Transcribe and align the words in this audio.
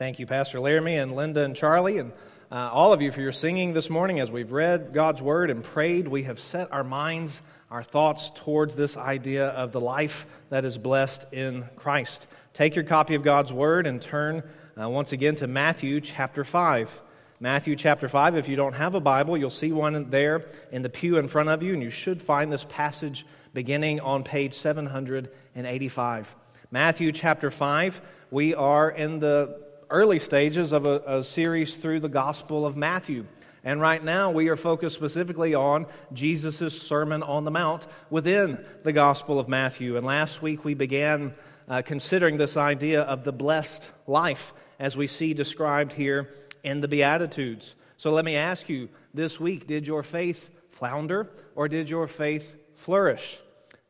Thank 0.00 0.18
you, 0.18 0.26
Pastor 0.26 0.60
Laramie 0.60 0.96
and 0.96 1.14
Linda 1.14 1.44
and 1.44 1.54
Charlie, 1.54 1.98
and 1.98 2.12
uh, 2.50 2.70
all 2.72 2.94
of 2.94 3.02
you 3.02 3.12
for 3.12 3.20
your 3.20 3.32
singing 3.32 3.74
this 3.74 3.90
morning. 3.90 4.18
As 4.18 4.30
we've 4.30 4.50
read 4.50 4.94
God's 4.94 5.20
Word 5.20 5.50
and 5.50 5.62
prayed, 5.62 6.08
we 6.08 6.22
have 6.22 6.40
set 6.40 6.72
our 6.72 6.82
minds, 6.82 7.42
our 7.70 7.82
thoughts 7.82 8.30
towards 8.34 8.74
this 8.74 8.96
idea 8.96 9.48
of 9.48 9.72
the 9.72 9.80
life 9.82 10.24
that 10.48 10.64
is 10.64 10.78
blessed 10.78 11.30
in 11.34 11.68
Christ. 11.76 12.28
Take 12.54 12.76
your 12.76 12.84
copy 12.86 13.14
of 13.14 13.22
God's 13.22 13.52
Word 13.52 13.86
and 13.86 14.00
turn 14.00 14.42
uh, 14.80 14.88
once 14.88 15.12
again 15.12 15.34
to 15.34 15.46
Matthew 15.46 16.00
chapter 16.00 16.44
5. 16.44 17.02
Matthew 17.38 17.76
chapter 17.76 18.08
5. 18.08 18.36
If 18.36 18.48
you 18.48 18.56
don't 18.56 18.72
have 18.72 18.94
a 18.94 19.00
Bible, 19.00 19.36
you'll 19.36 19.50
see 19.50 19.70
one 19.70 20.08
there 20.08 20.46
in 20.72 20.80
the 20.80 20.88
pew 20.88 21.18
in 21.18 21.28
front 21.28 21.50
of 21.50 21.62
you, 21.62 21.74
and 21.74 21.82
you 21.82 21.90
should 21.90 22.22
find 22.22 22.50
this 22.50 22.64
passage 22.70 23.26
beginning 23.52 24.00
on 24.00 24.24
page 24.24 24.54
785. 24.54 26.36
Matthew 26.70 27.12
chapter 27.12 27.50
5. 27.50 28.00
We 28.30 28.54
are 28.54 28.90
in 28.90 29.18
the 29.18 29.68
early 29.90 30.18
stages 30.18 30.72
of 30.72 30.86
a, 30.86 31.02
a 31.06 31.22
series 31.22 31.76
through 31.76 32.00
the 32.00 32.08
Gospel 32.08 32.64
of 32.64 32.76
Matthew. 32.76 33.26
And 33.62 33.80
right 33.80 34.02
now, 34.02 34.30
we 34.30 34.48
are 34.48 34.56
focused 34.56 34.94
specifically 34.94 35.54
on 35.54 35.86
Jesus' 36.12 36.80
Sermon 36.80 37.22
on 37.22 37.44
the 37.44 37.50
Mount 37.50 37.86
within 38.08 38.64
the 38.84 38.92
Gospel 38.92 39.38
of 39.38 39.48
Matthew. 39.48 39.96
And 39.96 40.06
last 40.06 40.40
week, 40.40 40.64
we 40.64 40.74
began 40.74 41.34
uh, 41.68 41.82
considering 41.82 42.38
this 42.38 42.56
idea 42.56 43.02
of 43.02 43.24
the 43.24 43.32
blessed 43.32 43.90
life 44.06 44.54
as 44.78 44.96
we 44.96 45.06
see 45.06 45.34
described 45.34 45.92
here 45.92 46.30
in 46.64 46.80
the 46.80 46.88
Beatitudes. 46.88 47.74
So 47.96 48.10
let 48.10 48.24
me 48.24 48.36
ask 48.36 48.68
you 48.68 48.88
this 49.12 49.38
week 49.38 49.66
did 49.66 49.86
your 49.86 50.02
faith 50.02 50.48
flounder 50.68 51.28
or 51.54 51.68
did 51.68 51.90
your 51.90 52.08
faith 52.08 52.56
flourish? 52.76 53.38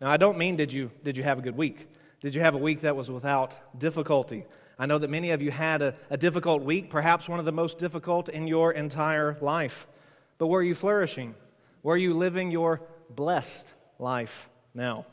Now, 0.01 0.11
I 0.11 0.17
don't 0.17 0.39
mean 0.39 0.56
did 0.56 0.73
you, 0.73 0.91
did 1.05 1.17
you 1.17 1.23
have 1.23 1.39
a 1.39 1.42
good 1.42 1.56
week? 1.56 1.87
Did 2.20 2.34
you 2.34 2.41
have 2.41 2.55
a 2.55 2.59
week 2.59 2.80
that 2.80 2.97
was 2.97 3.11
without 3.11 3.56
difficulty? 3.78 4.45
I 4.80 4.87
know 4.87 4.97
that 4.97 5.11
many 5.11 5.33
of 5.33 5.43
you 5.43 5.51
had 5.51 5.83
a, 5.83 5.95
a, 6.09 6.16
difficult 6.16 6.62
week, 6.62 6.89
perhaps 6.89 7.29
one 7.29 7.39
of 7.39 7.45
the 7.45 7.52
most 7.52 7.77
difficult 7.77 8.30
in 8.30 8.47
your 8.47 8.73
entire 8.73 9.37
life. 9.43 9.86
But 10.39 10.47
were 10.47 10.62
you 10.62 10.75
flourishing? 10.75 11.34
Were 11.83 11.98
you 11.98 12.14
living 12.14 12.50
your 12.50 12.81
blessed 13.11 13.70
life 13.98 14.48
now? 14.73 15.05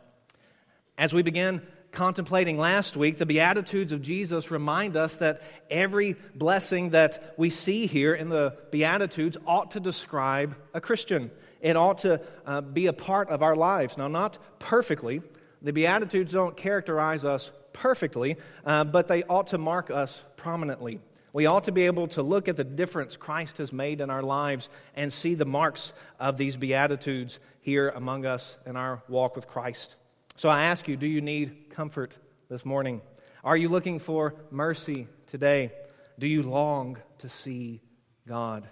As 0.98 1.14
we 1.14 1.22
begin 1.22 1.62
contemplating 1.92 2.58
last 2.58 2.96
week, 2.96 3.18
the 3.18 3.26
Beatitudes 3.26 3.92
of 3.92 4.02
Jesus 4.02 4.52
remind 4.52 4.96
us 4.96 5.16
that 5.16 5.42
every 5.70 6.16
blessing 6.34 6.92
that 6.92 7.34
we 7.36 7.50
see 7.50 7.88
here 7.88 8.16
in 8.16 8.30
the 8.30 8.56
Beatitudes 8.72 9.36
ought 9.46 9.72
to 9.72 9.82
describe 9.82 10.56
a 10.74 10.80
Christian. 10.80 11.30
It 11.60 11.76
ought 11.76 11.98
to 12.00 12.22
uh, 12.46 12.62
be 12.62 12.86
a 12.86 12.94
part 12.94 13.28
of 13.28 13.44
our 13.44 13.58
lives. 13.58 13.98
Now, 13.98 14.08
not 14.08 14.38
perfectly, 14.60 15.22
the 15.62 15.74
Beatitudes 15.74 16.32
don't 16.32 16.56
characterize 16.56 17.26
us 17.26 17.52
perfectly, 17.78 18.38
uh, 18.66 18.84
but 18.84 19.08
they 19.08 19.24
ought 19.24 19.48
to 19.48 19.58
mark 19.58 19.90
us 19.90 20.24
prominently. 20.36 21.00
We 21.34 21.46
ought 21.46 21.66
to 21.66 21.72
be 21.72 21.84
able 21.84 22.08
to 22.10 22.24
look 22.24 22.48
at 22.48 22.58
the 22.58 22.64
difference 22.64 23.16
Christ 23.16 23.60
has 23.60 23.72
made 23.72 24.02
in 24.02 24.10
our 24.10 24.24
lives 24.24 24.70
and 24.96 25.12
see 25.14 25.36
the 25.36 25.46
marks 25.46 25.94
of 26.20 26.38
these 26.38 26.58
Beatitudes 26.58 27.40
here 27.62 27.90
among 27.90 28.26
us 28.26 28.58
in 28.66 28.76
our 28.76 29.04
walk 29.08 29.36
with 29.36 29.48
Christ. 29.48 29.96
So 30.36 30.50
I 30.50 30.64
ask 30.64 30.88
you, 30.88 30.98
do 30.98 31.08
you 31.08 31.22
need 31.22 31.70
comfort 31.70 32.18
this 32.50 32.66
morning? 32.66 33.02
Are 33.44 33.58
you 33.58 33.70
looking 33.70 34.00
for 34.00 34.36
mercy 34.50 35.08
today? 35.28 35.72
Do 36.18 36.28
you 36.28 36.44
long 36.44 36.98
to 37.20 37.30
see 37.30 37.82
God? 38.28 38.68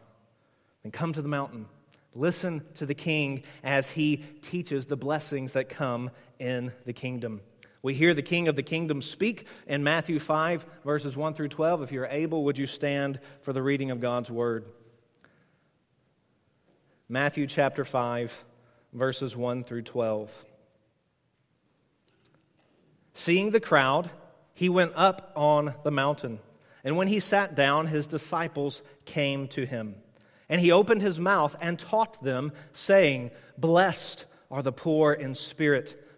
Then 0.83 0.91
come 0.91 1.13
to 1.13 1.21
the 1.21 1.27
mountain 1.27 1.67
Listen 2.15 2.63
to 2.75 2.85
the 2.85 2.95
king 2.95 3.43
as 3.61 3.91
he 3.91 4.23
teaches 4.41 4.85
the 4.85 4.95
blessings 4.95 5.51
that 5.51 5.67
come 5.67 6.09
in 6.39 6.71
the 6.85 6.93
kingdom. 6.93 7.41
We 7.85 7.93
hear 7.93 8.15
the 8.15 8.23
king 8.23 8.47
of 8.47 8.55
the 8.55 8.63
kingdom 8.63 8.99
speak 8.99 9.45
in 9.67 9.83
Matthew 9.83 10.17
5, 10.17 10.65
verses 10.83 11.15
1 11.15 11.35
through 11.35 11.49
12. 11.49 11.83
If 11.83 11.91
you're 11.91 12.07
able, 12.07 12.43
would 12.45 12.57
you 12.57 12.65
stand 12.65 13.19
for 13.41 13.53
the 13.53 13.61
reading 13.61 13.91
of 13.91 13.99
God's 13.99 14.31
word? 14.31 14.65
Matthew 17.07 17.45
chapter 17.45 17.85
5, 17.85 18.43
verses 18.91 19.35
1 19.35 19.65
through 19.65 19.83
12. 19.83 20.45
Seeing 23.13 23.51
the 23.51 23.59
crowd, 23.59 24.09
he 24.55 24.67
went 24.67 24.93
up 24.95 25.31
on 25.35 25.75
the 25.83 25.91
mountain. 25.91 26.39
And 26.83 26.97
when 26.97 27.07
he 27.07 27.19
sat 27.19 27.53
down, 27.53 27.85
his 27.85 28.07
disciples 28.07 28.81
came 29.05 29.47
to 29.49 29.63
him. 29.63 29.93
And 30.49 30.59
he 30.59 30.71
opened 30.71 31.03
his 31.03 31.19
mouth 31.19 31.55
and 31.61 31.77
taught 31.77 32.23
them, 32.23 32.51
saying, 32.73 33.29
Blessed 33.59 34.25
are 34.49 34.63
the 34.63 34.71
poor 34.71 35.13
in 35.13 35.35
spirit, 35.35 36.01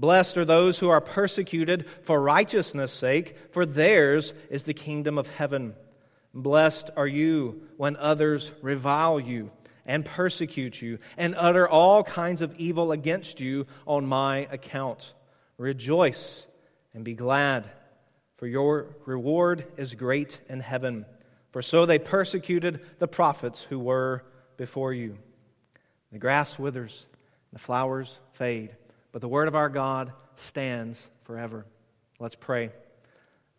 Blessed 0.00 0.38
are 0.38 0.46
those 0.46 0.78
who 0.78 0.88
are 0.88 1.02
persecuted 1.02 1.86
for 2.00 2.22
righteousness' 2.22 2.90
sake, 2.90 3.36
for 3.50 3.66
theirs 3.66 4.32
is 4.48 4.64
the 4.64 4.72
kingdom 4.72 5.18
of 5.18 5.28
heaven. 5.28 5.74
Blessed 6.32 6.88
are 6.96 7.06
you 7.06 7.60
when 7.76 7.96
others 7.96 8.50
revile 8.62 9.20
you 9.20 9.50
and 9.84 10.02
persecute 10.02 10.80
you 10.80 11.00
and 11.18 11.34
utter 11.36 11.68
all 11.68 12.02
kinds 12.02 12.40
of 12.40 12.54
evil 12.56 12.92
against 12.92 13.40
you 13.40 13.66
on 13.86 14.06
my 14.06 14.48
account. 14.50 15.12
Rejoice 15.58 16.46
and 16.94 17.04
be 17.04 17.12
glad 17.12 17.68
for 18.36 18.46
your 18.46 18.96
reward 19.04 19.66
is 19.76 19.94
great 19.94 20.40
in 20.48 20.60
heaven. 20.60 21.04
For 21.50 21.60
so 21.60 21.84
they 21.84 21.98
persecuted 21.98 22.80
the 22.98 23.06
prophets 23.06 23.62
who 23.62 23.78
were 23.78 24.24
before 24.56 24.94
you. 24.94 25.18
The 26.10 26.18
grass 26.18 26.58
withers, 26.58 27.06
the 27.52 27.58
flowers 27.58 28.18
fade, 28.32 28.76
but 29.12 29.20
the 29.20 29.28
word 29.28 29.48
of 29.48 29.54
our 29.54 29.68
God 29.68 30.12
stands 30.36 31.08
forever. 31.24 31.66
Let's 32.18 32.34
pray. 32.34 32.70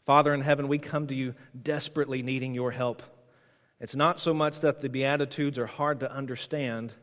Father 0.05 0.33
in 0.33 0.41
heaven, 0.41 0.67
we 0.67 0.79
come 0.79 1.07
to 1.07 1.15
you 1.15 1.35
desperately 1.59 2.21
needing 2.21 2.53
your 2.53 2.71
help. 2.71 3.03
It's 3.79 3.95
not 3.95 4.19
so 4.19 4.33
much 4.33 4.61
that 4.61 4.81
the 4.81 4.89
Beatitudes 4.89 5.57
are 5.57 5.67
hard 5.67 6.01
to 6.01 6.11
understand, 6.11 6.93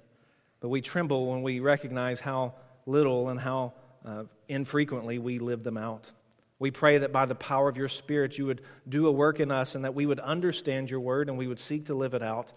but 0.60 0.68
we 0.68 0.80
tremble 0.80 1.30
when 1.30 1.42
we 1.42 1.60
recognize 1.60 2.20
how 2.20 2.54
little 2.86 3.28
and 3.28 3.38
how 3.38 3.74
uh, 4.04 4.24
infrequently 4.48 5.18
we 5.18 5.38
live 5.38 5.62
them 5.62 5.76
out. 5.76 6.10
We 6.58 6.70
pray 6.70 6.98
that 6.98 7.12
by 7.12 7.26
the 7.26 7.34
power 7.34 7.68
of 7.68 7.76
your 7.76 7.88
Spirit, 7.88 8.36
you 8.36 8.46
would 8.46 8.62
do 8.88 9.06
a 9.06 9.12
work 9.12 9.38
in 9.38 9.50
us 9.50 9.74
and 9.74 9.84
that 9.84 9.94
we 9.94 10.06
would 10.06 10.20
understand 10.20 10.90
your 10.90 11.00
word 11.00 11.28
and 11.28 11.38
we 11.38 11.46
would 11.46 11.60
seek 11.60 11.86
to 11.86 11.94
live 11.94 12.14
it 12.14 12.22
out 12.22 12.52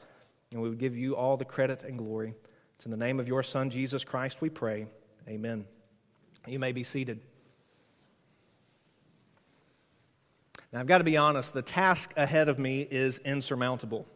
and 0.52 0.62
we 0.62 0.70
would 0.70 0.80
give 0.80 0.98
you 0.98 1.16
all 1.16 1.38
the 1.38 1.46
credit 1.46 1.84
and 1.84 1.98
glory. 1.98 2.34
It's 2.76 2.86
in 2.86 2.92
the 2.92 2.98
name 2.98 3.20
of 3.20 3.28
your 3.28 3.44
Son, 3.44 3.70
Jesus 3.70 4.04
Christ, 4.04 4.42
we 4.42 4.50
pray. 4.50 4.88
Amen. 5.28 5.66
You 6.48 6.60
may 6.60 6.72
be 6.72 6.84
seated. 6.84 7.20
Now, 10.74 10.80
I've 10.80 10.88
got 10.88 11.00
to 11.00 11.04
be 11.04 11.18
honest, 11.18 11.54
the 11.54 11.62
task 11.62 12.14
ahead 12.16 12.50
of 12.50 12.58
me 12.58 12.82
is 12.82 13.20
insurmountable. 13.20 14.08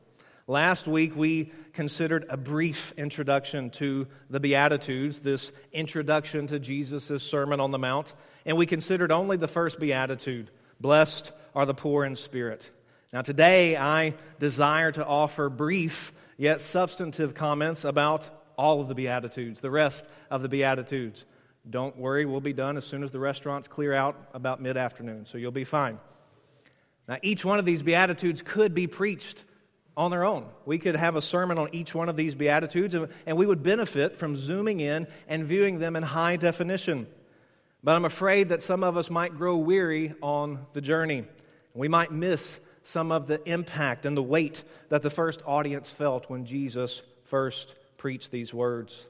Last 0.47 0.88
week, 0.88 1.16
we 1.16 1.52
considered 1.74 2.25
a 2.30 2.38
brief 2.38 2.94
introduction 2.97 3.72
to 3.72 4.08
the 4.30 4.40
Beatitudes, 4.40 5.19
this 5.19 5.52
introduction 5.74 6.47
to 6.47 6.59
Jesus' 6.59 7.24
Sermon 7.24 7.59
on 7.59 7.72
the 7.72 7.80
Mount, 7.80 8.14
and 8.46 8.58
we 8.58 8.66
considered 8.66 9.12
only 9.12 9.38
the 9.38 9.47
first 9.47 9.80
Beatitude 9.80 10.50
Blessed 10.80 11.31
are 11.56 11.66
the 11.66 11.74
poor 11.74 12.06
in 12.06 12.16
spirit. 12.16 12.69
Now, 13.14 13.22
today, 13.22 13.78
I 13.78 14.14
desire 14.40 14.91
to 14.91 15.05
offer 15.05 15.49
brief 15.49 16.11
yet 16.38 16.61
substantive 16.61 17.34
comments 17.34 17.85
about 17.85 18.29
all 18.58 18.82
of 18.82 18.88
the 18.88 18.96
Beatitudes, 18.96 19.61
the 19.61 19.72
rest 19.72 20.08
of 20.29 20.41
the 20.41 20.49
Beatitudes. 20.49 21.26
Don't 21.70 21.97
worry, 21.97 22.26
we'll 22.26 22.41
be 22.41 22.53
done 22.53 22.78
as 22.78 22.85
soon 22.85 23.03
as 23.03 23.12
the 23.12 23.20
restaurants 23.20 23.67
clear 23.67 23.94
out 23.94 24.16
about 24.34 24.62
mid 24.62 24.78
afternoon, 24.78 25.26
so 25.26 25.38
you'll 25.38 25.52
be 25.52 25.64
fine. 25.64 26.00
Now, 27.08 27.17
each 27.22 27.44
one 27.44 27.59
of 27.59 27.66
these 27.66 27.82
Beatitudes 27.82 28.41
could 28.41 28.73
be 28.73 28.88
preached 28.88 29.46
on 29.97 30.12
their 30.12 30.26
own. 30.26 30.47
We 30.66 30.78
could 30.78 30.96
have 30.96 31.16
a 31.16 31.22
sermon 31.22 31.58
on 31.58 31.70
each 31.72 31.96
one 31.96 32.09
of 32.09 32.16
these 32.16 32.35
Beatitudes, 32.35 32.96
and 33.26 33.38
we 33.38 33.46
would 33.46 33.64
benefit 33.64 34.17
from 34.17 34.35
zooming 34.35 34.79
in 34.79 35.08
and 35.28 35.46
viewing 35.46 35.79
them 35.79 35.96
in 35.96 36.03
high 36.03 36.35
definition. 36.35 37.08
But 37.84 37.96
I'm 37.96 38.06
afraid 38.06 38.50
that 38.50 38.64
some 38.64 38.84
of 38.84 38.97
us 38.97 39.09
might 39.09 39.35
grow 39.35 39.58
weary 39.58 40.14
on 40.22 40.66
the 40.73 40.82
journey. 40.82 41.26
We 41.73 41.88
might 41.88 42.11
miss 42.11 42.59
some 42.84 43.11
of 43.11 43.28
the 43.28 43.41
impact 43.47 44.06
and 44.06 44.16
the 44.16 44.23
weight 44.23 44.64
that 44.90 45.02
the 45.02 45.09
first 45.09 45.41
audience 45.46 45.90
felt 45.91 46.29
when 46.29 46.46
Jesus 46.46 47.02
first 47.23 47.73
preached 47.97 48.32
these 48.32 48.53
words. 48.53 49.08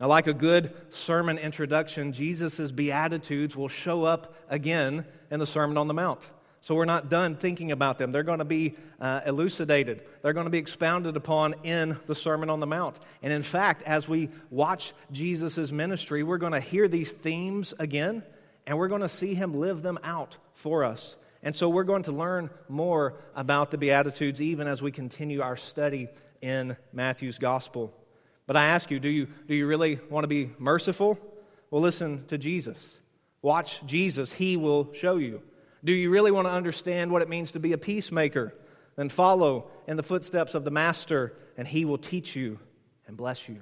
Now, 0.00 0.06
like 0.06 0.28
a 0.28 0.34
good 0.34 0.72
sermon 0.90 1.38
introduction, 1.38 2.12
Jesus' 2.12 2.70
Beatitudes 2.70 3.56
will 3.56 3.68
show 3.68 4.04
up 4.04 4.34
again 4.48 5.04
in 5.30 5.40
the 5.40 5.46
Sermon 5.46 5.76
on 5.76 5.88
the 5.88 5.94
Mount. 5.94 6.30
So 6.60 6.74
we're 6.74 6.84
not 6.84 7.08
done 7.08 7.34
thinking 7.34 7.72
about 7.72 7.98
them. 7.98 8.12
They're 8.12 8.22
going 8.22 8.38
to 8.38 8.44
be 8.44 8.76
uh, 9.00 9.22
elucidated, 9.26 10.02
they're 10.22 10.32
going 10.32 10.46
to 10.46 10.50
be 10.50 10.58
expounded 10.58 11.16
upon 11.16 11.54
in 11.64 11.98
the 12.06 12.14
Sermon 12.14 12.50
on 12.50 12.60
the 12.60 12.66
Mount. 12.66 12.98
And 13.22 13.32
in 13.32 13.42
fact, 13.42 13.82
as 13.82 14.08
we 14.08 14.30
watch 14.50 14.92
Jesus' 15.10 15.72
ministry, 15.72 16.22
we're 16.22 16.38
going 16.38 16.52
to 16.52 16.60
hear 16.60 16.88
these 16.88 17.10
themes 17.10 17.74
again, 17.78 18.22
and 18.66 18.78
we're 18.78 18.88
going 18.88 19.02
to 19.02 19.08
see 19.08 19.34
him 19.34 19.54
live 19.54 19.82
them 19.82 19.98
out 20.02 20.36
for 20.52 20.84
us. 20.84 21.16
And 21.42 21.54
so 21.54 21.68
we're 21.68 21.84
going 21.84 22.02
to 22.04 22.12
learn 22.12 22.50
more 22.68 23.14
about 23.34 23.70
the 23.70 23.78
Beatitudes 23.78 24.40
even 24.40 24.66
as 24.66 24.82
we 24.82 24.90
continue 24.90 25.40
our 25.40 25.56
study 25.56 26.08
in 26.40 26.76
Matthew's 26.92 27.38
Gospel. 27.38 27.94
But 28.48 28.56
I 28.56 28.68
ask 28.68 28.90
you, 28.90 28.98
do 28.98 29.10
you, 29.10 29.28
do 29.46 29.54
you 29.54 29.66
really 29.66 30.00
want 30.08 30.24
to 30.24 30.28
be 30.28 30.50
merciful? 30.58 31.18
Well, 31.70 31.82
listen 31.82 32.24
to 32.28 32.38
Jesus. 32.38 32.96
Watch 33.42 33.84
Jesus, 33.84 34.32
He 34.32 34.56
will 34.56 34.90
show 34.94 35.18
you. 35.18 35.42
Do 35.84 35.92
you 35.92 36.08
really 36.08 36.30
want 36.30 36.46
to 36.46 36.52
understand 36.52 37.12
what 37.12 37.20
it 37.20 37.28
means 37.28 37.52
to 37.52 37.60
be 37.60 37.74
a 37.74 37.78
peacemaker? 37.78 38.54
Then 38.96 39.10
follow 39.10 39.70
in 39.86 39.98
the 39.98 40.02
footsteps 40.02 40.54
of 40.54 40.64
the 40.64 40.70
Master, 40.70 41.34
and 41.58 41.68
He 41.68 41.84
will 41.84 41.98
teach 41.98 42.34
you 42.34 42.58
and 43.06 43.18
bless 43.18 43.50
you. 43.50 43.60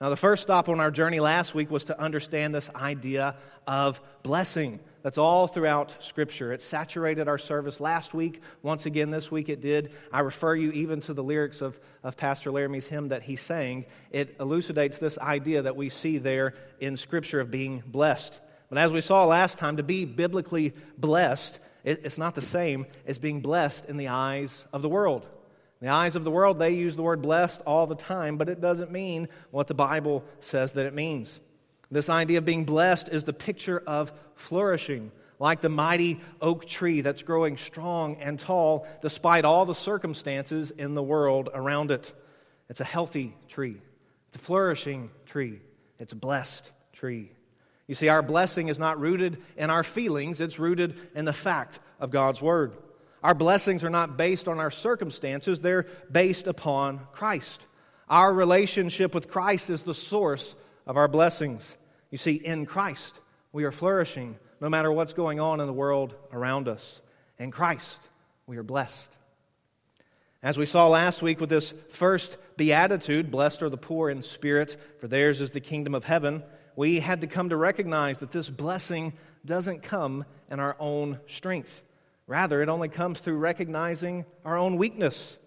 Now, 0.00 0.08
the 0.08 0.16
first 0.16 0.42
stop 0.42 0.68
on 0.68 0.80
our 0.80 0.90
journey 0.90 1.20
last 1.20 1.54
week 1.54 1.70
was 1.70 1.84
to 1.84 2.00
understand 2.00 2.52
this 2.52 2.68
idea 2.74 3.36
of 3.64 4.00
blessing. 4.24 4.80
That's 5.02 5.18
all 5.18 5.46
throughout 5.46 5.96
Scripture. 6.00 6.52
It 6.52 6.60
saturated 6.60 7.26
our 7.26 7.38
service 7.38 7.80
last 7.80 8.12
week. 8.12 8.42
Once 8.62 8.84
again, 8.84 9.10
this 9.10 9.30
week 9.30 9.48
it 9.48 9.60
did. 9.60 9.92
I 10.12 10.20
refer 10.20 10.54
you 10.54 10.70
even 10.72 11.00
to 11.02 11.14
the 11.14 11.22
lyrics 11.22 11.62
of, 11.62 11.80
of 12.02 12.16
Pastor 12.16 12.50
Laramie's 12.50 12.86
hymn 12.86 13.08
that 13.08 13.22
he 13.22 13.36
sang. 13.36 13.86
It 14.10 14.36
elucidates 14.38 14.98
this 14.98 15.18
idea 15.18 15.62
that 15.62 15.76
we 15.76 15.88
see 15.88 16.18
there 16.18 16.54
in 16.80 16.96
Scripture 16.96 17.40
of 17.40 17.50
being 17.50 17.82
blessed. 17.86 18.40
But 18.68 18.78
as 18.78 18.92
we 18.92 19.00
saw 19.00 19.24
last 19.24 19.56
time, 19.58 19.78
to 19.78 19.82
be 19.82 20.04
biblically 20.04 20.74
blessed, 20.98 21.60
it, 21.82 22.04
it's 22.04 22.18
not 22.18 22.34
the 22.34 22.42
same 22.42 22.86
as 23.06 23.18
being 23.18 23.40
blessed 23.40 23.86
in 23.86 23.96
the 23.96 24.08
eyes 24.08 24.66
of 24.72 24.82
the 24.82 24.88
world. 24.88 25.26
In 25.80 25.86
the 25.86 25.92
eyes 25.92 26.14
of 26.14 26.24
the 26.24 26.30
world, 26.30 26.58
they 26.58 26.72
use 26.72 26.94
the 26.94 27.02
word 27.02 27.22
blessed 27.22 27.62
all 27.62 27.86
the 27.86 27.94
time, 27.94 28.36
but 28.36 28.50
it 28.50 28.60
doesn't 28.60 28.92
mean 28.92 29.28
what 29.50 29.66
the 29.66 29.74
Bible 29.74 30.24
says 30.40 30.72
that 30.72 30.84
it 30.84 30.94
means. 30.94 31.40
This 31.90 32.08
idea 32.08 32.38
of 32.38 32.44
being 32.44 32.64
blessed 32.64 33.08
is 33.08 33.24
the 33.24 33.32
picture 33.32 33.82
of 33.86 34.12
flourishing, 34.34 35.10
like 35.38 35.60
the 35.60 35.68
mighty 35.68 36.20
oak 36.40 36.66
tree 36.66 37.00
that's 37.00 37.22
growing 37.22 37.56
strong 37.56 38.16
and 38.16 38.38
tall 38.38 38.86
despite 39.02 39.44
all 39.44 39.66
the 39.66 39.74
circumstances 39.74 40.70
in 40.70 40.94
the 40.94 41.02
world 41.02 41.48
around 41.52 41.90
it. 41.90 42.12
It's 42.68 42.80
a 42.80 42.84
healthy 42.84 43.34
tree, 43.48 43.76
it's 44.28 44.36
a 44.36 44.40
flourishing 44.40 45.10
tree, 45.26 45.60
it's 45.98 46.12
a 46.12 46.16
blessed 46.16 46.70
tree. 46.92 47.32
You 47.88 47.94
see, 47.96 48.08
our 48.08 48.22
blessing 48.22 48.68
is 48.68 48.78
not 48.78 49.00
rooted 49.00 49.42
in 49.56 49.68
our 49.68 49.82
feelings, 49.82 50.40
it's 50.40 50.60
rooted 50.60 50.94
in 51.16 51.24
the 51.24 51.32
fact 51.32 51.80
of 51.98 52.12
God's 52.12 52.40
Word. 52.40 52.76
Our 53.24 53.34
blessings 53.34 53.82
are 53.82 53.90
not 53.90 54.16
based 54.16 54.46
on 54.46 54.60
our 54.60 54.70
circumstances, 54.70 55.60
they're 55.60 55.86
based 56.10 56.46
upon 56.46 57.00
Christ. 57.10 57.66
Our 58.08 58.32
relationship 58.32 59.12
with 59.12 59.28
Christ 59.28 59.70
is 59.70 59.82
the 59.82 59.94
source 59.94 60.54
of 60.86 60.96
our 60.96 61.08
blessings. 61.08 61.76
You 62.10 62.18
see, 62.18 62.34
in 62.34 62.66
Christ, 62.66 63.20
we 63.52 63.64
are 63.64 63.72
flourishing 63.72 64.36
no 64.60 64.68
matter 64.68 64.90
what's 64.90 65.12
going 65.12 65.40
on 65.40 65.60
in 65.60 65.66
the 65.66 65.72
world 65.72 66.14
around 66.32 66.68
us. 66.68 67.00
In 67.38 67.50
Christ, 67.50 68.08
we 68.46 68.56
are 68.56 68.62
blessed. 68.62 69.16
As 70.42 70.58
we 70.58 70.66
saw 70.66 70.88
last 70.88 71.22
week 71.22 71.40
with 71.40 71.50
this 71.50 71.74
first 71.90 72.36
beatitude, 72.56 73.30
blessed 73.30 73.62
are 73.62 73.68
the 73.68 73.76
poor 73.76 74.10
in 74.10 74.22
spirit, 74.22 74.76
for 74.98 75.06
theirs 75.06 75.40
is 75.40 75.50
the 75.50 75.60
kingdom 75.60 75.94
of 75.94 76.04
heaven, 76.04 76.42
we 76.76 77.00
had 77.00 77.20
to 77.20 77.26
come 77.26 77.50
to 77.50 77.56
recognize 77.56 78.18
that 78.18 78.30
this 78.30 78.48
blessing 78.48 79.12
doesn't 79.44 79.82
come 79.82 80.24
in 80.50 80.60
our 80.60 80.76
own 80.78 81.20
strength. 81.26 81.82
Rather, 82.26 82.62
it 82.62 82.68
only 82.68 82.88
comes 82.88 83.20
through 83.20 83.36
recognizing 83.36 84.24
our 84.44 84.56
own 84.56 84.76
weakness. 84.76 85.38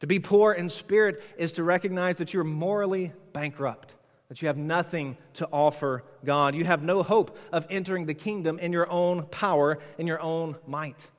To 0.00 0.06
be 0.06 0.18
poor 0.18 0.52
in 0.52 0.68
spirit 0.68 1.22
is 1.36 1.52
to 1.52 1.64
recognize 1.64 2.16
that 2.16 2.32
you're 2.32 2.44
morally 2.44 3.12
bankrupt 3.32 3.94
that 4.28 4.42
you 4.42 4.48
have 4.48 4.56
nothing 4.56 5.16
to 5.34 5.48
offer 5.52 6.04
God. 6.24 6.54
You 6.54 6.64
have 6.64 6.82
no 6.82 7.02
hope 7.02 7.38
of 7.52 7.66
entering 7.70 8.06
the 8.06 8.14
kingdom 8.14 8.58
in 8.58 8.72
your 8.72 8.90
own 8.90 9.24
power, 9.24 9.78
in 9.96 10.06
your 10.06 10.20
own 10.20 10.56
might. 10.66 11.10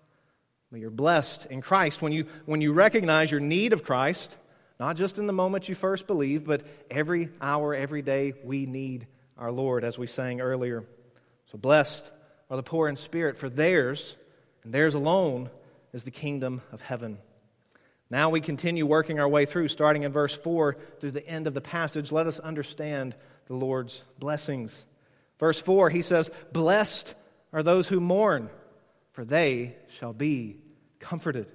But 0.71 0.79
you're 0.79 0.91
blessed 0.91 1.47
in 1.47 1.61
Christ 1.61 2.01
when 2.01 2.11
you, 2.11 2.27
when 2.45 2.61
you 2.61 2.73
recognize 2.73 3.31
your 3.31 3.39
need 3.39 3.73
of 3.73 3.83
Christ, 3.83 4.37
not 4.79 4.95
just 4.95 5.17
in 5.17 5.25
the 5.25 5.33
moment 5.33 5.67
you 5.67 5.75
first 5.75 6.05
believe, 6.05 6.45
but 6.45 6.63
every 6.91 7.29
hour, 7.41 7.73
every 7.73 8.03
day, 8.03 8.33
we 8.43 8.65
need 8.65 9.07
our 9.37 9.51
Lord, 9.51 9.83
as 9.83 9.97
we 9.97 10.05
sang 10.05 10.41
earlier. 10.41 10.83
So 11.47 11.57
blessed 11.57 12.11
are 12.49 12.57
the 12.57 12.63
poor 12.63 12.87
in 12.87 12.95
spirit, 12.95 13.37
for 13.37 13.49
theirs, 13.49 14.15
and 14.63 14.73
theirs 14.73 14.93
alone, 14.93 15.49
is 15.93 16.03
the 16.03 16.11
kingdom 16.11 16.61
of 16.71 16.81
heaven. 16.81 17.17
Now 18.09 18.29
we 18.29 18.41
continue 18.41 18.85
working 18.85 19.19
our 19.19 19.27
way 19.27 19.45
through, 19.45 19.67
starting 19.67 20.03
in 20.03 20.11
verse 20.11 20.35
4 20.35 20.77
through 20.99 21.11
the 21.11 21.27
end 21.27 21.45
of 21.45 21.53
the 21.53 21.61
passage. 21.61 22.11
Let 22.11 22.27
us 22.27 22.39
understand 22.39 23.15
the 23.45 23.55
Lord's 23.55 24.03
blessings. 24.17 24.85
Verse 25.39 25.61
4, 25.61 25.89
he 25.89 26.01
says, 26.01 26.31
Blessed 26.51 27.13
are 27.53 27.63
those 27.63 27.87
who 27.87 27.99
mourn, 27.99 28.49
for 29.11 29.23
they 29.23 29.75
shall 29.89 30.13
be 30.13 30.57
comforted. 30.99 31.51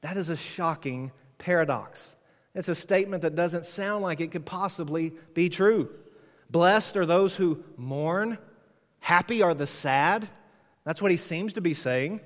That 0.00 0.16
is 0.16 0.28
a 0.28 0.36
shocking 0.36 1.12
paradox. 1.38 2.16
It's 2.54 2.68
a 2.68 2.74
statement 2.74 3.22
that 3.22 3.34
doesn't 3.34 3.66
sound 3.66 4.02
like 4.02 4.20
it 4.20 4.32
could 4.32 4.46
possibly 4.46 5.12
be 5.34 5.48
true. 5.48 5.90
Blessed 6.50 6.96
are 6.96 7.06
those 7.06 7.34
who 7.34 7.62
mourn, 7.76 8.38
happy 9.00 9.42
are 9.42 9.54
the 9.54 9.66
sad. 9.66 10.28
That's 10.84 11.02
what 11.02 11.10
he 11.10 11.16
seems 11.16 11.54
to 11.54 11.60
be 11.60 11.74
saying. 11.74 12.20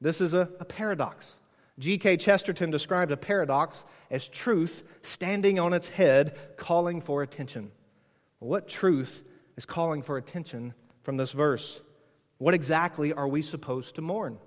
This 0.00 0.20
is 0.20 0.34
a, 0.34 0.48
a 0.58 0.64
paradox. 0.64 1.38
G.K. 1.78 2.16
Chesterton 2.18 2.70
described 2.70 3.12
a 3.12 3.16
paradox 3.16 3.84
as 4.10 4.28
truth 4.28 4.82
standing 5.02 5.58
on 5.58 5.72
its 5.72 5.88
head, 5.88 6.36
calling 6.56 7.00
for 7.00 7.22
attention. 7.22 7.70
What 8.38 8.68
truth 8.68 9.22
is 9.56 9.66
calling 9.66 10.02
for 10.02 10.16
attention 10.16 10.74
from 11.02 11.16
this 11.16 11.32
verse? 11.32 11.80
What 12.38 12.54
exactly 12.54 13.12
are 13.12 13.28
we 13.28 13.42
supposed 13.42 13.94
to 13.96 14.02
mourn? 14.02 14.38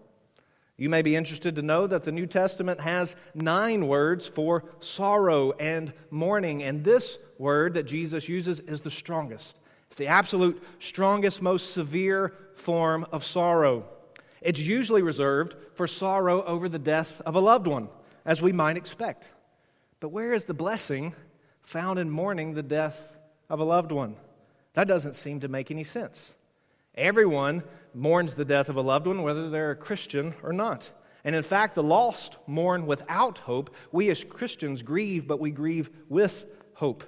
You 0.78 0.90
may 0.90 1.04
be 1.04 1.16
interested 1.16 1.56
to 1.56 1.62
know 1.62 1.86
that 1.86 2.04
the 2.04 2.12
New 2.12 2.26
Testament 2.26 2.82
has 2.82 3.16
nine 3.36 3.88
words 3.88 4.28
for 4.28 4.66
sorrow 4.80 5.52
and 5.54 5.94
mourning, 6.10 6.64
and 6.64 6.84
this 6.84 7.20
word 7.38 7.76
that 7.76 7.84
Jesus 7.84 8.28
uses 8.28 8.60
is 8.60 8.82
the 8.82 8.90
strongest. 8.90 9.60
It's 9.88 9.98
the 9.98 10.08
absolute 10.08 10.62
strongest, 10.80 11.44
most 11.44 11.74
severe 11.74 12.34
form 12.56 13.06
of 13.12 13.24
sorrow. 13.24 13.86
It's 14.44 14.60
usually 14.60 15.02
reserved 15.02 15.56
for 15.76 15.88
sorrow 15.88 16.44
over 16.44 16.70
the 16.70 16.80
death 16.80 17.22
of 17.26 17.36
a 17.36 17.40
loved 17.40 17.68
one, 17.68 17.90
as 18.26 18.42
we 18.42 18.52
might 18.52 18.78
expect. 18.78 19.32
But 20.00 20.10
where 20.10 20.34
is 20.34 20.44
the 20.44 20.54
blessing 20.54 21.16
found 21.62 21.98
in 21.98 22.10
mourning 22.10 22.54
the 22.54 22.64
death 22.64 23.18
of 23.50 23.60
a 23.60 23.64
loved 23.64 23.92
one? 23.92 24.18
That 24.74 24.88
doesn't 24.88 25.16
seem 25.16 25.40
to 25.42 25.48
make 25.48 25.72
any 25.72 25.84
sense. 25.84 26.36
Everyone 26.96 27.64
mourns 27.94 28.36
the 28.36 28.46
death 28.46 28.70
of 28.70 28.76
a 28.76 28.82
loved 28.82 29.08
one, 29.08 29.24
whether 29.24 29.50
they're 29.50 29.72
a 29.72 29.76
Christian 29.76 30.36
or 30.44 30.52
not. 30.54 30.92
And 31.24 31.36
in 31.36 31.44
fact, 31.44 31.76
the 31.76 31.84
lost 31.84 32.38
mourn 32.48 32.86
without 32.86 33.38
hope. 33.40 33.74
We 33.92 34.10
as 34.10 34.24
Christians 34.24 34.84
grieve, 34.84 35.26
but 35.26 35.40
we 35.40 35.52
grieve 35.52 35.90
with 36.10 36.46
hope. 36.74 37.04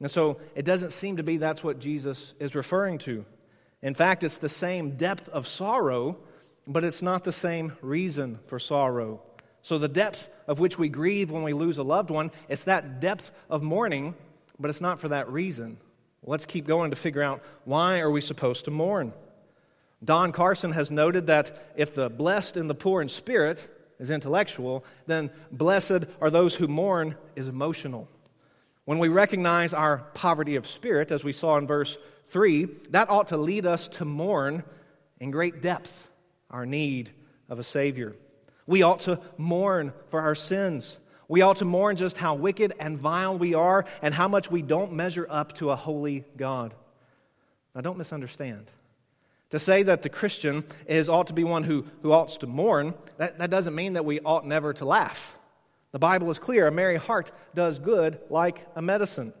And 0.00 0.10
so 0.10 0.38
it 0.54 0.64
doesn't 0.64 0.92
seem 0.92 1.16
to 1.16 1.22
be 1.22 1.38
that's 1.38 1.64
what 1.64 1.78
Jesus 1.78 2.34
is 2.38 2.54
referring 2.54 2.98
to. 2.98 3.24
In 3.80 3.94
fact, 3.94 4.22
it's 4.22 4.38
the 4.38 4.48
same 4.48 4.96
depth 4.96 5.28
of 5.30 5.46
sorrow 5.46 6.18
but 6.66 6.84
it's 6.84 7.02
not 7.02 7.24
the 7.24 7.32
same 7.32 7.76
reason 7.82 8.38
for 8.46 8.58
sorrow. 8.58 9.20
So, 9.62 9.78
the 9.78 9.88
depth 9.88 10.28
of 10.46 10.60
which 10.60 10.78
we 10.78 10.88
grieve 10.88 11.30
when 11.30 11.42
we 11.42 11.52
lose 11.52 11.78
a 11.78 11.82
loved 11.82 12.10
one, 12.10 12.30
it's 12.48 12.64
that 12.64 13.00
depth 13.00 13.32
of 13.48 13.62
mourning, 13.62 14.14
but 14.58 14.68
it's 14.68 14.80
not 14.80 15.00
for 15.00 15.08
that 15.08 15.30
reason. 15.30 15.78
Let's 16.22 16.44
keep 16.44 16.66
going 16.66 16.90
to 16.90 16.96
figure 16.96 17.22
out 17.22 17.42
why 17.64 18.00
are 18.00 18.10
we 18.10 18.20
supposed 18.20 18.64
to 18.66 18.70
mourn. 18.70 19.12
Don 20.02 20.32
Carson 20.32 20.72
has 20.72 20.90
noted 20.90 21.28
that 21.28 21.72
if 21.76 21.94
the 21.94 22.10
blessed 22.10 22.56
and 22.56 22.68
the 22.68 22.74
poor 22.74 23.00
in 23.00 23.08
spirit 23.08 23.66
is 23.98 24.10
intellectual, 24.10 24.84
then 25.06 25.30
blessed 25.50 26.04
are 26.20 26.30
those 26.30 26.54
who 26.54 26.68
mourn 26.68 27.14
is 27.36 27.48
emotional. 27.48 28.08
When 28.84 28.98
we 28.98 29.08
recognize 29.08 29.72
our 29.72 29.98
poverty 30.12 30.56
of 30.56 30.66
spirit, 30.66 31.10
as 31.10 31.24
we 31.24 31.32
saw 31.32 31.56
in 31.56 31.66
verse 31.66 31.96
3, 32.26 32.64
that 32.90 33.08
ought 33.08 33.28
to 33.28 33.38
lead 33.38 33.64
us 33.64 33.88
to 33.88 34.04
mourn 34.04 34.62
in 35.20 35.30
great 35.30 35.62
depth 35.62 36.10
our 36.54 36.64
need 36.64 37.10
of 37.48 37.58
a 37.58 37.64
Savior. 37.64 38.14
We 38.64 38.82
ought 38.82 39.00
to 39.00 39.20
mourn 39.36 39.92
for 40.06 40.20
our 40.20 40.36
sins. 40.36 40.96
We 41.26 41.42
ought 41.42 41.56
to 41.56 41.64
mourn 41.64 41.96
just 41.96 42.16
how 42.16 42.36
wicked 42.36 42.72
and 42.78 42.96
vile 42.96 43.36
we 43.36 43.54
are 43.54 43.84
and 44.00 44.14
how 44.14 44.28
much 44.28 44.50
we 44.50 44.62
don't 44.62 44.92
measure 44.92 45.26
up 45.28 45.54
to 45.54 45.70
a 45.70 45.76
holy 45.76 46.24
God. 46.36 46.72
Now, 47.74 47.80
don't 47.80 47.98
misunderstand. 47.98 48.70
To 49.50 49.58
say 49.58 49.82
that 49.82 50.02
the 50.02 50.08
Christian 50.08 50.64
is 50.86 51.08
ought 51.08 51.26
to 51.26 51.32
be 51.32 51.42
one 51.42 51.64
who, 51.64 51.86
who 52.02 52.12
ought 52.12 52.28
to 52.28 52.46
mourn, 52.46 52.94
that, 53.18 53.38
that 53.38 53.50
doesn't 53.50 53.74
mean 53.74 53.94
that 53.94 54.04
we 54.04 54.20
ought 54.20 54.46
never 54.46 54.72
to 54.74 54.84
laugh. 54.84 55.36
The 55.90 55.98
Bible 55.98 56.30
is 56.30 56.38
clear 56.38 56.68
a 56.68 56.72
merry 56.72 56.96
heart 56.96 57.32
does 57.54 57.80
good 57.80 58.20
like 58.30 58.64
a 58.76 58.82
medicine. 58.82 59.32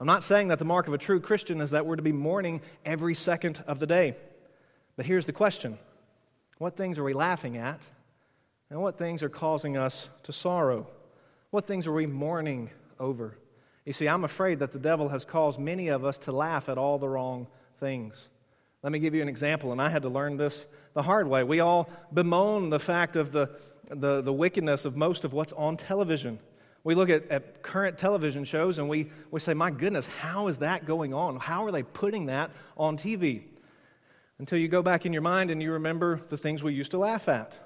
I'm 0.00 0.06
not 0.06 0.22
saying 0.22 0.48
that 0.48 0.58
the 0.58 0.64
mark 0.64 0.88
of 0.88 0.94
a 0.94 0.98
true 0.98 1.20
Christian 1.20 1.60
is 1.60 1.70
that 1.70 1.84
we're 1.84 1.96
to 1.96 2.02
be 2.02 2.12
mourning 2.12 2.62
every 2.86 3.14
second 3.14 3.62
of 3.66 3.80
the 3.80 3.86
day. 3.86 4.16
But 4.96 5.04
here's 5.04 5.26
the 5.26 5.32
question 5.32 5.78
What 6.58 6.76
things 6.76 6.98
are 6.98 7.04
we 7.04 7.14
laughing 7.14 7.56
at? 7.56 7.86
And 8.70 8.80
what 8.80 8.98
things 8.98 9.22
are 9.22 9.28
causing 9.28 9.76
us 9.76 10.08
to 10.24 10.32
sorrow? 10.32 10.86
What 11.50 11.66
things 11.66 11.86
are 11.86 11.92
we 11.92 12.06
mourning 12.06 12.70
over? 13.00 13.38
You 13.86 13.92
see, 13.92 14.06
I'm 14.06 14.24
afraid 14.24 14.58
that 14.58 14.72
the 14.72 14.78
devil 14.78 15.08
has 15.08 15.24
caused 15.24 15.58
many 15.58 15.88
of 15.88 16.04
us 16.04 16.18
to 16.18 16.32
laugh 16.32 16.68
at 16.68 16.76
all 16.76 16.98
the 16.98 17.08
wrong 17.08 17.46
things. 17.80 18.28
Let 18.82 18.92
me 18.92 18.98
give 18.98 19.14
you 19.14 19.22
an 19.22 19.28
example, 19.28 19.72
and 19.72 19.80
I 19.80 19.88
had 19.88 20.02
to 20.02 20.08
learn 20.08 20.36
this 20.36 20.66
the 20.92 21.02
hard 21.02 21.26
way. 21.26 21.42
We 21.42 21.60
all 21.60 21.88
bemoan 22.12 22.70
the 22.70 22.78
fact 22.78 23.16
of 23.16 23.32
the, 23.32 23.50
the, 23.88 24.20
the 24.20 24.32
wickedness 24.32 24.84
of 24.84 24.96
most 24.96 25.24
of 25.24 25.32
what's 25.32 25.52
on 25.54 25.76
television. 25.76 26.38
We 26.84 26.94
look 26.94 27.10
at, 27.10 27.28
at 27.30 27.62
current 27.62 27.98
television 27.98 28.44
shows 28.44 28.78
and 28.78 28.88
we, 28.88 29.10
we 29.30 29.40
say, 29.40 29.54
my 29.54 29.70
goodness, 29.70 30.06
how 30.06 30.48
is 30.48 30.58
that 30.58 30.86
going 30.86 31.14
on? 31.14 31.38
How 31.38 31.64
are 31.64 31.72
they 31.72 31.82
putting 31.82 32.26
that 32.26 32.50
on 32.76 32.96
TV? 32.96 33.42
Until 34.38 34.58
you 34.58 34.68
go 34.68 34.82
back 34.82 35.04
in 35.04 35.12
your 35.12 35.22
mind 35.22 35.50
and 35.50 35.60
you 35.60 35.72
remember 35.72 36.20
the 36.28 36.36
things 36.36 36.62
we 36.62 36.72
used 36.72 36.92
to 36.92 36.98
laugh 36.98 37.28
at. 37.28 37.58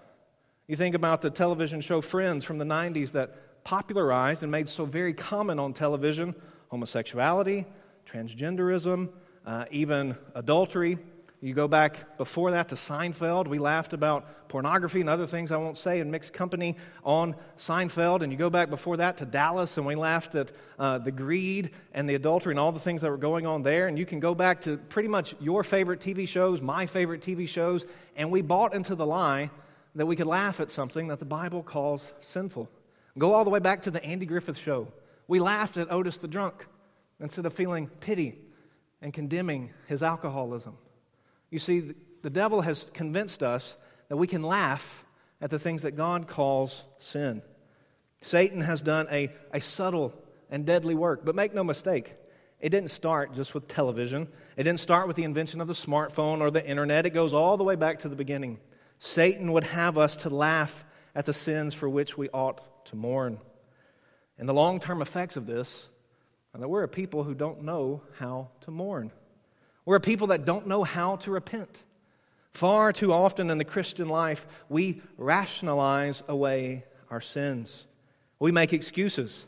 You 0.66 0.76
think 0.76 0.94
about 0.94 1.20
the 1.20 1.28
television 1.28 1.80
show 1.80 2.00
Friends 2.00 2.44
from 2.44 2.56
the 2.56 2.64
90s 2.64 3.12
that 3.12 3.62
popularized 3.64 4.42
and 4.42 4.50
made 4.50 4.68
so 4.68 4.84
very 4.86 5.12
common 5.12 5.58
on 5.58 5.74
television 5.74 6.34
homosexuality, 6.70 7.66
transgenderism, 8.06 9.10
uh, 9.44 9.66
even 9.70 10.16
adultery. 10.34 10.98
You 11.44 11.54
go 11.54 11.66
back 11.66 12.16
before 12.18 12.52
that 12.52 12.68
to 12.68 12.76
Seinfeld. 12.76 13.48
We 13.48 13.58
laughed 13.58 13.94
about 13.94 14.48
pornography 14.48 15.00
and 15.00 15.10
other 15.10 15.26
things 15.26 15.50
I 15.50 15.56
won't 15.56 15.76
say 15.76 15.98
in 15.98 16.08
mixed 16.08 16.32
company 16.32 16.76
on 17.02 17.34
Seinfeld. 17.56 18.22
And 18.22 18.30
you 18.30 18.38
go 18.38 18.48
back 18.48 18.70
before 18.70 18.98
that 18.98 19.16
to 19.16 19.26
Dallas, 19.26 19.76
and 19.76 19.84
we 19.84 19.96
laughed 19.96 20.36
at 20.36 20.52
uh, 20.78 20.98
the 20.98 21.10
greed 21.10 21.72
and 21.94 22.08
the 22.08 22.14
adultery 22.14 22.52
and 22.52 22.60
all 22.60 22.70
the 22.70 22.78
things 22.78 23.00
that 23.00 23.10
were 23.10 23.16
going 23.16 23.44
on 23.44 23.64
there. 23.64 23.88
And 23.88 23.98
you 23.98 24.06
can 24.06 24.20
go 24.20 24.36
back 24.36 24.60
to 24.60 24.76
pretty 24.76 25.08
much 25.08 25.34
your 25.40 25.64
favorite 25.64 25.98
TV 25.98 26.28
shows, 26.28 26.62
my 26.62 26.86
favorite 26.86 27.20
TV 27.20 27.48
shows, 27.48 27.86
and 28.14 28.30
we 28.30 28.40
bought 28.40 28.72
into 28.72 28.94
the 28.94 29.04
lie 29.04 29.50
that 29.96 30.06
we 30.06 30.14
could 30.14 30.28
laugh 30.28 30.60
at 30.60 30.70
something 30.70 31.08
that 31.08 31.18
the 31.18 31.24
Bible 31.24 31.64
calls 31.64 32.12
sinful. 32.20 32.70
Go 33.18 33.34
all 33.34 33.42
the 33.42 33.50
way 33.50 33.58
back 33.58 33.82
to 33.82 33.90
the 33.90 34.02
Andy 34.04 34.26
Griffith 34.26 34.56
show. 34.56 34.86
We 35.26 35.40
laughed 35.40 35.76
at 35.76 35.90
Otis 35.90 36.18
the 36.18 36.28
drunk 36.28 36.66
instead 37.18 37.46
of 37.46 37.52
feeling 37.52 37.88
pity 37.88 38.38
and 39.00 39.12
condemning 39.12 39.70
his 39.88 40.04
alcoholism. 40.04 40.76
You 41.52 41.58
see, 41.58 41.92
the 42.22 42.30
devil 42.30 42.62
has 42.62 42.90
convinced 42.94 43.42
us 43.42 43.76
that 44.08 44.16
we 44.16 44.26
can 44.26 44.42
laugh 44.42 45.04
at 45.40 45.50
the 45.50 45.58
things 45.58 45.82
that 45.82 45.92
God 45.92 46.26
calls 46.26 46.82
sin. 46.96 47.42
Satan 48.22 48.62
has 48.62 48.80
done 48.80 49.06
a, 49.12 49.30
a 49.52 49.60
subtle 49.60 50.14
and 50.50 50.64
deadly 50.64 50.94
work, 50.94 51.24
but 51.24 51.34
make 51.34 51.52
no 51.52 51.62
mistake, 51.62 52.14
it 52.58 52.70
didn't 52.70 52.90
start 52.90 53.34
just 53.34 53.52
with 53.52 53.68
television. 53.68 54.28
It 54.56 54.62
didn't 54.62 54.80
start 54.80 55.08
with 55.08 55.16
the 55.16 55.24
invention 55.24 55.60
of 55.60 55.66
the 55.66 55.74
smartphone 55.74 56.40
or 56.40 56.50
the 56.50 56.66
internet. 56.66 57.04
It 57.04 57.10
goes 57.10 57.34
all 57.34 57.56
the 57.56 57.64
way 57.64 57.74
back 57.74 57.98
to 58.00 58.08
the 58.08 58.16
beginning. 58.16 58.58
Satan 58.98 59.52
would 59.52 59.64
have 59.64 59.98
us 59.98 60.16
to 60.16 60.30
laugh 60.30 60.84
at 61.14 61.26
the 61.26 61.34
sins 61.34 61.74
for 61.74 61.88
which 61.88 62.16
we 62.16 62.30
ought 62.30 62.86
to 62.86 62.96
mourn. 62.96 63.40
And 64.38 64.48
the 64.48 64.54
long 64.54 64.80
term 64.80 65.02
effects 65.02 65.36
of 65.36 65.44
this 65.44 65.90
are 66.54 66.60
that 66.60 66.68
we're 66.68 66.84
a 66.84 66.88
people 66.88 67.24
who 67.24 67.34
don't 67.34 67.62
know 67.62 68.02
how 68.18 68.48
to 68.62 68.70
mourn. 68.70 69.10
We're 69.84 69.96
a 69.96 70.00
people 70.00 70.28
that 70.28 70.44
don't 70.44 70.66
know 70.66 70.84
how 70.84 71.16
to 71.16 71.30
repent. 71.30 71.82
Far 72.52 72.92
too 72.92 73.12
often 73.12 73.50
in 73.50 73.58
the 73.58 73.64
Christian 73.64 74.08
life, 74.08 74.46
we 74.68 75.00
rationalize 75.16 76.22
away 76.28 76.84
our 77.10 77.20
sins. 77.20 77.86
We 78.38 78.52
make 78.52 78.72
excuses. 78.72 79.46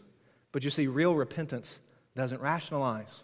But 0.52 0.64
you 0.64 0.70
see, 0.70 0.86
real 0.86 1.14
repentance 1.14 1.80
doesn't 2.16 2.40
rationalize. 2.40 3.22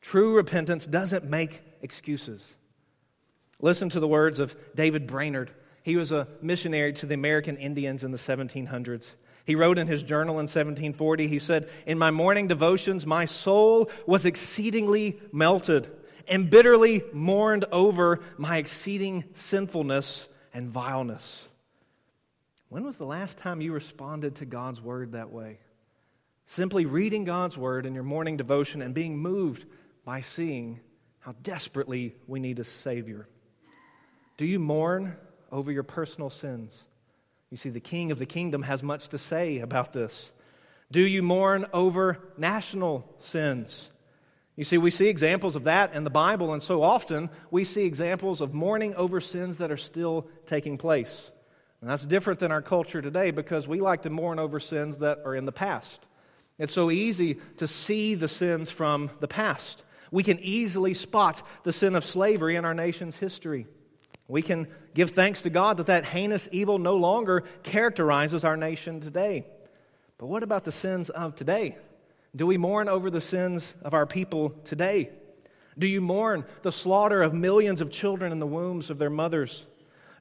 True 0.00 0.34
repentance 0.34 0.86
doesn't 0.86 1.24
make 1.24 1.62
excuses. 1.82 2.54
Listen 3.60 3.88
to 3.88 4.00
the 4.00 4.08
words 4.08 4.38
of 4.38 4.54
David 4.74 5.06
Brainerd. 5.06 5.50
He 5.82 5.96
was 5.96 6.12
a 6.12 6.28
missionary 6.42 6.92
to 6.94 7.06
the 7.06 7.14
American 7.14 7.56
Indians 7.56 8.04
in 8.04 8.12
the 8.12 8.18
1700s. 8.18 9.16
He 9.44 9.54
wrote 9.54 9.78
in 9.78 9.86
his 9.86 10.02
journal 10.02 10.34
in 10.34 10.44
1740, 10.44 11.28
he 11.28 11.38
said, 11.38 11.68
In 11.86 11.98
my 11.98 12.10
morning 12.10 12.48
devotions, 12.48 13.06
my 13.06 13.24
soul 13.24 13.90
was 14.04 14.26
exceedingly 14.26 15.20
melted 15.32 15.88
and 16.28 16.50
bitterly 16.50 17.04
mourned 17.12 17.64
over 17.72 18.20
my 18.36 18.58
exceeding 18.58 19.24
sinfulness 19.32 20.28
and 20.52 20.70
vileness. 20.70 21.48
When 22.68 22.84
was 22.84 22.96
the 22.96 23.06
last 23.06 23.38
time 23.38 23.60
you 23.60 23.72
responded 23.72 24.36
to 24.36 24.44
God's 24.44 24.80
word 24.80 25.12
that 25.12 25.30
way? 25.30 25.58
Simply 26.46 26.86
reading 26.86 27.24
God's 27.24 27.56
word 27.56 27.86
in 27.86 27.94
your 27.94 28.04
morning 28.04 28.36
devotion 28.36 28.82
and 28.82 28.94
being 28.94 29.18
moved 29.18 29.66
by 30.04 30.20
seeing 30.20 30.80
how 31.20 31.34
desperately 31.42 32.14
we 32.26 32.38
need 32.38 32.58
a 32.58 32.64
Savior. 32.64 33.28
Do 34.36 34.46
you 34.46 34.58
mourn 34.58 35.16
over 35.50 35.72
your 35.72 35.82
personal 35.82 36.30
sins? 36.30 36.84
You 37.50 37.56
see, 37.56 37.70
the 37.70 37.80
king 37.80 38.12
of 38.12 38.18
the 38.18 38.26
kingdom 38.26 38.62
has 38.62 38.82
much 38.82 39.08
to 39.08 39.18
say 39.18 39.58
about 39.58 39.92
this. 39.92 40.32
Do 40.90 41.00
you 41.00 41.22
mourn 41.22 41.66
over 41.72 42.18
national 42.36 43.12
sins? 43.18 43.90
You 44.56 44.64
see, 44.64 44.78
we 44.78 44.90
see 44.90 45.08
examples 45.08 45.54
of 45.54 45.64
that 45.64 45.94
in 45.94 46.04
the 46.04 46.10
Bible, 46.10 46.54
and 46.54 46.62
so 46.62 46.82
often 46.82 47.28
we 47.50 47.62
see 47.62 47.84
examples 47.84 48.40
of 48.40 48.54
mourning 48.54 48.94
over 48.94 49.20
sins 49.20 49.58
that 49.58 49.70
are 49.70 49.76
still 49.76 50.28
taking 50.46 50.78
place. 50.78 51.30
And 51.82 51.90
that's 51.90 52.06
different 52.06 52.40
than 52.40 52.50
our 52.50 52.62
culture 52.62 53.02
today 53.02 53.30
because 53.30 53.68
we 53.68 53.80
like 53.80 54.02
to 54.02 54.10
mourn 54.10 54.38
over 54.38 54.58
sins 54.58 54.96
that 54.98 55.20
are 55.26 55.34
in 55.34 55.44
the 55.44 55.52
past. 55.52 56.06
It's 56.58 56.72
so 56.72 56.90
easy 56.90 57.38
to 57.58 57.66
see 57.66 58.14
the 58.14 58.28
sins 58.28 58.70
from 58.70 59.10
the 59.20 59.28
past. 59.28 59.84
We 60.10 60.22
can 60.22 60.38
easily 60.40 60.94
spot 60.94 61.42
the 61.64 61.72
sin 61.72 61.94
of 61.94 62.04
slavery 62.04 62.56
in 62.56 62.64
our 62.64 62.72
nation's 62.72 63.18
history. 63.18 63.66
We 64.26 64.40
can 64.40 64.68
give 64.94 65.10
thanks 65.10 65.42
to 65.42 65.50
God 65.50 65.76
that 65.76 65.86
that 65.86 66.06
heinous 66.06 66.48
evil 66.50 66.78
no 66.78 66.96
longer 66.96 67.44
characterizes 67.62 68.42
our 68.42 68.56
nation 68.56 69.00
today. 69.00 69.44
But 70.16 70.26
what 70.26 70.42
about 70.42 70.64
the 70.64 70.72
sins 70.72 71.10
of 71.10 71.34
today? 71.36 71.76
Do 72.36 72.46
we 72.46 72.58
mourn 72.58 72.88
over 72.88 73.10
the 73.10 73.20
sins 73.20 73.74
of 73.82 73.94
our 73.94 74.04
people 74.04 74.50
today? 74.64 75.08
Do 75.78 75.86
you 75.86 76.02
mourn 76.02 76.44
the 76.62 76.72
slaughter 76.72 77.22
of 77.22 77.32
millions 77.32 77.80
of 77.80 77.90
children 77.90 78.30
in 78.30 78.38
the 78.38 78.46
wombs 78.46 78.90
of 78.90 78.98
their 78.98 79.10
mothers? 79.10 79.66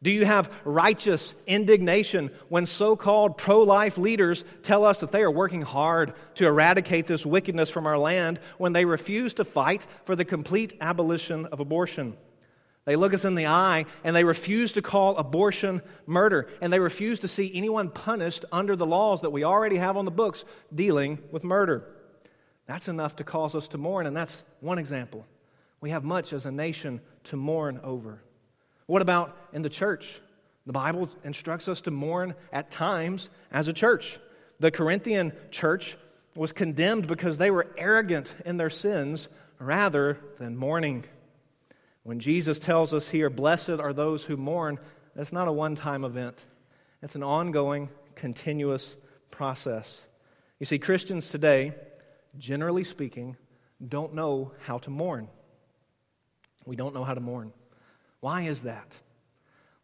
Do 0.02 0.12
you 0.12 0.24
have 0.24 0.54
righteous 0.64 1.36
indignation 1.46 2.32
when 2.48 2.68
so 2.68 2.96
called 2.96 3.38
pro 3.38 3.62
life 3.62 3.98
leaders 3.98 4.46
tell 4.62 4.86
us 4.86 5.00
that 5.02 5.12
they 5.12 5.24
are 5.24 5.32
working 5.32 5.62
hard 5.62 6.14
to 6.36 6.48
eradicate 6.48 7.08
this 7.08 7.26
wickedness 7.26 7.70
from 7.70 7.86
our 7.86 7.98
land 7.98 8.40
when 8.58 8.72
they 8.72 8.86
refuse 8.86 9.34
to 9.36 9.46
fight 9.46 9.86
for 10.04 10.16
the 10.16 10.26
complete 10.26 10.78
abolition 10.80 11.48
of 11.48 11.60
abortion? 11.60 12.16
They 12.86 12.96
look 12.96 13.14
us 13.14 13.26
in 13.26 13.36
the 13.36 13.48
eye 13.48 13.88
and 14.04 14.16
they 14.16 14.24
refuse 14.24 14.74
to 14.74 14.82
call 14.82 15.18
abortion 15.18 15.82
murder. 16.06 16.48
And 16.62 16.72
they 16.72 16.80
refuse 16.80 17.20
to 17.20 17.28
see 17.28 17.52
anyone 17.54 17.90
punished 17.90 18.46
under 18.52 18.76
the 18.76 18.86
laws 18.86 19.22
that 19.22 19.32
we 19.32 19.44
already 19.44 19.78
have 19.78 19.98
on 19.98 20.06
the 20.06 20.12
books 20.12 20.46
dealing 20.74 21.18
with 21.32 21.44
murder. 21.44 21.95
That's 22.68 22.88
enough 22.88 23.18
to 23.18 23.24
cause 23.24 23.56
us 23.56 23.68
to 23.70 23.78
mourn, 23.78 24.08
and 24.08 24.16
that's 24.16 24.44
one 24.60 24.80
example. 24.80 25.26
We 25.82 25.92
have 25.92 26.04
much 26.04 26.34
as 26.34 26.46
a 26.46 26.52
nation 26.52 27.02
to 27.26 27.38
mourn 27.38 27.80
over. 27.84 28.22
What 28.88 29.02
about 29.02 29.38
in 29.54 29.62
the 29.62 29.70
church? 29.70 30.20
The 30.66 30.74
Bible 30.74 31.10
instructs 31.24 31.68
us 31.68 31.82
to 31.82 31.92
mourn 31.92 32.34
at 32.52 32.72
times 32.72 33.30
as 33.52 33.68
a 33.68 33.74
church. 33.74 34.20
The 34.60 34.72
Corinthian 34.72 35.34
church 35.52 35.98
was 36.36 36.52
condemned 36.52 37.08
because 37.08 37.38
they 37.38 37.52
were 37.52 37.68
arrogant 37.78 38.34
in 38.46 38.58
their 38.58 38.70
sins 38.70 39.30
rather 39.60 40.18
than 40.40 40.58
mourning. 40.58 41.06
When 42.04 42.20
Jesus 42.20 42.60
tells 42.60 42.94
us 42.94 43.10
here, 43.10 43.30
blessed 43.30 43.70
are 43.70 43.94
those 43.94 44.24
who 44.24 44.38
mourn, 44.38 44.80
that's 45.16 45.34
not 45.34 45.48
a 45.48 45.52
one 45.52 45.76
time 45.76 46.04
event, 46.04 46.46
it's 47.02 47.16
an 47.16 47.24
ongoing, 47.24 47.90
continuous 48.16 48.98
process. 49.32 50.08
You 50.60 50.66
see, 50.66 50.80
Christians 50.80 51.30
today, 51.30 51.74
generally 52.38 52.84
speaking, 52.84 53.38
don't 53.86 54.14
know 54.14 54.52
how 54.66 54.78
to 54.80 54.90
mourn. 54.90 55.28
We 56.66 56.76
don't 56.76 56.94
know 56.94 57.04
how 57.04 57.14
to 57.14 57.22
mourn. 57.22 57.54
Why 58.20 58.44
is 58.44 58.62
that? 58.62 59.00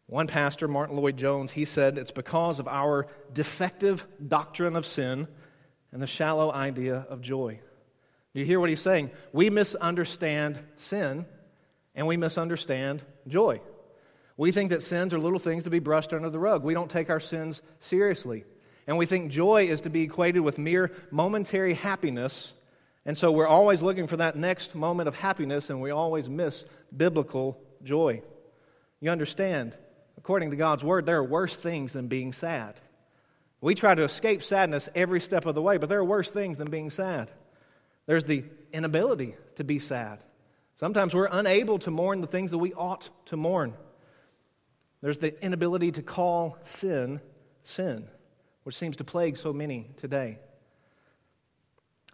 One 0.06 0.26
pastor, 0.26 0.68
Martyn 0.68 0.96
Lloyd-Jones, 0.96 1.52
he 1.52 1.64
said 1.64 1.96
it's 1.96 2.10
because 2.10 2.58
of 2.58 2.68
our 2.68 3.06
defective 3.32 4.06
doctrine 4.26 4.76
of 4.76 4.84
sin 4.84 5.28
and 5.92 6.02
the 6.02 6.06
shallow 6.06 6.52
idea 6.52 7.06
of 7.08 7.20
joy. 7.20 7.60
Do 8.34 8.40
you 8.40 8.46
hear 8.46 8.60
what 8.60 8.68
he's 8.68 8.80
saying? 8.80 9.10
We 9.32 9.50
misunderstand 9.50 10.58
sin 10.76 11.26
and 11.94 12.06
we 12.06 12.16
misunderstand 12.16 13.02
joy. 13.28 13.60
We 14.36 14.50
think 14.50 14.70
that 14.70 14.82
sins 14.82 15.12
are 15.14 15.18
little 15.18 15.38
things 15.38 15.64
to 15.64 15.70
be 15.70 15.78
brushed 15.78 16.12
under 16.12 16.30
the 16.30 16.38
rug. 16.38 16.64
We 16.64 16.74
don't 16.74 16.90
take 16.90 17.10
our 17.10 17.20
sins 17.20 17.62
seriously. 17.78 18.44
And 18.86 18.98
we 18.98 19.06
think 19.06 19.30
joy 19.30 19.68
is 19.68 19.82
to 19.82 19.90
be 19.90 20.02
equated 20.02 20.42
with 20.42 20.58
mere 20.58 20.90
momentary 21.10 21.74
happiness. 21.74 22.52
And 23.04 23.16
so 23.16 23.32
we're 23.32 23.46
always 23.46 23.82
looking 23.82 24.06
for 24.06 24.16
that 24.18 24.36
next 24.36 24.74
moment 24.74 25.08
of 25.08 25.14
happiness, 25.14 25.70
and 25.70 25.80
we 25.80 25.90
always 25.90 26.28
miss 26.28 26.64
biblical 26.96 27.60
joy. 27.82 28.22
You 29.00 29.10
understand, 29.10 29.76
according 30.16 30.50
to 30.50 30.56
God's 30.56 30.84
word, 30.84 31.06
there 31.06 31.18
are 31.18 31.24
worse 31.24 31.56
things 31.56 31.92
than 31.92 32.08
being 32.08 32.32
sad. 32.32 32.80
We 33.60 33.74
try 33.74 33.94
to 33.94 34.02
escape 34.02 34.42
sadness 34.42 34.88
every 34.94 35.20
step 35.20 35.46
of 35.46 35.54
the 35.54 35.62
way, 35.62 35.76
but 35.76 35.88
there 35.88 36.00
are 36.00 36.04
worse 36.04 36.30
things 36.30 36.58
than 36.58 36.70
being 36.70 36.90
sad. 36.90 37.30
There's 38.06 38.24
the 38.24 38.44
inability 38.72 39.36
to 39.56 39.64
be 39.64 39.78
sad. 39.78 40.18
Sometimes 40.76 41.14
we're 41.14 41.28
unable 41.30 41.78
to 41.80 41.90
mourn 41.92 42.20
the 42.20 42.26
things 42.26 42.50
that 42.50 42.58
we 42.58 42.74
ought 42.74 43.08
to 43.26 43.36
mourn. 43.36 43.74
There's 45.00 45.18
the 45.18 45.40
inability 45.44 45.92
to 45.92 46.02
call 46.02 46.58
sin 46.64 47.20
sin, 47.64 48.08
which 48.64 48.76
seems 48.76 48.96
to 48.96 49.04
plague 49.04 49.36
so 49.36 49.52
many 49.52 49.90
today. 49.96 50.38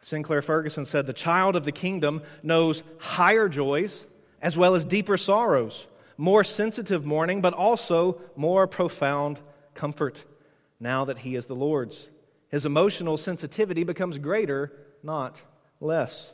Sinclair 0.00 0.42
Ferguson 0.42 0.84
said, 0.84 1.06
The 1.06 1.12
child 1.12 1.56
of 1.56 1.64
the 1.64 1.72
kingdom 1.72 2.22
knows 2.42 2.82
higher 2.98 3.48
joys 3.48 4.06
as 4.40 4.56
well 4.56 4.74
as 4.74 4.84
deeper 4.84 5.16
sorrows, 5.16 5.88
more 6.16 6.44
sensitive 6.44 7.04
mourning, 7.04 7.40
but 7.40 7.54
also 7.54 8.20
more 8.36 8.66
profound 8.66 9.40
comfort 9.74 10.24
now 10.80 11.04
that 11.04 11.18
he 11.18 11.34
is 11.34 11.46
the 11.46 11.56
Lord's. 11.56 12.10
His 12.48 12.64
emotional 12.64 13.16
sensitivity 13.16 13.84
becomes 13.84 14.18
greater, 14.18 14.72
not 15.02 15.42
less. 15.80 16.32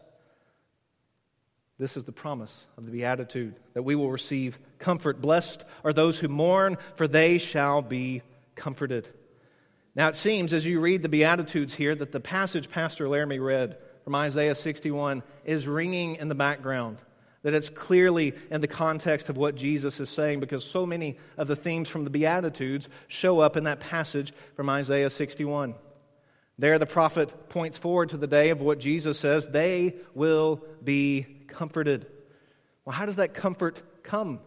This 1.79 1.97
is 1.97 2.05
the 2.05 2.13
promise 2.13 2.67
of 2.77 2.85
the 2.87 2.93
Beatitude 2.93 3.57
that 3.73 3.83
we 3.83 3.95
will 3.95 4.11
receive 4.11 4.59
comfort. 4.79 5.21
Blessed 5.21 5.65
are 5.83 5.93
those 5.93 6.19
who 6.19 6.29
mourn, 6.29 6.79
for 6.95 7.09
they 7.09 7.39
shall 7.39 7.83
be 7.83 8.23
comforted. 8.55 9.09
Now, 9.97 10.09
it 10.09 10.17
seems 10.17 10.53
as 10.53 10.67
you 10.67 10.81
read 10.81 11.03
the 11.03 11.09
Beatitudes 11.09 11.75
here 11.75 11.95
that 11.95 12.11
the 12.11 12.21
passage 12.21 12.69
Pastor 12.69 13.09
Laramie 13.09 13.39
read 13.39 13.79
from 14.03 14.17
Isaiah 14.17 14.57
61 14.57 15.23
is 15.45 15.69
ringing 15.69 16.17
in 16.17 16.29
the 16.29 16.35
background, 16.35 16.99
that 17.43 17.55
it's 17.55 17.69
clearly 17.69 18.35
in 18.51 18.61
the 18.61 18.67
context 18.67 19.29
of 19.29 19.37
what 19.37 19.55
Jesus 19.55 20.01
is 20.01 20.11
saying, 20.11 20.41
because 20.41 20.65
so 20.65 20.85
many 20.85 21.17
of 21.37 21.47
the 21.47 21.55
themes 21.55 21.89
from 21.89 22.03
the 22.03 22.11
Beatitudes 22.11 22.89
show 23.07 23.39
up 23.39 23.57
in 23.57 23.65
that 23.65 23.81
passage 23.81 24.33
from 24.57 24.69
Isaiah 24.69 25.11
61. 25.11 25.77
There, 26.59 26.79
the 26.79 26.87
prophet 26.87 27.49
points 27.49 27.79
forward 27.79 28.11
to 28.11 28.17
the 28.17 28.27
day 28.27 28.51
of 28.51 28.61
what 28.61 28.81
Jesus 28.81 29.19
says 29.19 29.47
they 29.47 29.95
will 30.13 30.65
be 30.83 31.27
comforted. 31.47 32.07
Well, 32.85 32.95
how 32.95 33.07
does 33.07 33.17
that 33.17 33.33
comfort 33.33 33.81
come? 34.03 34.41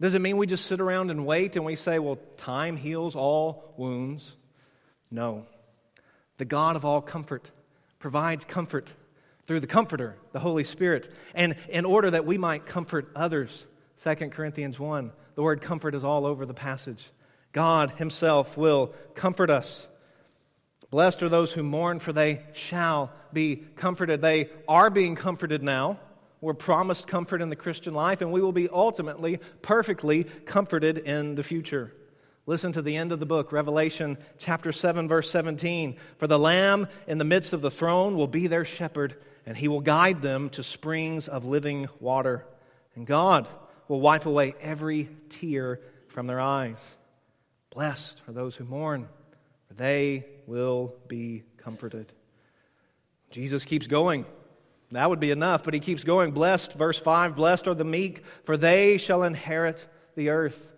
Does 0.00 0.14
it 0.14 0.20
mean 0.20 0.36
we 0.36 0.46
just 0.46 0.66
sit 0.66 0.80
around 0.80 1.10
and 1.10 1.26
wait 1.26 1.56
and 1.56 1.64
we 1.64 1.74
say, 1.74 1.98
well, 1.98 2.18
time 2.36 2.76
heals 2.76 3.16
all 3.16 3.74
wounds? 3.76 4.36
No. 5.14 5.46
The 6.38 6.44
God 6.44 6.74
of 6.74 6.84
all 6.84 7.00
comfort 7.00 7.52
provides 8.00 8.44
comfort 8.44 8.92
through 9.46 9.60
the 9.60 9.68
Comforter, 9.68 10.16
the 10.32 10.40
Holy 10.40 10.64
Spirit. 10.64 11.08
And 11.36 11.54
in 11.68 11.84
order 11.84 12.10
that 12.10 12.26
we 12.26 12.36
might 12.36 12.66
comfort 12.66 13.12
others, 13.14 13.68
2 14.02 14.14
Corinthians 14.30 14.80
1, 14.80 15.12
the 15.36 15.42
word 15.42 15.62
comfort 15.62 15.94
is 15.94 16.02
all 16.02 16.26
over 16.26 16.44
the 16.44 16.54
passage. 16.54 17.08
God 17.52 17.92
Himself 17.92 18.56
will 18.56 18.92
comfort 19.14 19.50
us. 19.50 19.88
Blessed 20.90 21.22
are 21.22 21.28
those 21.28 21.52
who 21.52 21.62
mourn, 21.62 22.00
for 22.00 22.12
they 22.12 22.42
shall 22.52 23.12
be 23.32 23.56
comforted. 23.76 24.20
They 24.20 24.50
are 24.66 24.90
being 24.90 25.14
comforted 25.14 25.62
now. 25.62 26.00
We're 26.40 26.54
promised 26.54 27.06
comfort 27.06 27.40
in 27.40 27.50
the 27.50 27.56
Christian 27.56 27.94
life, 27.94 28.20
and 28.20 28.32
we 28.32 28.42
will 28.42 28.52
be 28.52 28.68
ultimately 28.68 29.38
perfectly 29.62 30.24
comforted 30.24 30.98
in 30.98 31.36
the 31.36 31.44
future. 31.44 31.92
Listen 32.46 32.72
to 32.72 32.82
the 32.82 32.96
end 32.96 33.10
of 33.10 33.20
the 33.20 33.26
book, 33.26 33.52
Revelation 33.52 34.18
chapter 34.36 34.70
7, 34.70 35.08
verse 35.08 35.30
17. 35.30 35.96
For 36.18 36.26
the 36.26 36.38
Lamb 36.38 36.88
in 37.06 37.16
the 37.16 37.24
midst 37.24 37.54
of 37.54 37.62
the 37.62 37.70
throne 37.70 38.16
will 38.16 38.26
be 38.26 38.48
their 38.48 38.66
shepherd, 38.66 39.16
and 39.46 39.56
he 39.56 39.66
will 39.66 39.80
guide 39.80 40.20
them 40.20 40.50
to 40.50 40.62
springs 40.62 41.26
of 41.26 41.46
living 41.46 41.88
water. 42.00 42.44
And 42.94 43.06
God 43.06 43.48
will 43.88 44.00
wipe 44.00 44.26
away 44.26 44.54
every 44.60 45.08
tear 45.30 45.80
from 46.08 46.26
their 46.26 46.38
eyes. 46.38 46.98
Blessed 47.70 48.20
are 48.28 48.34
those 48.34 48.56
who 48.56 48.64
mourn, 48.64 49.08
for 49.66 49.74
they 49.74 50.26
will 50.46 50.94
be 51.08 51.44
comforted. 51.56 52.12
Jesus 53.30 53.64
keeps 53.64 53.86
going. 53.86 54.26
That 54.90 55.08
would 55.08 55.18
be 55.18 55.30
enough, 55.30 55.64
but 55.64 55.72
he 55.72 55.80
keeps 55.80 56.04
going. 56.04 56.32
Blessed, 56.32 56.74
verse 56.74 56.98
5 56.98 57.36
Blessed 57.36 57.68
are 57.68 57.74
the 57.74 57.84
meek, 57.84 58.22
for 58.42 58.58
they 58.58 58.98
shall 58.98 59.22
inherit 59.22 59.86
the 60.14 60.28
earth. 60.28 60.73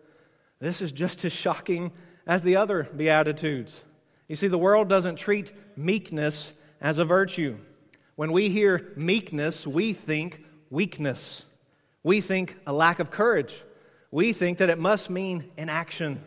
This 0.59 0.83
is 0.83 0.93
just 0.93 1.25
as 1.25 1.33
shocking 1.33 1.93
as 2.27 2.43
the 2.43 2.57
other 2.57 2.85
Beatitudes. 2.85 3.85
You 4.29 4.37
see, 4.37 4.49
the 4.49 4.59
world 4.59 4.89
doesn't 4.89 5.17
treat 5.17 5.53
meekness 5.77 6.55
as 6.81 6.99
a 6.99 7.05
virtue. 7.05 7.59
When 8.17 8.33
we 8.33 8.49
hear 8.49 8.93
meekness, 8.97 9.67
we 9.67 9.93
think 9.93 10.45
weakness. 10.71 11.45
We 12.03 12.21
think 12.21 12.57
a 12.67 12.73
lack 12.73 12.99
of 12.99 13.11
courage. 13.11 13.63
We 14.11 14.33
think 14.33 14.59
that 14.59 14.71
it 14.71 14.79
must 14.79 15.11
mean 15.11 15.51
inaction. 15.57 16.23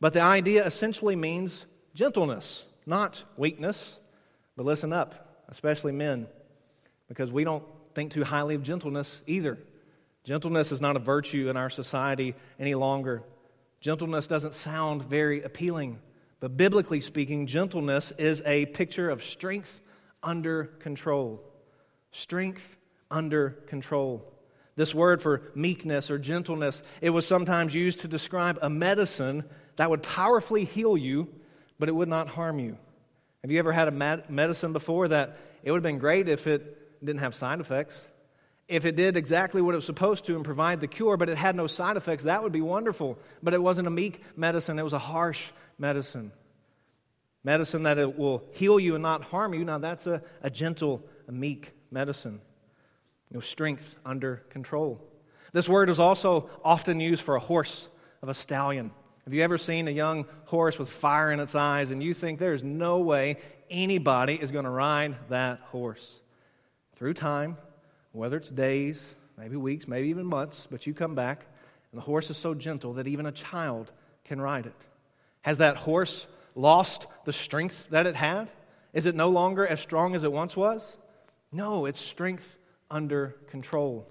But 0.00 0.12
the 0.12 0.22
idea 0.22 0.66
essentially 0.66 1.16
means 1.16 1.66
gentleness, 1.94 2.64
not 2.84 3.22
weakness. 3.36 3.98
But 4.56 4.66
listen 4.66 4.92
up, 4.92 5.44
especially 5.48 5.92
men, 5.92 6.28
because 7.08 7.30
we 7.30 7.44
don't 7.44 7.64
think 7.94 8.12
too 8.12 8.24
highly 8.24 8.54
of 8.54 8.62
gentleness 8.62 9.22
either. 9.26 9.58
Gentleness 10.24 10.72
is 10.72 10.80
not 10.80 10.96
a 10.96 11.00
virtue 11.00 11.48
in 11.50 11.56
our 11.56 11.70
society 11.70 12.34
any 12.58 12.74
longer. 12.74 13.22
Gentleness 13.84 14.26
doesn't 14.26 14.54
sound 14.54 15.04
very 15.04 15.42
appealing, 15.42 15.98
but 16.40 16.56
biblically 16.56 17.02
speaking, 17.02 17.46
gentleness 17.46 18.14
is 18.16 18.42
a 18.46 18.64
picture 18.64 19.10
of 19.10 19.22
strength 19.22 19.82
under 20.22 20.64
control. 20.64 21.44
Strength 22.10 22.78
under 23.10 23.50
control. 23.66 24.32
This 24.74 24.94
word 24.94 25.20
for 25.20 25.52
meekness 25.54 26.10
or 26.10 26.18
gentleness, 26.18 26.82
it 27.02 27.10
was 27.10 27.26
sometimes 27.26 27.74
used 27.74 28.00
to 28.00 28.08
describe 28.08 28.58
a 28.62 28.70
medicine 28.70 29.44
that 29.76 29.90
would 29.90 30.02
powerfully 30.02 30.64
heal 30.64 30.96
you, 30.96 31.28
but 31.78 31.90
it 31.90 31.92
would 31.92 32.08
not 32.08 32.28
harm 32.28 32.58
you. 32.58 32.78
Have 33.42 33.50
you 33.50 33.58
ever 33.58 33.70
had 33.70 33.88
a 33.88 34.22
medicine 34.30 34.72
before 34.72 35.08
that 35.08 35.36
it 35.62 35.70
would 35.70 35.76
have 35.76 35.82
been 35.82 35.98
great 35.98 36.26
if 36.30 36.46
it 36.46 37.04
didn't 37.04 37.20
have 37.20 37.34
side 37.34 37.60
effects? 37.60 38.08
If 38.66 38.86
it 38.86 38.96
did 38.96 39.16
exactly 39.16 39.60
what 39.60 39.74
it 39.74 39.76
was 39.76 39.84
supposed 39.84 40.24
to 40.26 40.36
and 40.36 40.44
provide 40.44 40.80
the 40.80 40.86
cure, 40.86 41.16
but 41.16 41.28
it 41.28 41.36
had 41.36 41.54
no 41.54 41.66
side 41.66 41.96
effects, 41.96 42.22
that 42.22 42.42
would 42.42 42.52
be 42.52 42.62
wonderful. 42.62 43.18
But 43.42 43.52
it 43.52 43.62
wasn't 43.62 43.88
a 43.88 43.90
meek 43.90 44.22
medicine, 44.36 44.78
it 44.78 44.82
was 44.84 44.94
a 44.94 44.98
harsh 44.98 45.50
medicine. 45.78 46.32
Medicine 47.42 47.82
that 47.82 47.98
it 47.98 48.16
will 48.16 48.42
heal 48.52 48.80
you 48.80 48.94
and 48.94 49.02
not 49.02 49.22
harm 49.22 49.52
you. 49.52 49.64
Now, 49.66 49.76
that's 49.76 50.06
a, 50.06 50.22
a 50.40 50.48
gentle, 50.48 51.02
a 51.28 51.32
meek 51.32 51.72
medicine. 51.90 52.40
No 53.30 53.40
strength 53.40 53.96
under 54.04 54.36
control. 54.48 55.02
This 55.52 55.68
word 55.68 55.90
is 55.90 55.98
also 55.98 56.48
often 56.64 57.00
used 57.00 57.22
for 57.22 57.36
a 57.36 57.40
horse 57.40 57.88
of 58.22 58.28
a 58.30 58.34
stallion. 58.34 58.92
Have 59.24 59.34
you 59.34 59.42
ever 59.42 59.58
seen 59.58 59.88
a 59.88 59.90
young 59.90 60.26
horse 60.46 60.78
with 60.78 60.88
fire 60.88 61.30
in 61.30 61.40
its 61.40 61.54
eyes 61.54 61.90
and 61.90 62.02
you 62.02 62.14
think 62.14 62.38
there's 62.38 62.64
no 62.64 62.98
way 62.98 63.36
anybody 63.70 64.34
is 64.34 64.50
going 64.50 64.64
to 64.64 64.70
ride 64.70 65.16
that 65.28 65.60
horse? 65.66 66.20
Through 66.96 67.14
time, 67.14 67.56
whether 68.14 68.36
it's 68.36 68.48
days, 68.48 69.14
maybe 69.36 69.56
weeks, 69.56 69.88
maybe 69.88 70.08
even 70.08 70.24
months, 70.24 70.68
but 70.70 70.86
you 70.86 70.94
come 70.94 71.14
back, 71.14 71.44
and 71.92 72.00
the 72.00 72.04
horse 72.04 72.30
is 72.30 72.36
so 72.36 72.54
gentle 72.54 72.94
that 72.94 73.08
even 73.08 73.26
a 73.26 73.32
child 73.32 73.90
can 74.24 74.40
ride 74.40 74.66
it. 74.66 74.86
Has 75.42 75.58
that 75.58 75.76
horse 75.76 76.26
lost 76.54 77.06
the 77.24 77.32
strength 77.32 77.88
that 77.90 78.06
it 78.06 78.14
had? 78.14 78.50
Is 78.92 79.06
it 79.06 79.14
no 79.14 79.30
longer 79.30 79.66
as 79.66 79.80
strong 79.80 80.14
as 80.14 80.24
it 80.24 80.32
once 80.32 80.56
was? 80.56 80.96
No, 81.50 81.86
it's 81.86 82.00
strength 82.00 82.58
under 82.90 83.36
control. 83.48 84.08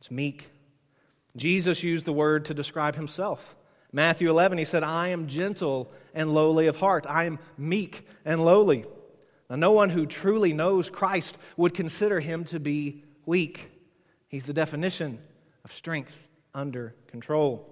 It's 0.00 0.10
meek. 0.10 0.48
Jesus 1.36 1.82
used 1.82 2.06
the 2.06 2.12
word 2.12 2.46
to 2.46 2.54
describe 2.54 2.96
himself. 2.96 3.54
Matthew 3.92 4.28
11, 4.28 4.58
he 4.58 4.64
said, 4.64 4.82
I 4.82 5.08
am 5.08 5.28
gentle 5.28 5.90
and 6.12 6.34
lowly 6.34 6.66
of 6.66 6.76
heart. 6.76 7.06
I 7.08 7.24
am 7.24 7.38
meek 7.56 8.06
and 8.24 8.44
lowly. 8.44 8.84
Now, 9.48 9.56
no 9.56 9.72
one 9.72 9.90
who 9.90 10.04
truly 10.06 10.52
knows 10.52 10.90
Christ 10.90 11.38
would 11.56 11.72
consider 11.72 12.20
him 12.20 12.44
to 12.46 12.60
be 12.60 13.04
weak. 13.28 13.70
He's 14.26 14.44
the 14.44 14.54
definition 14.54 15.18
of 15.62 15.72
strength 15.72 16.26
under 16.54 16.94
control. 17.08 17.68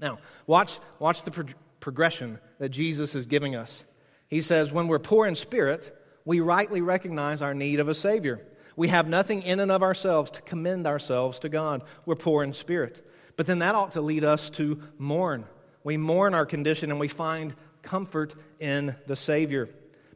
Now, 0.00 0.18
watch, 0.46 0.80
watch 0.98 1.22
the 1.22 1.30
pro- 1.30 1.44
progression 1.78 2.40
that 2.58 2.70
Jesus 2.70 3.14
is 3.14 3.26
giving 3.26 3.54
us. 3.54 3.86
He 4.26 4.40
says, 4.40 4.72
When 4.72 4.88
we're 4.88 4.98
poor 4.98 5.26
in 5.26 5.36
spirit, 5.36 5.96
we 6.24 6.40
rightly 6.40 6.82
recognize 6.82 7.40
our 7.40 7.54
need 7.54 7.78
of 7.78 7.88
a 7.88 7.94
Savior. 7.94 8.44
We 8.76 8.88
have 8.88 9.08
nothing 9.08 9.42
in 9.42 9.60
and 9.60 9.72
of 9.72 9.82
ourselves 9.82 10.30
to 10.32 10.42
commend 10.42 10.86
ourselves 10.86 11.38
to 11.40 11.48
God. 11.48 11.82
We're 12.04 12.16
poor 12.16 12.42
in 12.42 12.52
spirit. 12.52 13.08
But 13.36 13.46
then 13.46 13.60
that 13.60 13.76
ought 13.76 13.92
to 13.92 14.00
lead 14.00 14.24
us 14.24 14.50
to 14.50 14.82
mourn. 14.98 15.44
We 15.84 15.96
mourn 15.96 16.34
our 16.34 16.46
condition 16.46 16.90
and 16.90 16.98
we 16.98 17.08
find 17.08 17.54
comfort 17.82 18.34
in 18.58 18.96
the 19.06 19.16
Savior. 19.16 19.68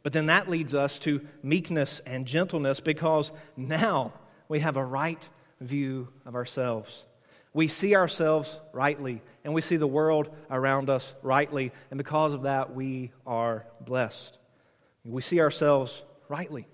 But 0.02 0.12
then 0.12 0.26
that 0.26 0.50
leads 0.50 0.74
us 0.74 0.98
to 1.00 1.20
meekness 1.42 2.00
and 2.00 2.26
gentleness 2.26 2.80
because 2.80 3.32
now 3.56 4.12
we 4.52 4.60
have 4.60 4.76
a 4.76 4.84
right 4.84 5.26
view 5.62 6.08
of 6.26 6.34
ourselves. 6.34 7.04
We 7.54 7.68
see 7.68 7.96
ourselves 7.96 8.54
rightly, 8.74 9.22
and 9.44 9.54
we 9.54 9.62
see 9.62 9.76
the 9.76 9.86
world 9.86 10.28
around 10.50 10.90
us 10.90 11.14
rightly, 11.22 11.72
and 11.90 11.96
because 11.96 12.34
of 12.34 12.42
that, 12.42 12.74
we 12.74 13.12
are 13.26 13.64
blessed. 13.80 14.38
We 15.06 15.22
see 15.22 15.40
ourselves 15.40 16.02
rightly. 16.28 16.68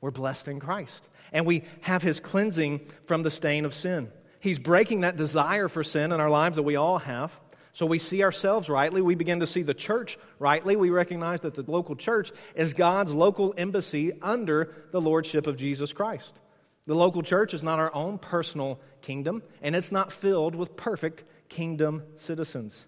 We're 0.00 0.12
blessed 0.12 0.46
in 0.46 0.60
Christ, 0.60 1.08
and 1.32 1.44
we 1.44 1.64
have 1.80 2.04
His 2.04 2.20
cleansing 2.20 2.82
from 3.04 3.24
the 3.24 3.32
stain 3.32 3.64
of 3.64 3.74
sin. 3.74 4.12
He's 4.38 4.60
breaking 4.60 5.00
that 5.00 5.16
desire 5.16 5.66
for 5.66 5.82
sin 5.82 6.12
in 6.12 6.20
our 6.20 6.30
lives 6.30 6.54
that 6.54 6.62
we 6.62 6.76
all 6.76 6.98
have. 6.98 7.36
So 7.72 7.84
we 7.84 7.98
see 7.98 8.22
ourselves 8.22 8.68
rightly. 8.68 9.02
We 9.02 9.16
begin 9.16 9.40
to 9.40 9.46
see 9.48 9.62
the 9.62 9.74
church 9.74 10.18
rightly. 10.38 10.76
We 10.76 10.90
recognize 10.90 11.40
that 11.40 11.54
the 11.54 11.68
local 11.68 11.96
church 11.96 12.30
is 12.54 12.74
God's 12.74 13.12
local 13.12 13.54
embassy 13.56 14.12
under 14.22 14.72
the 14.92 15.00
lordship 15.00 15.48
of 15.48 15.56
Jesus 15.56 15.92
Christ. 15.92 16.38
The 16.86 16.94
local 16.94 17.22
church 17.22 17.54
is 17.54 17.62
not 17.62 17.78
our 17.78 17.94
own 17.94 18.18
personal 18.18 18.78
kingdom, 19.00 19.42
and 19.62 19.74
it's 19.74 19.92
not 19.92 20.12
filled 20.12 20.54
with 20.54 20.76
perfect 20.76 21.24
kingdom 21.48 22.02
citizens. 22.16 22.86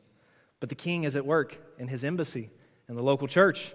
But 0.61 0.69
the 0.69 0.75
king 0.75 1.05
is 1.05 1.17
at 1.17 1.25
work 1.25 1.57
in 1.79 1.89
his 1.89 2.05
embassy 2.05 2.51
in 2.89 2.97
the 2.97 3.03
local 3.03 3.29
church. 3.29 3.75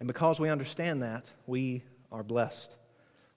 And 0.00 0.06
because 0.06 0.40
we 0.40 0.48
understand 0.48 1.02
that, 1.02 1.30
we 1.46 1.82
are 2.10 2.22
blessed. 2.22 2.76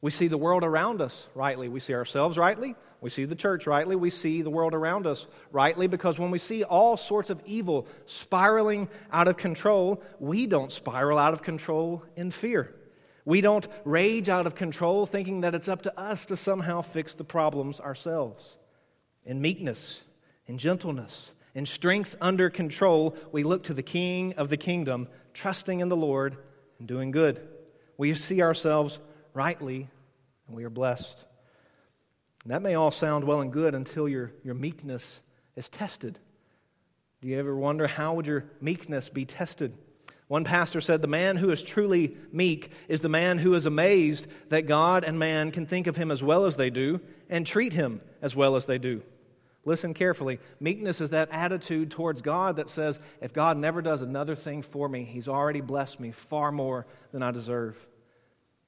We 0.01 0.11
see 0.11 0.27
the 0.27 0.37
world 0.37 0.63
around 0.63 1.01
us 1.01 1.27
rightly. 1.35 1.69
We 1.69 1.79
see 1.79 1.93
ourselves 1.93 2.37
rightly. 2.37 2.75
We 2.99 3.09
see 3.09 3.25
the 3.25 3.35
church 3.35 3.67
rightly. 3.67 3.95
We 3.95 4.09
see 4.09 4.41
the 4.41 4.49
world 4.49 4.73
around 4.73 5.07
us 5.07 5.27
rightly 5.51 5.87
because 5.87 6.19
when 6.19 6.31
we 6.31 6.39
see 6.39 6.63
all 6.63 6.97
sorts 6.97 7.29
of 7.29 7.41
evil 7.45 7.87
spiraling 8.05 8.89
out 9.11 9.27
of 9.27 9.37
control, 9.37 10.01
we 10.19 10.47
don't 10.47 10.71
spiral 10.71 11.17
out 11.17 11.33
of 11.33 11.41
control 11.41 12.03
in 12.15 12.31
fear. 12.31 12.73
We 13.25 13.41
don't 13.41 13.67
rage 13.85 14.29
out 14.29 14.47
of 14.47 14.55
control 14.55 15.05
thinking 15.05 15.41
that 15.41 15.55
it's 15.55 15.69
up 15.69 15.83
to 15.83 15.99
us 15.99 16.25
to 16.27 16.37
somehow 16.37 16.81
fix 16.81 17.13
the 17.13 17.23
problems 17.23 17.79
ourselves. 17.79 18.57
In 19.25 19.41
meekness, 19.41 20.03
in 20.45 20.57
gentleness, 20.57 21.33
in 21.55 21.65
strength 21.65 22.15
under 22.19 22.49
control, 22.49 23.15
we 23.31 23.43
look 23.43 23.63
to 23.63 23.73
the 23.73 23.83
King 23.83 24.33
of 24.33 24.49
the 24.49 24.57
kingdom, 24.57 25.07
trusting 25.33 25.79
in 25.79 25.89
the 25.89 25.95
Lord 25.95 26.37
and 26.79 26.87
doing 26.87 27.11
good. 27.11 27.47
We 27.97 28.13
see 28.13 28.41
ourselves 28.41 28.99
rightly 29.33 29.89
and 30.47 30.57
we 30.57 30.63
are 30.65 30.69
blessed. 30.69 31.25
And 32.43 32.51
that 32.51 32.61
may 32.61 32.75
all 32.75 32.91
sound 32.91 33.23
well 33.23 33.39
and 33.39 33.53
good 33.53 33.73
until 33.73 34.09
your, 34.09 34.33
your 34.43 34.55
meekness 34.55 35.21
is 35.55 35.69
tested. 35.69 36.19
Do 37.21 37.29
you 37.29 37.39
ever 37.39 37.55
wonder 37.55 37.87
how 37.87 38.15
would 38.15 38.27
your 38.27 38.45
meekness 38.59 39.07
be 39.07 39.23
tested? 39.23 39.77
One 40.33 40.45
pastor 40.45 40.81
said, 40.81 41.03
The 41.03 41.07
man 41.07 41.37
who 41.37 41.51
is 41.51 41.61
truly 41.61 42.17
meek 42.31 42.71
is 42.87 43.01
the 43.01 43.07
man 43.07 43.37
who 43.37 43.53
is 43.53 43.67
amazed 43.67 44.25
that 44.49 44.65
God 44.65 45.03
and 45.03 45.19
man 45.19 45.51
can 45.51 45.67
think 45.67 45.85
of 45.85 45.95
him 45.95 46.09
as 46.09 46.23
well 46.23 46.45
as 46.45 46.55
they 46.55 46.71
do 46.71 47.01
and 47.29 47.45
treat 47.45 47.71
him 47.71 48.01
as 48.19 48.35
well 48.35 48.55
as 48.55 48.65
they 48.65 48.79
do. 48.79 49.03
Listen 49.63 49.93
carefully. 49.93 50.39
Meekness 50.59 51.01
is 51.01 51.11
that 51.11 51.29
attitude 51.31 51.91
towards 51.91 52.23
God 52.23 52.55
that 52.55 52.71
says, 52.71 52.99
If 53.21 53.31
God 53.31 53.57
never 53.57 53.79
does 53.83 54.01
another 54.01 54.33
thing 54.33 54.63
for 54.63 54.89
me, 54.89 55.03
he's 55.03 55.27
already 55.27 55.61
blessed 55.61 55.99
me 55.99 56.09
far 56.09 56.51
more 56.51 56.87
than 57.11 57.21
I 57.21 57.29
deserve. 57.29 57.77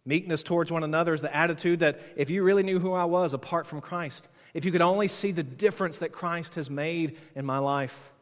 Meekness 0.05 0.43
towards 0.43 0.71
one 0.71 0.83
another 0.83 1.15
is 1.15 1.21
the 1.21 1.35
attitude 1.35 1.79
that 1.79 1.99
if 2.15 2.29
you 2.29 2.43
really 2.43 2.61
knew 2.61 2.77
who 2.77 2.93
I 2.93 3.05
was 3.05 3.33
apart 3.33 3.65
from 3.65 3.81
Christ, 3.81 4.27
if 4.53 4.65
you 4.65 4.71
could 4.71 4.83
only 4.83 5.07
see 5.07 5.31
the 5.31 5.41
difference 5.41 5.97
that 5.97 6.11
Christ 6.11 6.53
has 6.53 6.69
made 6.69 7.17
in 7.33 7.43
my 7.43 7.57
life, 7.57 8.13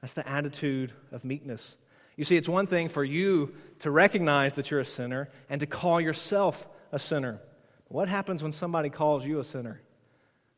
that's 0.00 0.14
the 0.14 0.26
attitude 0.26 0.94
of 1.12 1.26
meekness. 1.26 1.76
You 2.16 2.24
see, 2.24 2.36
it's 2.36 2.48
one 2.48 2.66
thing 2.66 2.88
for 2.88 3.04
you 3.04 3.54
to 3.80 3.90
recognize 3.90 4.54
that 4.54 4.70
you're 4.70 4.80
a 4.80 4.84
sinner 4.84 5.28
and 5.50 5.60
to 5.60 5.66
call 5.66 6.00
yourself 6.00 6.66
a 6.92 6.98
sinner. 6.98 7.40
What 7.88 8.08
happens 8.08 8.42
when 8.42 8.52
somebody 8.52 8.90
calls 8.90 9.24
you 9.24 9.38
a 9.38 9.44
sinner? 9.44 9.80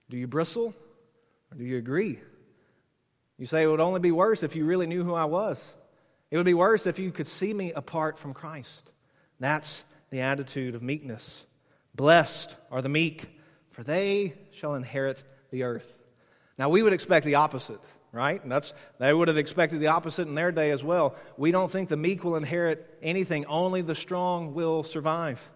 Do 0.09 0.17
you 0.17 0.27
bristle 0.27 0.75
or 1.51 1.59
do 1.59 1.65
you 1.65 1.77
agree? 1.77 2.21
You 3.39 3.47
say 3.47 3.63
it 3.63 3.67
would 3.67 3.81
only 3.81 4.01
be 4.01 4.13
worse 4.13 4.43
if 4.43 4.57
you 4.57 4.65
really 4.65 4.87
knew 4.87 5.05
who 5.05 5.15
I 5.15 5.25
was. 5.25 5.75
It 6.31 6.37
would 6.37 6.47
be 6.47 6.55
worse 6.55 6.87
if 6.87 6.99
you 6.99 7.11
could 7.11 7.27
see 7.27 7.53
me 7.53 7.73
apart 7.73 8.19
from 8.19 8.35
Christ. 8.35 8.91
That's 9.41 9.85
the 10.11 10.21
attitude 10.21 10.75
of 10.75 10.83
meekness. 10.83 11.47
Blessed 11.95 12.55
are 12.71 12.83
the 12.83 12.89
meek, 12.89 13.29
for 13.71 13.83
they 13.83 14.35
shall 14.53 14.75
inherit 14.75 15.23
the 15.51 15.65
earth. 15.65 15.99
Now, 16.59 16.69
we 16.69 16.83
would 16.83 16.93
expect 16.93 17.25
the 17.25 17.37
opposite, 17.37 17.81
right? 18.13 18.43
And 18.43 18.51
that's, 18.51 18.73
they 18.99 19.13
would 19.13 19.29
have 19.29 19.37
expected 19.37 19.81
the 19.81 19.89
opposite 19.89 20.29
in 20.29 20.35
their 20.35 20.53
day 20.53 20.71
as 20.71 20.83
well. 20.83 21.15
We 21.37 21.51
don't 21.51 21.71
think 21.71 21.89
the 21.89 21.97
meek 21.97 22.25
will 22.25 22.37
inherit 22.37 22.99
anything, 23.03 23.47
only 23.47 23.83
the 23.83 23.95
strong 23.95 24.55
will 24.55 24.83
survive. 24.83 25.49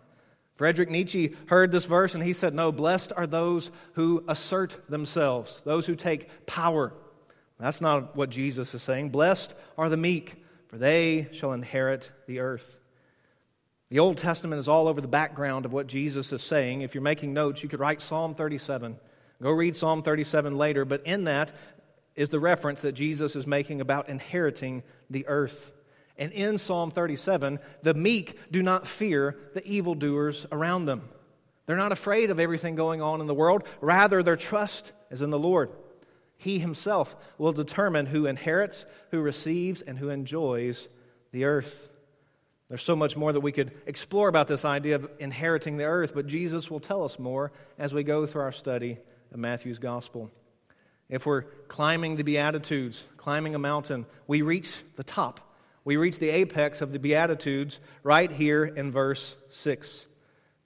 Frederick 0.55 0.91
Nietzsche 0.91 1.35
heard 1.47 1.73
this 1.73 1.87
verse 1.87 2.15
and 2.15 2.23
he 2.23 2.33
said, 2.33 2.55
No, 2.55 2.71
blessed 2.73 3.13
are 3.17 3.27
those 3.27 3.71
who 3.95 4.23
assert 4.29 4.89
themselves, 4.89 5.63
those 5.65 5.87
who 5.87 5.97
take 5.97 6.47
power. 6.47 6.93
That's 7.59 7.81
not 7.81 8.17
what 8.17 8.31
Jesus 8.31 8.75
is 8.75 8.83
saying. 8.83 9.11
Blessed 9.11 9.55
are 9.79 9.89
the 9.89 9.97
meek, 9.97 10.45
for 10.69 10.79
they 10.79 11.29
shall 11.33 11.53
inherit 11.53 12.11
the 12.27 12.41
earth. 12.41 12.79
The 13.89 13.99
Old 13.99 14.17
Testament 14.17 14.59
is 14.59 14.69
all 14.69 14.89
over 14.89 15.01
the 15.01 15.09
background 15.09 15.65
of 15.65 15.73
what 15.73 15.87
Jesus 15.87 16.33
is 16.33 16.43
saying. 16.43 16.81
If 16.81 16.95
you're 16.95 17.03
making 17.03 17.35
notes, 17.35 17.63
you 17.63 17.69
could 17.69 17.81
write 17.81 18.01
Psalm 18.01 18.35
37. 18.35 18.97
Go 19.43 19.51
read 19.51 19.77
Psalm 19.77 20.03
37 20.03 20.57
later, 20.57 20.85
but 20.85 21.05
in 21.05 21.25
that 21.25 21.53
is 22.17 22.31
the 22.31 22.41
reference 22.41 22.83
that 22.83 22.93
Jesus 22.93 23.37
is 23.37 23.47
making 23.47 23.81
about 23.81 24.09
inheriting 24.09 24.83
the 25.11 25.27
earth. 25.27 25.73
And 26.19 26.33
in 26.33 26.59
Psalm 26.59 26.91
37, 26.91 27.59
the 27.83 27.95
meek 27.95 28.39
do 28.51 28.63
not 28.63 28.87
fear 28.87 29.37
the 29.55 29.67
evildoers 29.67 30.47
around 30.53 30.85
them. 30.85 31.09
They're 31.67 31.77
not 31.77 31.93
afraid 31.93 32.31
of 32.31 32.41
everything 32.41 32.75
going 32.75 33.01
on 33.01 33.21
in 33.21 33.27
the 33.27 33.35
world. 33.35 33.65
Rather, 33.81 34.23
their 34.23 34.37
trust 34.37 34.93
is 35.11 35.23
in 35.23 35.31
the 35.31 35.39
Lord. 35.39 35.71
He 36.37 36.59
himself 36.59 37.15
will 37.39 37.53
determine 37.53 38.07
who 38.07 38.27
inherits, 38.27 38.85
who 39.11 39.21
receives, 39.21 39.81
and 39.81 39.97
who 39.97 40.11
enjoys 40.11 40.89
the 41.31 41.45
earth. 41.45 41.89
There's 42.69 42.83
so 42.83 42.97
much 42.97 43.17
more 43.17 43.33
that 43.33 43.41
we 43.41 43.53
could 43.53 43.73
explore 43.87 44.29
about 44.29 44.49
this 44.49 44.65
idea 44.65 44.97
of 44.97 45.09
inheriting 45.19 45.77
the 45.77 45.85
earth, 45.85 46.15
but 46.15 46.27
Jesus 46.27 46.71
will 46.71 46.81
tell 46.81 47.05
us 47.05 47.19
more 47.19 47.53
as 47.79 47.93
we 47.93 48.03
go 48.03 48.27
through 48.27 48.43
our 48.43 48.53
study 48.53 48.99
of 49.31 49.39
Matthew's 49.39 49.79
gospel. 49.79 50.31
If 51.13 51.27
we're 51.27 51.43
climbing 51.69 52.17
the 52.17 52.25
Beatitudes, 52.25 53.05
climbing 53.19 53.55
a 53.55 53.59
mountain, 53.59 54.07
we 54.27 54.41
reach 54.41 54.83
the 54.97 55.05
top. 55.05 55.41
We 55.85 55.99
reach 55.99 56.19
the 56.19 56.31
apex 56.31 56.81
of 56.81 56.91
the 56.91 56.99
Beatitudes 56.99 57.81
right 58.03 58.33
here 58.33 58.65
in 58.65 58.91
verse 58.91 59.37
6. 59.51 60.07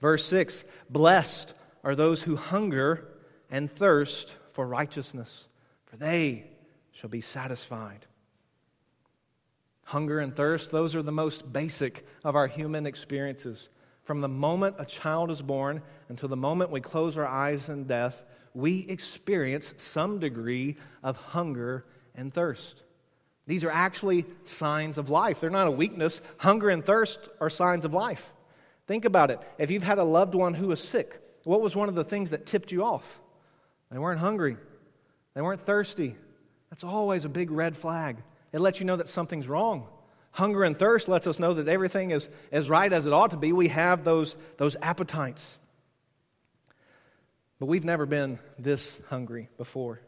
Verse 0.00 0.24
6 0.26 0.64
Blessed 0.88 1.52
are 1.82 1.96
those 1.96 2.22
who 2.22 2.36
hunger 2.36 3.08
and 3.50 3.68
thirst 3.68 4.36
for 4.52 4.64
righteousness, 4.64 5.48
for 5.86 5.96
they 5.96 6.46
shall 6.92 7.10
be 7.10 7.20
satisfied. 7.20 8.06
Hunger 9.86 10.20
and 10.20 10.36
thirst, 10.36 10.70
those 10.70 10.94
are 10.94 11.02
the 11.02 11.10
most 11.10 11.52
basic 11.52 12.06
of 12.22 12.36
our 12.36 12.46
human 12.46 12.86
experiences. 12.86 13.68
From 14.04 14.20
the 14.20 14.28
moment 14.28 14.76
a 14.78 14.84
child 14.84 15.32
is 15.32 15.42
born 15.42 15.82
until 16.08 16.28
the 16.28 16.36
moment 16.36 16.70
we 16.70 16.80
close 16.80 17.16
our 17.16 17.26
eyes 17.26 17.68
in 17.68 17.84
death, 17.88 18.24
we 18.56 18.86
experience 18.88 19.74
some 19.76 20.18
degree 20.18 20.76
of 21.02 21.16
hunger 21.16 21.84
and 22.14 22.32
thirst. 22.32 22.82
These 23.46 23.64
are 23.64 23.70
actually 23.70 24.24
signs 24.46 24.96
of 24.96 25.10
life. 25.10 25.40
They're 25.40 25.50
not 25.50 25.66
a 25.66 25.70
weakness. 25.70 26.22
Hunger 26.38 26.70
and 26.70 26.84
thirst 26.84 27.28
are 27.38 27.50
signs 27.50 27.84
of 27.84 27.92
life. 27.92 28.32
Think 28.86 29.04
about 29.04 29.30
it. 29.30 29.40
If 29.58 29.70
you've 29.70 29.82
had 29.82 29.98
a 29.98 30.04
loved 30.04 30.34
one 30.34 30.54
who 30.54 30.68
was 30.68 30.82
sick, 30.82 31.20
what 31.44 31.60
was 31.60 31.76
one 31.76 31.90
of 31.90 31.94
the 31.94 32.02
things 32.02 32.30
that 32.30 32.46
tipped 32.46 32.72
you 32.72 32.82
off? 32.82 33.20
They 33.90 33.98
weren't 33.98 34.20
hungry, 34.20 34.56
they 35.34 35.42
weren't 35.42 35.66
thirsty. 35.66 36.16
That's 36.70 36.82
always 36.82 37.26
a 37.26 37.28
big 37.28 37.50
red 37.50 37.76
flag. 37.76 38.16
It 38.52 38.60
lets 38.60 38.80
you 38.80 38.86
know 38.86 38.96
that 38.96 39.08
something's 39.08 39.48
wrong. 39.48 39.86
Hunger 40.32 40.64
and 40.64 40.76
thirst 40.76 41.08
lets 41.08 41.26
us 41.26 41.38
know 41.38 41.52
that 41.54 41.68
everything 41.68 42.10
is 42.10 42.30
as 42.50 42.70
right 42.70 42.92
as 42.92 43.04
it 43.04 43.12
ought 43.12 43.30
to 43.30 43.36
be. 43.36 43.52
We 43.52 43.68
have 43.68 44.02
those, 44.02 44.34
those 44.56 44.76
appetites. 44.80 45.58
But 47.58 47.66
we've 47.66 47.84
never 47.84 48.06
been 48.06 48.38
this 48.58 48.98
hungry 49.08 49.48
before, 49.56 50.00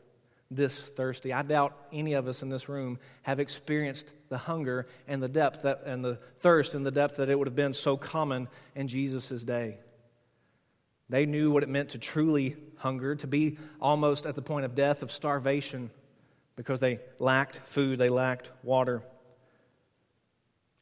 this 0.51 0.85
thirsty. 0.85 1.33
I 1.33 1.43
doubt 1.43 1.77
any 1.93 2.13
of 2.13 2.29
us 2.29 2.43
in 2.43 2.49
this 2.49 2.69
room 2.69 2.99
have 3.23 3.41
experienced 3.41 4.13
the 4.29 4.39
hunger 4.39 4.87
and 5.07 5.23
the 5.23 5.29
depth 5.29 5.63
that, 5.63 5.83
and 5.87 6.05
the 6.05 6.19
thirst 6.41 6.75
and 6.75 6.85
the 6.85 6.91
depth 6.91 7.17
that 7.17 7.31
it 7.31 7.39
would 7.39 7.49
have 7.49 7.57
been 7.57 7.75
so 7.75 7.97
common 7.97 8.49
in 8.75 8.89
Jesus' 8.89 9.43
day. 9.43 9.79
They 11.09 11.25
knew 11.25 11.51
what 11.51 11.63
it 11.63 11.71
meant 11.71 11.91
to 11.91 11.99
truly 11.99 12.57
hunger, 12.77 13.15
to 13.17 13.27
be 13.27 13.59
almost 13.81 14.27
at 14.27 14.35
the 14.35 14.43
point 14.43 14.67
of 14.67 14.75
death, 14.75 15.03
of 15.03 15.11
starvation 15.11 15.91
because 16.59 16.81
they 16.81 16.99
lacked 17.21 17.61
food, 17.67 18.01
they 18.01 18.11
lacked 18.11 18.51
water? 18.65 19.01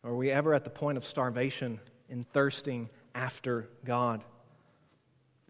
Are 0.03 0.17
we 0.17 0.31
ever 0.31 0.55
at 0.55 0.65
the 0.65 0.71
point 0.71 0.97
of 0.97 1.05
starvation 1.05 1.81
in 2.09 2.25
thirsting 2.25 2.89
after 3.15 3.69
God? 3.85 4.25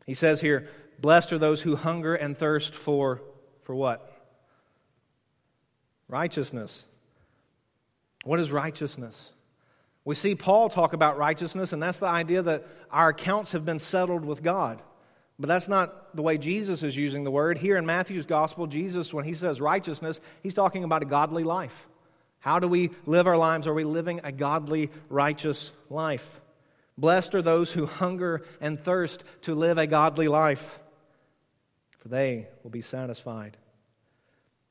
He 0.05 0.15
says 0.15 0.41
here, 0.41 0.69
Blessed 0.99 1.33
are 1.33 1.39
those 1.39 1.63
who 1.63 1.77
hunger 1.77 2.15
and 2.15 2.37
thirst 2.37 2.75
for, 2.75 3.23
for 3.63 3.75
what? 3.75 4.13
Righteousness. 6.09 6.85
What 8.25 8.41
is 8.41 8.51
righteousness? 8.51 9.33
We 10.05 10.15
see 10.15 10.35
Paul 10.35 10.69
talk 10.69 10.93
about 10.93 11.19
righteousness, 11.19 11.73
and 11.73 11.83
that's 11.83 11.99
the 11.99 12.07
idea 12.07 12.43
that 12.43 12.67
our 12.91 13.09
accounts 13.09 13.53
have 13.53 13.65
been 13.65 13.79
settled 13.79 14.25
with 14.25 14.43
God. 14.43 14.81
But 15.39 15.49
that's 15.49 15.69
not 15.69 16.17
the 16.17 16.23
way 16.23 16.39
Jesus 16.39 16.83
is 16.83 16.97
using 16.97 17.25
the 17.25 17.31
word. 17.31 17.59
Here 17.59 17.77
in 17.77 17.85
Matthew's 17.85 18.25
gospel, 18.25 18.67
Jesus, 18.67 19.13
when 19.13 19.25
he 19.25 19.35
says 19.35 19.61
righteousness, 19.61 20.21
he's 20.43 20.55
talking 20.55 20.85
about 20.85 21.03
a 21.03 21.07
godly 21.07 21.45
life. 21.45 21.89
How 22.39 22.59
do 22.59 22.69
we 22.69 22.91
live 23.05 23.27
our 23.27 23.37
lives? 23.37 23.67
Are 23.67 23.75
we 23.75 23.85
living 23.85 24.21
a 24.23 24.33
godly, 24.33 24.91
righteous 25.11 25.73
life? 25.91 26.41
Blessed 26.97 27.35
are 27.35 27.43
those 27.43 27.73
who 27.73 27.87
hunger 27.87 28.43
and 28.61 28.81
thirst 28.81 29.25
to 29.43 29.55
live 29.55 29.77
a 29.77 29.87
godly 29.87 30.29
life, 30.29 30.79
for 32.07 32.11
they 32.11 32.47
will 32.63 32.71
be 32.71 32.83
satisfied. 32.83 33.57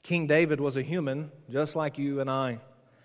King 0.03 0.25
David 0.25 0.61
was 0.61 0.77
a 0.77 0.81
human, 0.81 1.31
just 1.49 1.75
like 1.75 1.97
you 1.97 2.21
and 2.21 2.29
I. 2.29 2.59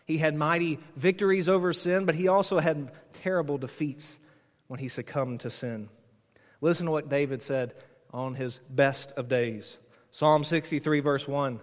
He 0.04 0.18
had 0.18 0.36
mighty 0.36 0.78
victories 0.94 1.48
over 1.48 1.72
sin, 1.72 2.04
but 2.04 2.14
he 2.14 2.28
also 2.28 2.60
had 2.60 2.92
terrible 3.12 3.58
defeats 3.58 4.20
when 4.68 4.78
he 4.78 4.86
succumbed 4.86 5.40
to 5.40 5.50
sin. 5.50 5.88
Listen 6.60 6.86
to 6.86 6.92
what 6.92 7.08
David 7.08 7.42
said 7.42 7.74
on 8.12 8.34
his 8.34 8.60
best 8.70 9.10
of 9.12 9.28
days. 9.28 9.78
Psalm 10.12 10.44
63, 10.44 11.00
verse 11.00 11.26
1 11.26 11.58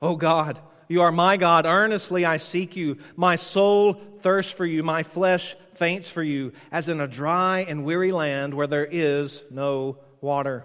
O 0.00 0.14
God, 0.14 0.60
you 0.86 1.02
are 1.02 1.12
my 1.12 1.36
God. 1.36 1.66
Earnestly 1.66 2.24
I 2.24 2.36
seek 2.36 2.76
you. 2.76 2.98
My 3.16 3.34
soul 3.34 3.94
thirsts 4.20 4.52
for 4.52 4.66
you. 4.66 4.84
My 4.84 5.02
flesh 5.02 5.56
faints 5.74 6.08
for 6.08 6.22
you, 6.22 6.52
as 6.70 6.88
in 6.88 7.00
a 7.00 7.08
dry 7.08 7.66
and 7.68 7.84
weary 7.84 8.12
land 8.12 8.54
where 8.54 8.68
there 8.68 8.86
is 8.88 9.42
no 9.50 9.98
water. 10.20 10.64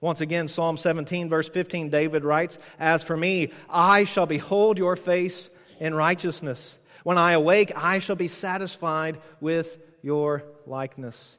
Once 0.00 0.20
again, 0.22 0.48
Psalm 0.48 0.76
17, 0.76 1.28
verse 1.28 1.48
15, 1.48 1.90
David 1.90 2.24
writes, 2.24 2.58
As 2.78 3.02
for 3.02 3.16
me, 3.16 3.52
I 3.68 4.04
shall 4.04 4.26
behold 4.26 4.78
your 4.78 4.96
face 4.96 5.50
in 5.78 5.94
righteousness. 5.94 6.78
When 7.04 7.18
I 7.18 7.32
awake, 7.32 7.72
I 7.76 7.98
shall 7.98 8.16
be 8.16 8.28
satisfied 8.28 9.20
with 9.40 9.78
your 10.02 10.44
likeness. 10.66 11.38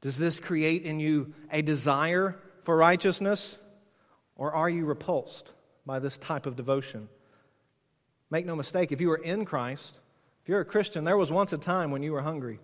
Does 0.00 0.16
this 0.16 0.40
create 0.40 0.84
in 0.84 1.00
you 1.00 1.34
a 1.50 1.62
desire 1.62 2.36
for 2.64 2.76
righteousness, 2.76 3.58
or 4.34 4.54
are 4.54 4.68
you 4.68 4.86
repulsed 4.86 5.52
by 5.84 5.98
this 5.98 6.16
type 6.18 6.46
of 6.46 6.56
devotion? 6.56 7.08
Make 8.30 8.46
no 8.46 8.56
mistake, 8.56 8.92
if 8.92 9.00
you 9.00 9.10
are 9.10 9.16
in 9.16 9.44
Christ, 9.44 10.00
if 10.42 10.48
you're 10.48 10.60
a 10.60 10.64
Christian, 10.64 11.04
there 11.04 11.16
was 11.16 11.30
once 11.30 11.52
a 11.52 11.58
time 11.58 11.90
when 11.90 12.02
you 12.02 12.12
were 12.12 12.22
hungry. 12.22 12.60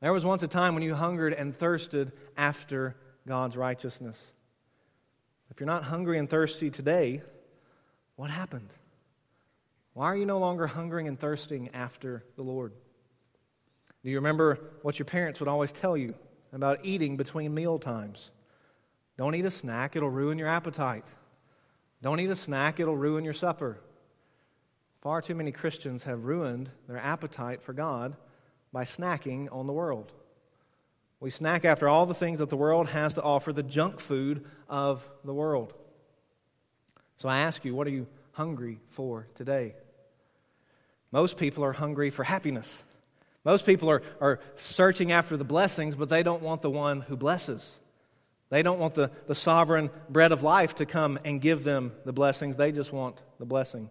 There 0.00 0.12
was 0.12 0.24
once 0.24 0.42
a 0.42 0.48
time 0.48 0.74
when 0.74 0.82
you 0.82 0.94
hungered 0.94 1.34
and 1.34 1.54
thirsted 1.54 2.12
after 2.36 2.96
God's 3.26 3.56
righteousness. 3.56 4.32
If 5.50 5.60
you're 5.60 5.66
not 5.66 5.84
hungry 5.84 6.18
and 6.18 6.28
thirsty 6.28 6.70
today, 6.70 7.22
what 8.16 8.30
happened? 8.30 8.72
Why 9.94 10.06
are 10.06 10.16
you 10.16 10.26
no 10.26 10.38
longer 10.38 10.66
hungering 10.66 11.08
and 11.08 11.18
thirsting 11.18 11.70
after 11.74 12.24
the 12.36 12.42
Lord? 12.42 12.72
Do 14.02 14.10
you 14.10 14.16
remember 14.16 14.58
what 14.82 14.98
your 14.98 15.06
parents 15.06 15.40
would 15.40 15.48
always 15.48 15.72
tell 15.72 15.96
you 15.96 16.14
about 16.52 16.84
eating 16.84 17.16
between 17.16 17.54
meal 17.54 17.78
times? 17.78 18.30
Don't 19.18 19.34
eat 19.34 19.44
a 19.44 19.50
snack, 19.50 19.96
it'll 19.96 20.08
ruin 20.08 20.38
your 20.38 20.48
appetite. 20.48 21.06
Don't 22.02 22.20
eat 22.20 22.30
a 22.30 22.36
snack, 22.36 22.80
it'll 22.80 22.96
ruin 22.96 23.24
your 23.24 23.34
supper. 23.34 23.78
Far 25.02 25.20
too 25.20 25.34
many 25.34 25.52
Christians 25.52 26.04
have 26.04 26.24
ruined 26.24 26.70
their 26.86 26.98
appetite 26.98 27.62
for 27.62 27.72
God 27.72 28.16
by 28.72 28.84
snacking 28.84 29.48
on 29.50 29.66
the 29.66 29.72
world. 29.72 30.12
We 31.20 31.30
snack 31.30 31.66
after 31.66 31.86
all 31.86 32.06
the 32.06 32.14
things 32.14 32.38
that 32.38 32.48
the 32.48 32.56
world 32.56 32.88
has 32.88 33.14
to 33.14 33.22
offer, 33.22 33.52
the 33.52 33.62
junk 33.62 34.00
food 34.00 34.44
of 34.68 35.06
the 35.22 35.34
world. 35.34 35.74
So 37.18 37.28
I 37.28 37.40
ask 37.40 37.62
you, 37.64 37.74
what 37.74 37.86
are 37.86 37.90
you 37.90 38.06
hungry 38.32 38.80
for 38.88 39.28
today? 39.34 39.74
Most 41.12 41.36
people 41.36 41.62
are 41.64 41.72
hungry 41.72 42.08
for 42.08 42.24
happiness. 42.24 42.82
Most 43.44 43.66
people 43.66 43.90
are, 43.90 44.02
are 44.20 44.40
searching 44.56 45.12
after 45.12 45.36
the 45.36 45.44
blessings, 45.44 45.96
but 45.96 46.08
they 46.08 46.22
don't 46.22 46.42
want 46.42 46.62
the 46.62 46.70
one 46.70 47.02
who 47.02 47.16
blesses. 47.16 47.80
They 48.48 48.62
don't 48.62 48.78
want 48.78 48.94
the, 48.94 49.10
the 49.26 49.34
sovereign 49.34 49.90
bread 50.08 50.32
of 50.32 50.42
life 50.42 50.76
to 50.76 50.86
come 50.86 51.18
and 51.24 51.40
give 51.40 51.64
them 51.64 51.92
the 52.04 52.12
blessings. 52.12 52.56
They 52.56 52.72
just 52.72 52.92
want 52.92 53.20
the 53.38 53.46
blessing. 53.46 53.90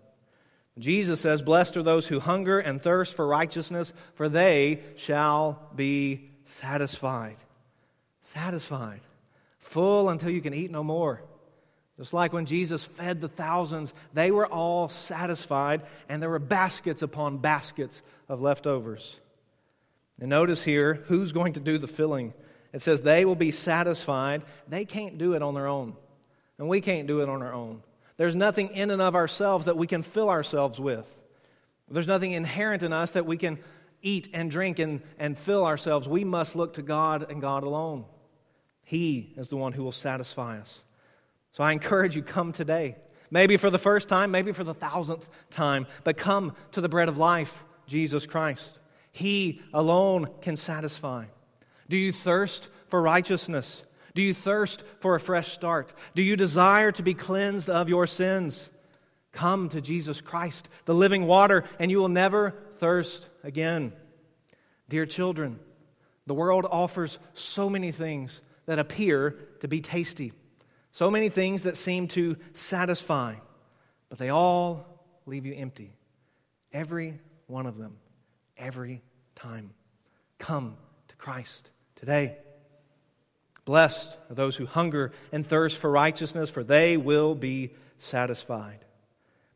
Jesus 0.77 1.21
says, 1.21 1.41
Blessed 1.41 1.77
are 1.77 1.83
those 1.83 2.07
who 2.07 2.19
hunger 2.19 2.59
and 2.59 2.81
thirst 2.81 3.15
for 3.15 3.27
righteousness, 3.27 3.93
for 4.15 4.29
they 4.29 4.81
shall 4.95 5.69
be 5.75 6.28
satisfied. 6.49 7.38
Satisfied. 8.21 9.01
Full 9.59 10.09
until 10.09 10.29
you 10.29 10.41
can 10.41 10.53
eat 10.53 10.71
no 10.71 10.83
more. 10.83 11.21
Just 11.97 12.13
like 12.13 12.31
when 12.31 12.45
Jesus 12.45 12.85
fed 12.85 13.19
the 13.19 13.27
thousands, 13.27 13.93
they 14.13 14.31
were 14.31 14.47
all 14.47 14.88
satisfied, 14.88 15.81
and 16.07 16.21
there 16.21 16.29
were 16.29 16.39
baskets 16.39 17.01
upon 17.01 17.39
baskets 17.39 18.01
of 18.29 18.41
leftovers. 18.41 19.19
And 20.19 20.29
notice 20.29 20.63
here 20.63 20.93
who's 21.07 21.33
going 21.33 21.53
to 21.53 21.59
do 21.59 21.77
the 21.77 21.88
filling. 21.88 22.33
It 22.71 22.81
says 22.81 23.01
they 23.01 23.25
will 23.25 23.35
be 23.35 23.51
satisfied. 23.51 24.43
They 24.67 24.85
can't 24.85 25.17
do 25.17 25.33
it 25.33 25.41
on 25.41 25.55
their 25.55 25.67
own, 25.67 25.95
and 26.57 26.69
we 26.69 26.79
can't 26.79 27.07
do 27.07 27.21
it 27.21 27.27
on 27.27 27.41
our 27.41 27.53
own. 27.53 27.83
There's 28.15 28.35
nothing 28.35 28.69
in 28.69 28.91
and 28.91 29.01
of 29.01 29.15
ourselves 29.15 29.65
that 29.65 29.77
we 29.77 29.88
can 29.88 30.01
fill 30.01 30.29
ourselves 30.29 30.79
with. 30.79 31.13
There's 31.89 32.07
nothing 32.07 32.31
inherent 32.31 32.83
in 32.83 32.93
us 32.93 33.13
that 33.13 33.25
we 33.25 33.38
can 33.38 33.59
eat 34.01 34.29
and 34.33 34.49
drink 34.49 34.79
and, 34.79 35.01
and 35.17 35.38
fill 35.38 35.65
ourselves. 35.65 36.07
We 36.07 36.23
must 36.23 36.55
look 36.55 36.73
to 36.73 36.81
God 36.81 37.29
and 37.29 37.41
God 37.41 37.63
alone. 37.63 38.05
He 38.83 39.33
is 39.38 39.49
the 39.49 39.57
one 39.57 39.73
who 39.73 39.83
will 39.83 39.91
satisfy 39.91 40.59
us. 40.59 40.83
So 41.51 41.63
I 41.63 41.73
encourage 41.73 42.15
you, 42.15 42.23
come 42.23 42.51
today. 42.51 42.95
Maybe 43.31 43.57
for 43.57 43.69
the 43.69 43.77
first 43.77 44.09
time, 44.09 44.31
maybe 44.31 44.51
for 44.51 44.63
the 44.63 44.73
thousandth 44.73 45.29
time, 45.51 45.85
but 46.03 46.17
come 46.17 46.55
to 46.71 46.81
the 46.81 46.89
bread 46.89 47.09
of 47.09 47.17
life, 47.17 47.63
Jesus 47.85 48.25
Christ. 48.25 48.79
He 49.12 49.62
alone 49.73 50.29
can 50.41 50.57
satisfy. 50.57 51.25
Do 51.88 51.97
you 51.97 52.12
thirst 52.12 52.69
for 52.88 53.01
righteousness? 53.01 53.83
Do 54.15 54.21
you 54.21 54.33
thirst 54.33 54.83
for 54.99 55.15
a 55.15 55.19
fresh 55.19 55.51
start? 55.51 55.93
Do 56.15 56.23
you 56.23 56.35
desire 56.35 56.91
to 56.93 57.03
be 57.03 57.13
cleansed 57.13 57.69
of 57.69 57.89
your 57.89 58.07
sins? 58.07 58.69
Come 59.31 59.69
to 59.69 59.81
Jesus 59.81 60.21
Christ, 60.21 60.67
the 60.85 60.95
living 60.95 61.27
water, 61.27 61.63
and 61.77 61.91
you 61.91 61.99
will 61.99 62.09
never 62.09 62.55
thirst 62.79 63.29
again. 63.43 63.93
Dear 64.87 65.05
children, 65.05 65.59
the 66.25 66.33
world 66.33 66.65
offers 66.69 67.19
so 67.33 67.69
many 67.69 67.91
things 67.91 68.41
that 68.65 68.79
appear 68.79 69.31
to 69.61 69.67
be 69.67 69.81
tasty. 69.81 70.33
So 70.91 71.11
many 71.11 71.29
things 71.29 71.63
that 71.63 71.77
seem 71.77 72.07
to 72.09 72.37
satisfy, 72.53 73.35
but 74.09 74.17
they 74.17 74.29
all 74.29 75.05
leave 75.25 75.45
you 75.45 75.53
empty. 75.53 75.95
Every 76.73 77.19
one 77.47 77.65
of 77.65 77.77
them, 77.77 77.97
every 78.57 79.01
time. 79.35 79.71
Come 80.39 80.77
to 81.07 81.15
Christ 81.15 81.69
today. 81.95 82.37
Blessed 83.65 84.17
are 84.29 84.35
those 84.35 84.55
who 84.55 84.65
hunger 84.65 85.11
and 85.31 85.47
thirst 85.47 85.77
for 85.77 85.91
righteousness, 85.91 86.49
for 86.49 86.63
they 86.63 86.97
will 86.97 87.35
be 87.35 87.73
satisfied. 87.97 88.83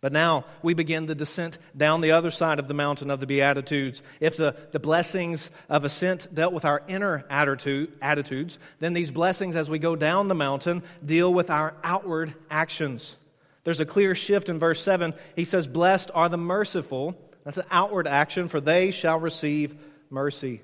But 0.04 0.12
now 0.12 0.44
we 0.62 0.74
begin 0.74 1.06
the 1.06 1.16
descent 1.16 1.58
down 1.78 2.02
the 2.02 2.12
other 2.12 2.30
side 2.30 2.60
of 2.60 2.68
the 2.68 2.74
mountain 2.74 3.10
of 3.10 3.22
the 3.22 3.26
Beatitudes. 3.26 4.04
If 4.20 4.36
the, 4.36 4.54
the 4.74 4.80
blessings 4.80 5.50
of 5.70 5.86
ascent 5.86 6.28
dealt 6.34 6.52
with 6.52 6.66
our 6.66 6.84
inner 6.90 7.24
attitude, 7.30 7.94
attitudes, 8.02 8.60
then 8.82 8.92
these 8.92 9.12
blessings 9.12 9.56
as 9.56 9.70
we 9.70 9.80
go 9.80 9.96
down 9.96 10.28
the 10.28 10.36
mountain 10.36 10.84
deal 11.06 11.34
with 11.34 11.50
our 11.50 11.74
outward 11.86 12.34
actions. 12.50 13.16
There's 13.64 13.80
a 13.80 13.86
clear 13.86 14.14
shift 14.14 14.50
in 14.50 14.60
verse 14.60 14.84
7. 14.84 15.14
He 15.38 15.46
says, 15.46 15.68
Blessed 15.70 16.12
are 16.14 16.28
the 16.28 16.38
merciful. 16.38 17.18
That's 17.46 17.60
an 17.60 17.68
outward 17.72 18.06
action, 18.06 18.50
for 18.50 18.60
they 18.60 18.92
shall 18.92 19.22
receive 19.22 19.74
mercy. 20.10 20.62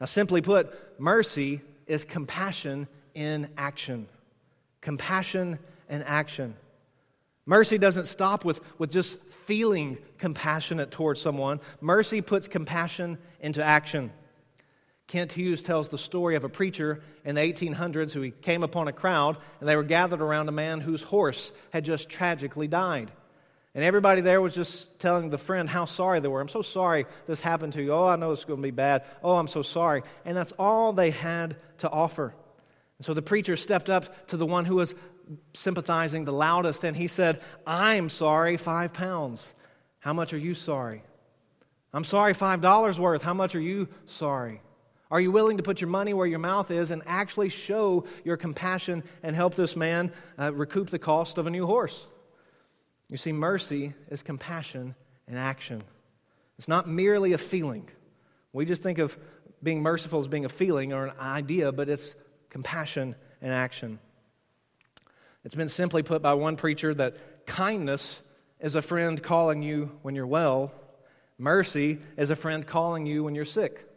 Now, 0.00 0.06
simply 0.06 0.42
put, 0.42 0.74
mercy 0.98 1.60
is 1.86 2.04
compassion 2.04 2.88
in 3.14 3.48
action. 3.56 4.08
Compassion 4.80 5.60
in 5.88 6.02
action. 6.02 6.56
Mercy 7.46 7.78
doesn't 7.78 8.06
stop 8.06 8.44
with, 8.44 8.60
with 8.76 8.90
just 8.90 9.18
feeling 9.46 9.98
compassionate 10.18 10.90
towards 10.90 11.20
someone. 11.20 11.60
Mercy 11.80 12.20
puts 12.20 12.48
compassion 12.48 13.18
into 13.40 13.62
action. 13.62 14.10
Kent 15.06 15.32
Hughes 15.32 15.62
tells 15.62 15.88
the 15.88 15.98
story 15.98 16.34
of 16.34 16.42
a 16.42 16.48
preacher 16.48 17.00
in 17.24 17.36
the 17.36 17.40
1800s 17.40 18.10
who 18.10 18.32
came 18.32 18.64
upon 18.64 18.88
a 18.88 18.92
crowd 18.92 19.38
and 19.60 19.68
they 19.68 19.76
were 19.76 19.84
gathered 19.84 20.20
around 20.20 20.48
a 20.48 20.52
man 20.52 20.80
whose 20.80 21.02
horse 21.02 21.52
had 21.70 21.84
just 21.84 22.08
tragically 22.08 22.66
died. 22.66 23.12
And 23.76 23.84
everybody 23.84 24.22
there 24.22 24.40
was 24.40 24.54
just 24.54 24.98
telling 24.98 25.30
the 25.30 25.38
friend 25.38 25.68
how 25.68 25.84
sorry 25.84 26.18
they 26.18 26.28
were. 26.28 26.40
I'm 26.40 26.48
so 26.48 26.62
sorry 26.62 27.06
this 27.28 27.40
happened 27.40 27.74
to 27.74 27.82
you. 27.82 27.92
Oh, 27.92 28.06
I 28.06 28.16
know 28.16 28.32
it's 28.32 28.44
going 28.44 28.58
to 28.58 28.66
be 28.66 28.72
bad. 28.72 29.04
Oh, 29.22 29.36
I'm 29.36 29.46
so 29.46 29.62
sorry. 29.62 30.02
And 30.24 30.36
that's 30.36 30.52
all 30.58 30.92
they 30.92 31.10
had 31.10 31.56
to 31.78 31.90
offer. 31.90 32.34
And 32.98 33.04
so 33.04 33.14
the 33.14 33.22
preacher 33.22 33.54
stepped 33.54 33.90
up 33.90 34.28
to 34.28 34.36
the 34.36 34.46
one 34.46 34.64
who 34.64 34.76
was 34.76 34.94
sympathizing 35.54 36.24
the 36.24 36.32
loudest, 36.32 36.84
and 36.84 36.96
he 36.96 37.06
said, 37.06 37.40
I'm 37.66 38.08
sorry, 38.08 38.56
five 38.56 38.92
pounds. 38.92 39.54
How 39.98 40.12
much 40.12 40.32
are 40.32 40.38
you 40.38 40.54
sorry? 40.54 41.02
I'm 41.92 42.04
sorry, 42.04 42.34
five 42.34 42.60
dollars 42.60 43.00
worth. 43.00 43.22
How 43.22 43.34
much 43.34 43.54
are 43.54 43.60
you 43.60 43.88
sorry? 44.06 44.60
Are 45.10 45.20
you 45.20 45.30
willing 45.30 45.56
to 45.56 45.62
put 45.62 45.80
your 45.80 45.88
money 45.88 46.14
where 46.14 46.26
your 46.26 46.40
mouth 46.40 46.70
is 46.70 46.90
and 46.90 47.02
actually 47.06 47.48
show 47.48 48.04
your 48.24 48.36
compassion 48.36 49.04
and 49.22 49.36
help 49.36 49.54
this 49.54 49.76
man 49.76 50.12
uh, 50.38 50.52
recoup 50.52 50.90
the 50.90 50.98
cost 50.98 51.38
of 51.38 51.46
a 51.46 51.50
new 51.50 51.66
horse? 51.66 52.06
You 53.08 53.16
see, 53.16 53.32
mercy 53.32 53.94
is 54.10 54.22
compassion 54.22 54.96
in 55.28 55.36
action. 55.36 55.84
It's 56.58 56.66
not 56.68 56.88
merely 56.88 57.32
a 57.34 57.38
feeling. 57.38 57.88
We 58.52 58.64
just 58.64 58.82
think 58.82 58.98
of 58.98 59.16
being 59.62 59.82
merciful 59.82 60.20
as 60.20 60.28
being 60.28 60.44
a 60.44 60.48
feeling 60.48 60.92
or 60.92 61.06
an 61.06 61.18
idea, 61.18 61.70
but 61.70 61.88
it's 61.88 62.14
compassion 62.50 63.14
in 63.40 63.50
action. 63.50 64.00
It's 65.46 65.54
been 65.54 65.68
simply 65.68 66.02
put 66.02 66.22
by 66.22 66.34
one 66.34 66.56
preacher 66.56 66.92
that 66.92 67.46
kindness 67.46 68.20
is 68.58 68.74
a 68.74 68.82
friend 68.82 69.22
calling 69.22 69.62
you 69.62 69.96
when 70.02 70.16
you're 70.16 70.26
well, 70.26 70.72
mercy 71.38 72.00
is 72.16 72.30
a 72.30 72.36
friend 72.36 72.66
calling 72.66 73.06
you 73.06 73.22
when 73.22 73.36
you're 73.36 73.44
sick. 73.44 73.88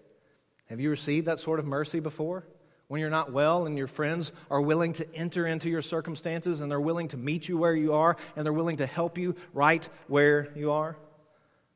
Have 0.67 0.79
you 0.79 0.91
received 0.91 1.25
that 1.25 1.39
sort 1.39 1.57
of 1.57 1.65
mercy 1.65 2.01
before? 2.01 2.45
When 2.87 3.01
you're 3.01 3.09
not 3.09 3.31
well 3.31 3.65
and 3.65 3.79
your 3.79 3.87
friends 3.87 4.31
are 4.51 4.61
willing 4.61 4.93
to 4.93 5.15
enter 5.15 5.47
into 5.47 5.71
your 5.71 5.81
circumstances 5.81 6.61
and 6.61 6.69
they're 6.69 6.79
willing 6.79 7.07
to 7.07 7.17
meet 7.17 7.49
you 7.49 7.57
where 7.57 7.73
you 7.73 7.93
are 7.93 8.15
and 8.35 8.45
they're 8.45 8.53
willing 8.53 8.77
to 8.77 8.85
help 8.85 9.17
you 9.17 9.35
right 9.51 9.89
where 10.07 10.49
you 10.55 10.71
are? 10.71 10.97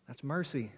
That's 0.08 0.24
mercy. 0.24 0.72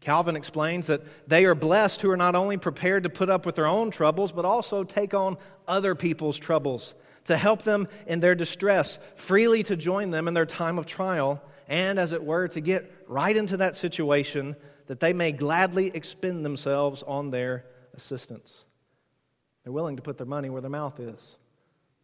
Calvin 0.00 0.36
explains 0.36 0.86
that 0.86 1.02
they 1.28 1.44
are 1.44 1.54
blessed 1.54 2.00
who 2.00 2.10
are 2.10 2.16
not 2.16 2.34
only 2.34 2.56
prepared 2.56 3.02
to 3.02 3.10
put 3.10 3.28
up 3.28 3.44
with 3.44 3.56
their 3.56 3.66
own 3.66 3.90
troubles, 3.90 4.32
but 4.32 4.46
also 4.46 4.84
take 4.84 5.12
on 5.12 5.36
other 5.68 5.94
people's 5.94 6.38
troubles 6.38 6.94
to 7.24 7.36
help 7.36 7.62
them 7.62 7.88
in 8.06 8.20
their 8.20 8.34
distress, 8.34 8.98
freely 9.16 9.62
to 9.64 9.76
join 9.76 10.10
them 10.10 10.28
in 10.28 10.34
their 10.34 10.46
time 10.46 10.78
of 10.78 10.86
trial, 10.86 11.42
and, 11.68 11.98
as 11.98 12.12
it 12.12 12.22
were, 12.22 12.48
to 12.48 12.60
get 12.60 12.92
right 13.08 13.36
into 13.36 13.56
that 13.58 13.76
situation 13.76 14.56
that 14.86 15.00
they 15.00 15.12
may 15.12 15.32
gladly 15.32 15.90
expend 15.94 16.44
themselves 16.44 17.02
on 17.02 17.30
their 17.30 17.64
assistance. 17.94 18.64
They're 19.62 19.72
willing 19.72 19.96
to 19.96 20.02
put 20.02 20.18
their 20.18 20.26
money 20.26 20.50
where 20.50 20.60
their 20.60 20.70
mouth 20.70 21.00
is, 21.00 21.38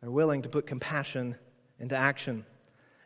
they're 0.01 0.11
willing 0.11 0.43
to 0.43 0.49
put 0.49 0.67
compassion 0.67 1.37
into 1.79 1.97
action. 1.97 2.47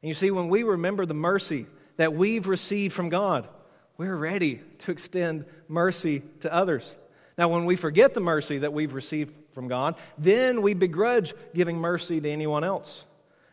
And 0.03 0.09
you 0.09 0.15
see, 0.15 0.31
when 0.31 0.49
we 0.49 0.63
remember 0.63 1.07
the 1.07 1.15
mercy 1.15 1.67
that 1.97 2.13
we've 2.13 2.47
received 2.47 2.95
from 2.95 3.09
God, 3.09 3.49
we're 3.97 4.17
ready 4.17 4.61
to 4.79 4.93
extend 4.93 5.47
mercy 5.67 6.23
to 6.41 6.53
others. 6.53 6.97
Now, 7.37 7.49
when 7.49 7.65
we 7.65 7.77
forget 7.77 8.15
the 8.15 8.21
mercy 8.21 8.59
that 8.59 8.73
we've 8.73 8.95
received 8.95 9.35
from 9.53 9.69
God, 9.69 9.97
then 10.17 10.63
we 10.63 10.75
begrudge 10.75 11.35
giving 11.55 11.79
mercy 11.79 12.21
to 12.21 12.31
anyone 12.31 12.63
else. 12.63 13.07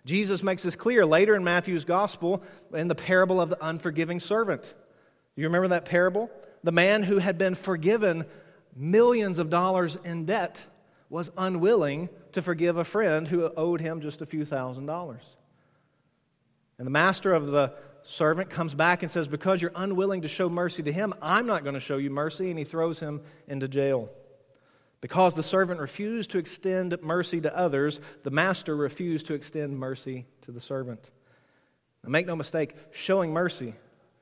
Jesus 0.06 0.44
makes 0.44 0.64
this 0.64 0.76
clear 0.76 1.06
later 1.06 1.36
in 1.36 1.44
Matthew's 1.44 1.86
gospel 1.86 2.44
in 2.74 2.88
the 2.88 2.96
parable 2.96 3.40
of 3.42 3.50
the 3.50 3.58
unforgiving 3.66 4.20
servant. 4.20 4.64
Do 4.64 5.42
you 5.42 5.48
remember 5.48 5.70
that 5.70 5.86
parable? 5.86 6.30
The 6.64 6.72
man 6.72 7.04
who 7.04 7.18
had 7.18 7.38
been 7.38 7.56
forgiven 7.56 8.26
millions 8.76 9.40
of 9.40 9.50
dollars 9.50 9.98
in 10.04 10.26
debt 10.26 10.66
was 11.10 11.32
unwilling 11.38 12.10
to 12.32 12.42
forgive 12.42 12.78
a 12.78 12.86
friend 12.86 13.28
who 13.28 13.52
owed 13.56 13.82
him 13.82 14.02
just 14.02 14.22
a 14.22 14.26
few 14.26 14.46
thousand 14.46 14.86
dollars. 14.86 15.24
And 16.78 16.88
the 16.88 16.92
master 16.92 17.34
of 17.34 17.48
the 17.48 17.74
servant 18.04 18.50
comes 18.50 18.76
back 18.76 19.04
and 19.04 19.12
says, 19.12 19.28
Because 19.28 19.62
you're 19.62 19.72
unwilling 19.76 20.22
to 20.24 20.28
show 20.28 20.50
mercy 20.50 20.84
to 20.84 20.92
him, 20.92 21.14
I'm 21.22 21.46
not 21.46 21.64
going 21.64 21.74
to 21.74 21.80
show 21.80 21.98
you 21.98 22.10
mercy. 22.10 22.50
And 22.50 22.58
he 22.60 22.66
throws 22.66 23.00
him 23.00 23.22
into 23.48 23.68
jail. 23.68 24.10
Because 25.02 25.34
the 25.34 25.44
servant 25.44 25.80
refused 25.80 26.32
to 26.32 26.38
extend 26.38 26.96
mercy 27.02 27.42
to 27.42 27.58
others, 27.58 28.00
the 28.24 28.30
master 28.30 28.76
refused 28.76 29.28
to 29.28 29.34
extend 29.34 29.78
mercy 29.78 30.28
to 30.42 30.52
the 30.52 30.60
servant. 30.60 31.10
Now, 32.04 32.12
make 32.12 32.28
no 32.28 32.36
mistake, 32.36 32.76
showing 32.92 33.34
mercy 33.34 33.74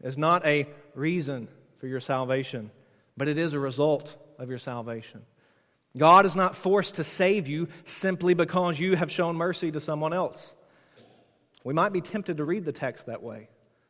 is 0.01 0.17
not 0.17 0.45
a 0.45 0.67
reason 0.95 1.49
for 1.79 1.87
your 1.87 1.99
salvation, 1.99 2.71
but 3.17 3.27
it 3.27 3.37
is 3.37 3.53
a 3.53 3.59
result 3.59 4.15
of 4.37 4.49
your 4.49 4.57
salvation. 4.57 5.21
God 5.97 6.25
is 6.25 6.35
not 6.35 6.55
forced 6.55 6.95
to 6.95 7.03
save 7.03 7.47
you 7.47 7.67
simply 7.83 8.33
because 8.33 8.79
you 8.79 8.95
have 8.95 9.11
shown 9.11 9.35
mercy 9.35 9.71
to 9.71 9.79
someone 9.79 10.13
else. 10.13 10.55
We 11.63 11.73
might 11.73 11.91
be 11.91 12.01
tempted 12.01 12.37
to 12.37 12.45
read 12.45 12.63
the 12.63 12.71
text 12.71 13.07
that 13.07 13.21
way. 13.21 13.49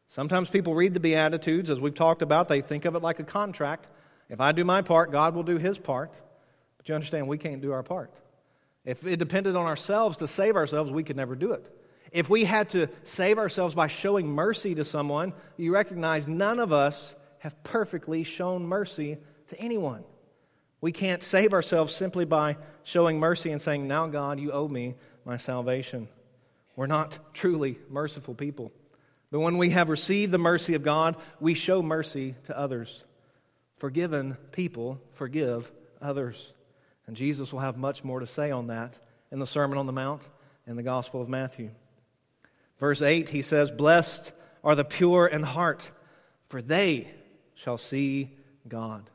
Sometimes 0.10 0.50
people 0.50 0.74
read 0.74 0.95
the 0.95 1.00
Beatitudes, 1.00 1.69
as 1.69 1.80
we've 1.80 1.93
talked 1.93 2.24
about, 2.24 2.48
they 2.48 2.62
think 2.62 2.86
of 2.86 2.95
it 2.95 3.04
like 3.04 3.19
a 3.19 3.24
contract. 3.24 3.88
If 4.28 4.41
I 4.41 4.52
do 4.52 4.65
my 4.65 4.82
part, 4.82 5.12
God 5.12 5.36
will 5.36 5.43
do 5.43 5.58
his 5.58 5.78
part. 5.78 6.19
But 6.78 6.89
you 6.89 6.95
understand, 6.95 7.28
we 7.28 7.38
can't 7.38 7.62
do 7.62 7.72
our 7.72 7.84
part. 7.84 8.12
If 8.84 9.06
it 9.06 9.17
depended 9.17 9.56
on 9.56 9.67
ourselves 9.67 10.17
to 10.17 10.28
save 10.28 10.56
ourselves, 10.56 10.91
we 10.91 11.04
could 11.04 11.15
never 11.15 11.36
do 11.36 11.52
it. 11.52 11.72
If 12.12 12.28
we 12.28 12.43
had 12.43 12.69
to 12.69 12.89
save 13.04 13.38
ourselves 13.38 13.76
by 13.76 13.86
showing 13.86 14.30
mercy 14.30 14.74
to 14.74 14.84
someone, 14.84 15.32
you 15.58 15.76
recognize 15.76 16.28
none 16.28 16.60
of 16.60 16.74
us 16.74 17.13
have 17.38 17.63
perfectly 17.63 18.24
shown 18.24 18.65
mercy 18.65 19.19
to 19.50 19.60
anyone. 19.60 20.04
We 20.82 20.91
can't 20.91 21.22
save 21.22 21.54
ourselves 21.54 21.93
simply 21.93 22.26
by 22.26 22.58
showing 22.82 23.19
mercy 23.19 23.52
and 23.52 23.62
saying, 23.62 23.88
Now, 23.88 24.08
God, 24.08 24.39
you 24.39 24.54
owe 24.54 24.67
me 24.67 24.95
my 25.24 25.38
salvation. 25.38 26.08
We're 26.76 26.88
not 26.88 27.19
truly 27.36 27.78
merciful 27.89 28.34
people. 28.34 28.72
But 29.31 29.39
when 29.39 29.57
we 29.57 29.69
have 29.71 29.89
received 29.89 30.31
the 30.31 30.37
mercy 30.37 30.73
of 30.73 30.83
God, 30.83 31.15
we 31.39 31.53
show 31.53 31.81
mercy 31.81 32.35
to 32.45 32.57
others. 32.57 33.03
Forgiven 33.77 34.37
people 34.51 34.99
forgive 35.13 35.71
others. 36.01 36.53
And 37.07 37.15
Jesus 37.15 37.53
will 37.53 37.59
have 37.59 37.77
much 37.77 38.03
more 38.03 38.19
to 38.19 38.27
say 38.27 38.51
on 38.51 38.67
that 38.67 38.99
in 39.31 39.39
the 39.39 39.45
Sermon 39.45 39.77
on 39.77 39.85
the 39.85 39.93
Mount 39.93 40.27
in 40.67 40.75
the 40.75 40.83
Gospel 40.83 41.21
of 41.21 41.29
Matthew. 41.29 41.71
Verse 42.79 43.01
8, 43.01 43.29
he 43.29 43.41
says, 43.41 43.71
Blessed 43.71 44.31
are 44.63 44.75
the 44.75 44.85
pure 44.85 45.27
in 45.27 45.43
heart, 45.43 45.91
for 46.47 46.61
they 46.61 47.07
shall 47.53 47.77
see 47.77 48.37
God. 48.67 49.09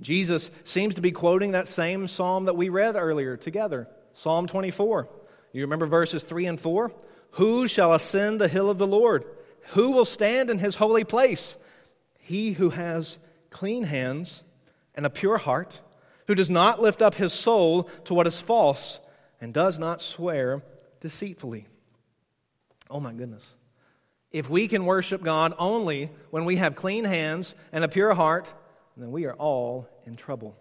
Jesus 0.00 0.50
seems 0.62 0.94
to 0.94 1.00
be 1.00 1.10
quoting 1.10 1.52
that 1.52 1.66
same 1.66 2.06
psalm 2.06 2.44
that 2.44 2.56
we 2.56 2.68
read 2.68 2.94
earlier 2.94 3.36
together, 3.36 3.88
Psalm 4.14 4.46
24. 4.46 5.08
You 5.52 5.62
remember 5.62 5.86
verses 5.86 6.22
3 6.22 6.46
and 6.46 6.60
4? 6.60 6.92
Who 7.32 7.68
shall 7.68 7.92
ascend 7.92 8.40
the 8.40 8.48
hill 8.48 8.70
of 8.70 8.78
the 8.78 8.86
Lord? 8.86 9.24
Who 9.70 9.90
will 9.90 10.04
stand 10.04 10.50
in 10.50 10.58
his 10.58 10.76
holy 10.76 11.04
place? 11.04 11.56
He 12.18 12.52
who 12.52 12.70
has 12.70 13.18
clean 13.50 13.84
hands 13.84 14.42
and 14.94 15.06
a 15.06 15.10
pure 15.10 15.38
heart, 15.38 15.80
who 16.26 16.34
does 16.34 16.50
not 16.50 16.80
lift 16.80 17.02
up 17.02 17.14
his 17.14 17.32
soul 17.32 17.84
to 18.04 18.14
what 18.14 18.26
is 18.26 18.40
false 18.40 19.00
and 19.40 19.54
does 19.54 19.78
not 19.78 20.02
swear 20.02 20.62
deceitfully. 21.00 21.66
Oh 22.90 23.00
my 23.00 23.12
goodness. 23.12 23.54
If 24.30 24.50
we 24.50 24.68
can 24.68 24.84
worship 24.84 25.22
God 25.22 25.54
only 25.58 26.10
when 26.30 26.44
we 26.44 26.56
have 26.56 26.74
clean 26.74 27.04
hands 27.04 27.54
and 27.72 27.84
a 27.84 27.88
pure 27.88 28.14
heart, 28.14 28.52
then 28.96 29.10
we 29.10 29.24
are 29.26 29.34
all 29.34 29.88
in 30.04 30.16
trouble. 30.16 30.56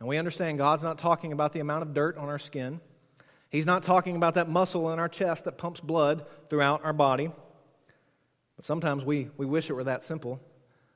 And 0.00 0.08
we 0.08 0.16
understand 0.16 0.58
God's 0.58 0.82
not 0.82 0.98
talking 0.98 1.32
about 1.32 1.52
the 1.52 1.60
amount 1.60 1.82
of 1.82 1.94
dirt 1.94 2.16
on 2.16 2.28
our 2.28 2.38
skin. 2.38 2.80
He's 3.52 3.66
not 3.66 3.82
talking 3.82 4.16
about 4.16 4.34
that 4.34 4.48
muscle 4.48 4.90
in 4.92 4.98
our 4.98 5.10
chest 5.10 5.44
that 5.44 5.58
pumps 5.58 5.78
blood 5.78 6.24
throughout 6.48 6.84
our 6.84 6.94
body. 6.94 7.30
But 8.56 8.64
sometimes 8.64 9.04
we, 9.04 9.28
we 9.36 9.44
wish 9.44 9.68
it 9.68 9.74
were 9.74 9.84
that 9.84 10.02
simple. 10.02 10.40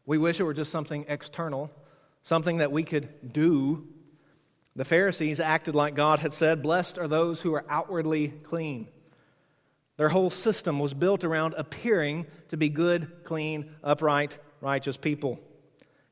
We 0.07 0.17
wish 0.17 0.41
it 0.41 0.45
were 0.45 0.55
just 0.55 0.73
something 0.73 1.05
external, 1.07 1.71
something 2.23 2.57
that 2.59 2.73
we 2.73 2.83
could 2.83 3.31
do. 3.31 3.87
The 4.75 4.87
Pharisees 4.87 5.39
acted 5.39 5.75
like 5.75 5.95
God 5.95 6.21
had 6.21 6.33
said 6.33 6.63
Blessed 6.63 6.97
are 6.97 7.07
those 7.07 7.43
who 7.43 7.55
are 7.55 7.65
outwardly 7.69 8.29
clean. 8.29 8.89
Their 9.99 10.09
whole 10.09 10.31
system 10.31 10.79
was 10.79 10.95
built 10.95 11.25
around 11.25 11.55
appearing 11.59 12.27
to 12.49 12.57
be 12.57 12.71
good, 12.71 13.25
clean, 13.25 13.71
upright, 13.85 14.39
righteous 14.63 14.97
people. 14.97 15.41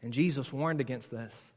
And 0.02 0.12
Jesus 0.12 0.52
warned 0.52 0.82
against 0.82 1.10
this. 1.10 1.53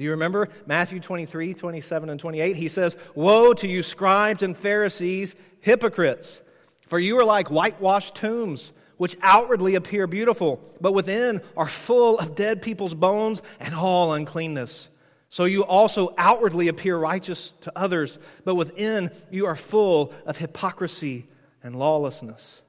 Do 0.00 0.04
you 0.04 0.12
remember 0.12 0.48
Matthew 0.64 0.98
23, 0.98 1.52
27, 1.52 2.08
and 2.08 2.18
28? 2.18 2.56
He 2.56 2.68
says, 2.68 2.96
Woe 3.14 3.52
to 3.52 3.68
you, 3.68 3.82
scribes 3.82 4.42
and 4.42 4.56
Pharisees, 4.56 5.36
hypocrites! 5.60 6.40
For 6.86 6.98
you 6.98 7.18
are 7.18 7.24
like 7.24 7.50
whitewashed 7.50 8.14
tombs, 8.14 8.72
which 8.96 9.18
outwardly 9.20 9.74
appear 9.74 10.06
beautiful, 10.06 10.58
but 10.80 10.92
within 10.92 11.42
are 11.54 11.68
full 11.68 12.18
of 12.18 12.34
dead 12.34 12.62
people's 12.62 12.94
bones 12.94 13.42
and 13.58 13.74
all 13.74 14.14
uncleanness. 14.14 14.88
So 15.28 15.44
you 15.44 15.66
also 15.66 16.14
outwardly 16.16 16.68
appear 16.68 16.96
righteous 16.96 17.54
to 17.60 17.72
others, 17.76 18.18
but 18.46 18.54
within 18.54 19.10
you 19.30 19.44
are 19.44 19.54
full 19.54 20.14
of 20.24 20.38
hypocrisy 20.38 21.28
and 21.62 21.78
lawlessness. 21.78 22.62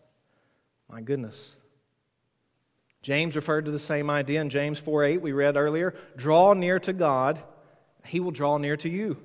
My 0.90 1.00
goodness. 1.00 1.56
James 3.02 3.36
referred 3.36 3.66
to 3.66 3.72
the 3.72 3.80
same 3.80 4.10
idea 4.10 4.42
in 4.42 4.50
James 4.50 4.80
4 4.80 5.04
8, 5.04 5.22
we 5.22 5.32
read 5.32 5.58
earlier. 5.58 5.96
Draw 6.16 6.54
near 6.54 6.80
to 6.80 6.94
God, 6.94 7.42
he 8.06 8.20
will 8.20 8.32
draw 8.32 8.58
near 8.58 8.78
to 8.78 8.90
you. 8.90 9.18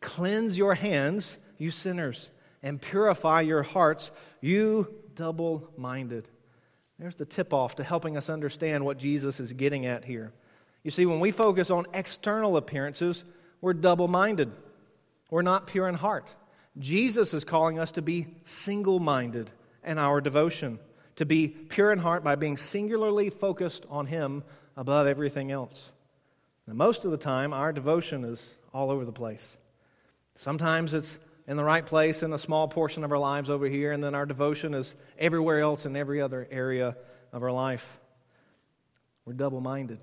Cleanse 0.00 0.58
your 0.58 0.74
hands, 0.74 1.38
you 1.58 1.70
sinners, 1.70 2.30
and 2.62 2.82
purify 2.82 3.40
your 3.42 3.62
hearts, 3.62 4.10
you 4.40 4.92
double 5.14 5.70
minded. 5.76 6.28
There's 6.98 7.14
the 7.14 7.26
tip 7.26 7.52
off 7.52 7.76
to 7.76 7.84
helping 7.84 8.16
us 8.16 8.28
understand 8.28 8.84
what 8.84 8.98
Jesus 8.98 9.40
is 9.40 9.52
getting 9.52 9.86
at 9.86 10.04
here. 10.04 10.32
You 10.82 10.90
see, 10.90 11.06
when 11.06 11.20
we 11.20 11.30
focus 11.30 11.70
on 11.70 11.86
external 11.94 12.56
appearances, 12.56 13.24
we're 13.60 13.74
double 13.74 14.08
minded. 14.08 14.50
We're 15.30 15.42
not 15.42 15.66
pure 15.66 15.88
in 15.88 15.94
heart. 15.94 16.34
Jesus 16.78 17.34
is 17.34 17.44
calling 17.44 17.78
us 17.78 17.92
to 17.92 18.02
be 18.02 18.26
single 18.44 18.98
minded 18.98 19.50
in 19.84 19.98
our 19.98 20.20
devotion 20.20 20.78
to 21.16 21.26
be 21.26 21.48
pure 21.48 21.92
in 21.92 21.98
heart 21.98 22.24
by 22.24 22.34
being 22.34 22.56
singularly 22.56 23.30
focused 23.30 23.84
on 23.88 24.06
Him 24.06 24.44
above 24.76 25.06
everything 25.06 25.50
else. 25.50 25.92
And 26.66 26.76
most 26.76 27.04
of 27.04 27.10
the 27.10 27.16
time, 27.16 27.52
our 27.52 27.72
devotion 27.72 28.24
is 28.24 28.58
all 28.72 28.90
over 28.90 29.04
the 29.04 29.12
place. 29.12 29.58
Sometimes 30.34 30.94
it's 30.94 31.18
in 31.46 31.56
the 31.56 31.64
right 31.64 31.84
place 31.84 32.22
in 32.22 32.32
a 32.32 32.38
small 32.38 32.68
portion 32.68 33.04
of 33.04 33.12
our 33.12 33.18
lives 33.18 33.50
over 33.50 33.66
here, 33.66 33.92
and 33.92 34.02
then 34.02 34.14
our 34.14 34.26
devotion 34.26 34.74
is 34.74 34.94
everywhere 35.18 35.60
else 35.60 35.86
in 35.86 35.96
every 35.96 36.20
other 36.20 36.46
area 36.50 36.96
of 37.32 37.42
our 37.42 37.52
life. 37.52 38.00
We're 39.24 39.34
double 39.34 39.60
minded. 39.60 39.98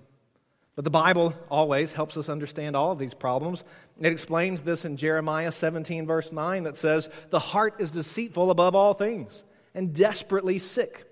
But 0.76 0.86
the 0.86 0.92
Bible 0.92 1.34
always 1.50 1.92
helps 1.92 2.16
us 2.16 2.30
understand 2.30 2.76
all 2.76 2.92
of 2.92 3.00
these 3.00 3.14
problems. 3.14 3.64
It 4.00 4.12
explains 4.12 4.62
this 4.62 4.86
in 4.86 4.96
Jeremiah 4.96 5.52
17, 5.52 6.06
verse 6.06 6.32
9, 6.32 6.64
that 6.64 6.78
says, 6.78 7.10
The 7.32 7.40
heart 7.40 7.82
is 7.82 7.92
deceitful 7.92 8.52
above 8.52 8.76
all 8.76 8.94
things 8.94 9.44
and 9.74 9.94
desperately 9.94 10.60
sick. 10.60 11.06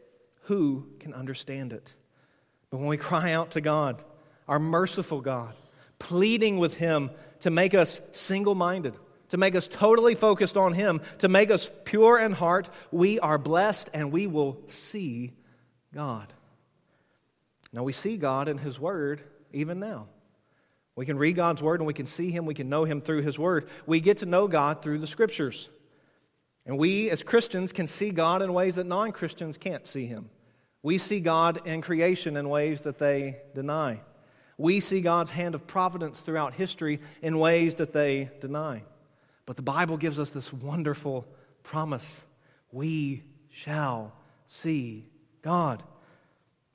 Who 0.43 0.87
can 0.99 1.13
understand 1.13 1.73
it? 1.73 1.93
But 2.69 2.77
when 2.77 2.87
we 2.87 2.97
cry 2.97 3.33
out 3.33 3.51
to 3.51 3.61
God, 3.61 4.01
our 4.47 4.59
merciful 4.59 5.21
God, 5.21 5.53
pleading 5.99 6.57
with 6.57 6.75
Him 6.75 7.11
to 7.41 7.49
make 7.49 7.73
us 7.73 8.01
single 8.11 8.55
minded, 8.55 8.95
to 9.29 9.37
make 9.37 9.55
us 9.55 9.67
totally 9.67 10.15
focused 10.15 10.57
on 10.57 10.73
Him, 10.73 11.01
to 11.19 11.27
make 11.27 11.51
us 11.51 11.71
pure 11.85 12.17
in 12.19 12.31
heart, 12.31 12.69
we 12.91 13.19
are 13.19 13.37
blessed 13.37 13.89
and 13.93 14.11
we 14.11 14.27
will 14.27 14.61
see 14.69 15.33
God. 15.93 16.31
Now, 17.73 17.83
we 17.83 17.93
see 17.93 18.17
God 18.17 18.47
in 18.47 18.57
His 18.57 18.79
Word 18.79 19.21
even 19.51 19.79
now. 19.79 20.07
We 20.95 21.05
can 21.05 21.17
read 21.17 21.35
God's 21.35 21.61
Word 21.61 21.79
and 21.79 21.87
we 21.87 21.93
can 21.93 22.05
see 22.05 22.31
Him, 22.31 22.45
we 22.45 22.53
can 22.53 22.69
know 22.69 22.85
Him 22.85 23.01
through 23.01 23.21
His 23.21 23.37
Word. 23.37 23.69
We 23.85 23.99
get 23.99 24.17
to 24.17 24.25
know 24.25 24.47
God 24.47 24.81
through 24.81 24.99
the 24.99 25.07
Scriptures. 25.07 25.69
And 26.67 26.77
we 26.77 27.09
as 27.09 27.23
Christians 27.23 27.71
can 27.71 27.87
see 27.87 28.11
God 28.11 28.41
in 28.41 28.53
ways 28.53 28.75
that 28.75 28.85
non 28.85 29.13
Christians 29.13 29.57
can't 29.57 29.87
see 29.87 30.05
Him. 30.05 30.29
We 30.83 30.97
see 30.97 31.21
God 31.21 31.65
in 31.65 31.81
creation 31.81 32.35
in 32.37 32.49
ways 32.49 32.81
that 32.81 32.99
they 32.99 33.37
deny. 33.55 34.01
We 34.57 34.81
see 34.81 35.01
God's 35.01 35.31
hand 35.31 35.55
of 35.55 35.65
providence 35.65 36.19
throughout 36.19 36.53
history 36.53 36.99
in 37.21 37.39
ways 37.39 37.75
that 37.75 37.93
they 37.93 38.29
deny. 38.41 38.83
But 39.45 39.55
the 39.55 39.61
Bible 39.61 39.97
gives 39.97 40.19
us 40.19 40.29
this 40.29 40.51
wonderful 40.51 41.25
promise 41.63 42.25
we 42.71 43.23
shall 43.49 44.13
see 44.45 45.07
God. 45.41 45.83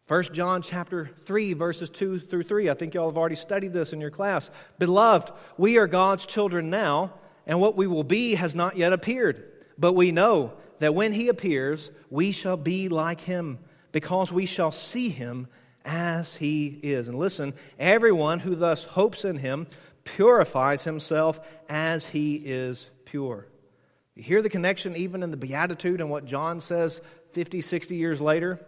1 0.08 0.22
John 0.32 0.62
chapter 0.62 1.10
3 1.24 1.52
verses 1.52 1.90
2 1.90 2.18
through 2.18 2.44
3. 2.44 2.70
I 2.70 2.74
think 2.74 2.94
y'all 2.94 3.10
have 3.10 3.18
already 3.18 3.36
studied 3.36 3.72
this 3.72 3.92
in 3.92 4.00
your 4.00 4.10
class. 4.10 4.50
Beloved, 4.78 5.32
we 5.58 5.76
are 5.76 5.86
God's 5.86 6.24
children 6.24 6.70
now, 6.70 7.12
and 7.46 7.60
what 7.60 7.76
we 7.76 7.86
will 7.86 8.04
be 8.04 8.36
has 8.36 8.54
not 8.54 8.76
yet 8.76 8.92
appeared. 8.92 9.51
But 9.82 9.94
we 9.94 10.12
know 10.12 10.52
that 10.78 10.94
when 10.94 11.12
he 11.12 11.28
appears, 11.28 11.90
we 12.08 12.30
shall 12.30 12.56
be 12.56 12.88
like 12.88 13.20
him, 13.20 13.58
because 13.90 14.32
we 14.32 14.46
shall 14.46 14.70
see 14.70 15.08
him 15.08 15.48
as 15.84 16.36
he 16.36 16.78
is. 16.84 17.08
And 17.08 17.18
listen, 17.18 17.52
everyone 17.80 18.38
who 18.38 18.54
thus 18.54 18.84
hopes 18.84 19.24
in 19.24 19.38
him 19.38 19.66
purifies 20.04 20.84
himself 20.84 21.40
as 21.68 22.06
he 22.06 22.36
is 22.36 22.90
pure. 23.06 23.48
You 24.14 24.22
hear 24.22 24.40
the 24.40 24.48
connection 24.48 24.94
even 24.94 25.24
in 25.24 25.32
the 25.32 25.36
Beatitude 25.36 26.00
and 26.00 26.10
what 26.10 26.26
John 26.26 26.60
says 26.60 27.00
50, 27.32 27.60
60 27.60 27.96
years 27.96 28.20
later? 28.20 28.60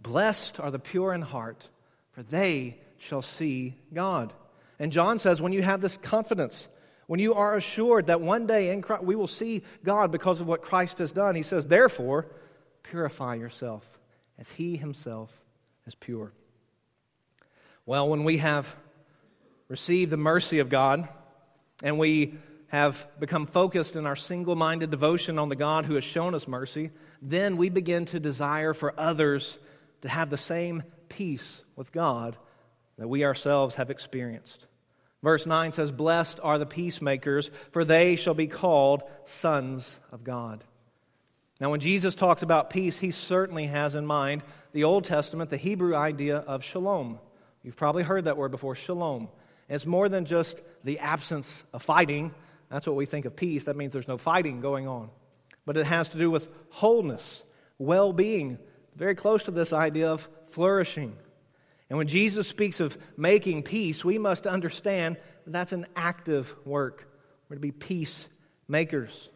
Blessed 0.00 0.58
are 0.58 0.72
the 0.72 0.80
pure 0.80 1.14
in 1.14 1.22
heart, 1.22 1.68
for 2.10 2.24
they 2.24 2.78
shall 2.96 3.22
see 3.22 3.76
God. 3.94 4.32
And 4.80 4.90
John 4.90 5.20
says, 5.20 5.40
when 5.40 5.52
you 5.52 5.62
have 5.62 5.80
this 5.80 5.96
confidence, 5.98 6.68
when 7.08 7.20
you 7.20 7.32
are 7.32 7.56
assured 7.56 8.08
that 8.08 8.20
one 8.20 8.46
day 8.46 8.70
in 8.70 8.82
Christ, 8.82 9.02
we 9.02 9.16
will 9.16 9.26
see 9.26 9.62
God 9.82 10.12
because 10.12 10.42
of 10.42 10.46
what 10.46 10.60
Christ 10.60 10.98
has 10.98 11.10
done, 11.10 11.34
he 11.34 11.42
says, 11.42 11.66
therefore, 11.66 12.26
purify 12.82 13.34
yourself 13.34 13.98
as 14.38 14.50
he 14.50 14.76
himself 14.76 15.32
is 15.86 15.94
pure. 15.94 16.32
Well, 17.86 18.10
when 18.10 18.24
we 18.24 18.36
have 18.36 18.76
received 19.68 20.10
the 20.10 20.18
mercy 20.18 20.58
of 20.58 20.68
God 20.68 21.08
and 21.82 21.98
we 21.98 22.34
have 22.66 23.06
become 23.18 23.46
focused 23.46 23.96
in 23.96 24.04
our 24.06 24.16
single 24.16 24.54
minded 24.54 24.90
devotion 24.90 25.38
on 25.38 25.48
the 25.48 25.56
God 25.56 25.86
who 25.86 25.94
has 25.94 26.04
shown 26.04 26.34
us 26.34 26.46
mercy, 26.46 26.90
then 27.22 27.56
we 27.56 27.70
begin 27.70 28.04
to 28.04 28.20
desire 28.20 28.74
for 28.74 28.92
others 29.00 29.58
to 30.02 30.10
have 30.10 30.28
the 30.28 30.36
same 30.36 30.82
peace 31.08 31.62
with 31.74 31.90
God 31.90 32.36
that 32.98 33.08
we 33.08 33.24
ourselves 33.24 33.76
have 33.76 33.88
experienced. 33.88 34.66
Verse 35.22 35.46
9 35.46 35.72
says, 35.72 35.90
Blessed 35.90 36.38
are 36.42 36.58
the 36.58 36.66
peacemakers, 36.66 37.50
for 37.70 37.84
they 37.84 38.16
shall 38.16 38.34
be 38.34 38.46
called 38.46 39.02
sons 39.24 39.98
of 40.12 40.22
God. 40.22 40.64
Now, 41.60 41.70
when 41.70 41.80
Jesus 41.80 42.14
talks 42.14 42.42
about 42.42 42.70
peace, 42.70 42.98
he 42.98 43.10
certainly 43.10 43.66
has 43.66 43.96
in 43.96 44.06
mind 44.06 44.44
the 44.72 44.84
Old 44.84 45.04
Testament, 45.04 45.50
the 45.50 45.56
Hebrew 45.56 45.94
idea 45.94 46.36
of 46.36 46.62
shalom. 46.62 47.18
You've 47.64 47.76
probably 47.76 48.04
heard 48.04 48.24
that 48.24 48.36
word 48.36 48.52
before, 48.52 48.76
shalom. 48.76 49.28
it's 49.68 49.86
more 49.86 50.08
than 50.08 50.24
just 50.24 50.62
the 50.84 51.00
absence 51.00 51.64
of 51.72 51.82
fighting. 51.82 52.32
That's 52.70 52.86
what 52.86 52.94
we 52.94 53.06
think 53.06 53.24
of 53.24 53.34
peace. 53.34 53.64
That 53.64 53.76
means 53.76 53.92
there's 53.92 54.06
no 54.06 54.18
fighting 54.18 54.60
going 54.60 54.86
on. 54.86 55.10
But 55.66 55.76
it 55.76 55.86
has 55.86 56.10
to 56.10 56.18
do 56.18 56.30
with 56.30 56.48
wholeness, 56.70 57.42
well 57.76 58.12
being, 58.12 58.58
very 58.94 59.16
close 59.16 59.44
to 59.44 59.50
this 59.50 59.72
idea 59.72 60.10
of 60.10 60.28
flourishing. 60.46 61.16
And 61.88 61.96
when 61.96 62.06
Jesus 62.06 62.46
speaks 62.46 62.80
of 62.80 62.98
making 63.16 63.62
peace, 63.62 64.04
we 64.04 64.18
must 64.18 64.46
understand 64.46 65.16
that's 65.46 65.72
an 65.72 65.86
active 65.96 66.54
work. 66.64 67.08
We're 67.48 67.56
to 67.56 67.60
be 67.60 67.72
peacemakers. 67.72 69.30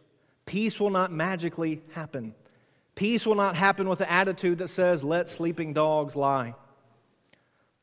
Peace 0.44 0.78
will 0.78 0.90
not 0.90 1.10
magically 1.10 1.80
happen. 1.92 2.34
Peace 2.94 3.26
will 3.26 3.34
not 3.34 3.56
happen 3.56 3.88
with 3.88 3.98
the 3.98 4.10
attitude 4.10 4.58
that 4.58 4.68
says, 4.68 5.02
let 5.02 5.30
sleeping 5.30 5.72
dogs 5.72 6.14
lie. 6.14 6.54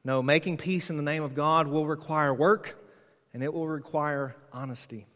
No, 0.04 0.22
making 0.22 0.58
peace 0.58 0.90
in 0.90 0.98
the 0.98 1.04
name 1.04 1.24
of 1.24 1.34
God 1.34 1.68
will 1.68 1.88
require 1.88 2.34
work 2.34 2.80
and 3.34 3.44
it 3.44 3.54
will 3.54 3.68
require 3.68 4.36
honesty. 4.54 5.08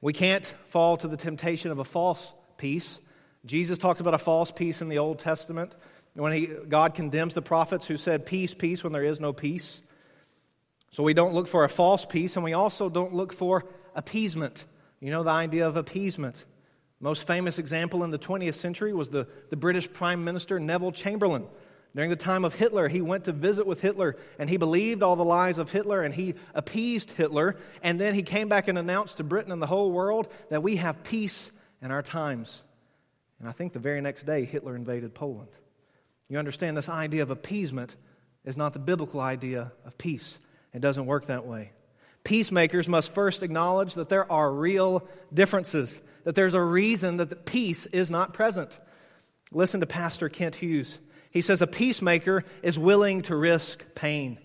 We 0.00 0.12
can't 0.12 0.44
fall 0.66 0.96
to 0.98 1.08
the 1.08 1.16
temptation 1.16 1.72
of 1.72 1.80
a 1.80 1.84
false 1.84 2.32
peace 2.58 3.00
Jesus 3.46 3.78
talks 3.78 4.00
about 4.00 4.12
a 4.12 4.18
false 4.18 4.50
peace 4.50 4.82
in 4.82 4.88
the 4.88 4.98
Old 4.98 5.20
Testament 5.20 5.76
when 6.16 6.32
he, 6.32 6.46
God 6.46 6.94
condemns 6.94 7.34
the 7.34 7.42
prophets 7.42 7.86
who 7.86 7.96
said, 7.96 8.26
Peace, 8.26 8.54
peace, 8.54 8.82
when 8.82 8.92
there 8.92 9.04
is 9.04 9.20
no 9.20 9.32
peace. 9.32 9.82
So 10.90 11.02
we 11.02 11.14
don't 11.14 11.34
look 11.34 11.46
for 11.46 11.64
a 11.64 11.68
false 11.68 12.06
peace, 12.06 12.36
and 12.36 12.44
we 12.44 12.54
also 12.54 12.88
don't 12.88 13.14
look 13.14 13.32
for 13.32 13.66
appeasement. 13.94 14.64
You 15.00 15.10
know 15.10 15.22
the 15.22 15.30
idea 15.30 15.66
of 15.68 15.76
appeasement. 15.76 16.44
Most 17.00 17.26
famous 17.26 17.58
example 17.58 18.02
in 18.04 18.10
the 18.10 18.18
20th 18.18 18.54
century 18.54 18.94
was 18.94 19.10
the, 19.10 19.26
the 19.50 19.56
British 19.56 19.92
Prime 19.92 20.24
Minister 20.24 20.58
Neville 20.58 20.92
Chamberlain. 20.92 21.46
During 21.94 22.10
the 22.10 22.16
time 22.16 22.44
of 22.44 22.54
Hitler, 22.54 22.88
he 22.88 23.00
went 23.00 23.24
to 23.24 23.32
visit 23.32 23.66
with 23.66 23.80
Hitler 23.80 24.16
and 24.38 24.50
he 24.50 24.58
believed 24.58 25.02
all 25.02 25.16
the 25.16 25.24
lies 25.24 25.58
of 25.58 25.70
Hitler 25.70 26.02
and 26.02 26.14
he 26.14 26.34
appeased 26.54 27.10
Hitler. 27.10 27.56
And 27.82 27.98
then 27.98 28.14
he 28.14 28.22
came 28.22 28.48
back 28.48 28.68
and 28.68 28.78
announced 28.78 29.16
to 29.16 29.24
Britain 29.24 29.52
and 29.52 29.62
the 29.62 29.66
whole 29.66 29.90
world 29.90 30.28
that 30.50 30.62
we 30.62 30.76
have 30.76 31.04
peace 31.04 31.50
in 31.80 31.90
our 31.90 32.02
times. 32.02 32.64
And 33.40 33.48
I 33.48 33.52
think 33.52 33.72
the 33.72 33.78
very 33.78 34.00
next 34.00 34.24
day, 34.24 34.44
Hitler 34.44 34.76
invaded 34.76 35.14
Poland. 35.14 35.48
You 36.28 36.38
understand 36.38 36.76
this 36.76 36.88
idea 36.88 37.22
of 37.22 37.30
appeasement 37.30 37.96
is 38.44 38.56
not 38.56 38.72
the 38.72 38.78
biblical 38.78 39.20
idea 39.20 39.72
of 39.84 39.98
peace. 39.98 40.38
It 40.72 40.80
doesn't 40.80 41.06
work 41.06 41.26
that 41.26 41.46
way. 41.46 41.72
Peacemakers 42.24 42.88
must 42.88 43.14
first 43.14 43.42
acknowledge 43.42 43.94
that 43.94 44.08
there 44.08 44.30
are 44.30 44.52
real 44.52 45.06
differences, 45.32 46.00
that 46.24 46.34
there's 46.34 46.54
a 46.54 46.62
reason 46.62 47.18
that 47.18 47.30
the 47.30 47.36
peace 47.36 47.86
is 47.86 48.10
not 48.10 48.34
present. 48.34 48.80
Listen 49.52 49.80
to 49.80 49.86
Pastor 49.86 50.28
Kent 50.28 50.56
Hughes. 50.56 50.98
He 51.30 51.40
says 51.40 51.62
a 51.62 51.66
peacemaker 51.66 52.44
is 52.62 52.78
willing 52.78 53.22
to 53.22 53.36
risk 53.36 53.84
pain. 53.94 54.38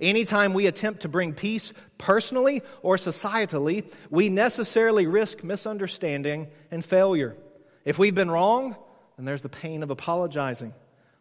Anytime 0.00 0.54
we 0.54 0.66
attempt 0.66 1.00
to 1.02 1.08
bring 1.08 1.34
peace 1.34 1.72
personally 1.98 2.62
or 2.82 2.96
societally, 2.96 3.92
we 4.08 4.28
necessarily 4.28 5.06
risk 5.06 5.42
misunderstanding 5.42 6.48
and 6.70 6.84
failure. 6.84 7.36
If 7.84 7.98
we've 7.98 8.14
been 8.14 8.30
wrong, 8.30 8.76
then 9.16 9.26
there's 9.26 9.42
the 9.42 9.48
pain 9.48 9.82
of 9.82 9.90
apologizing. 9.90 10.72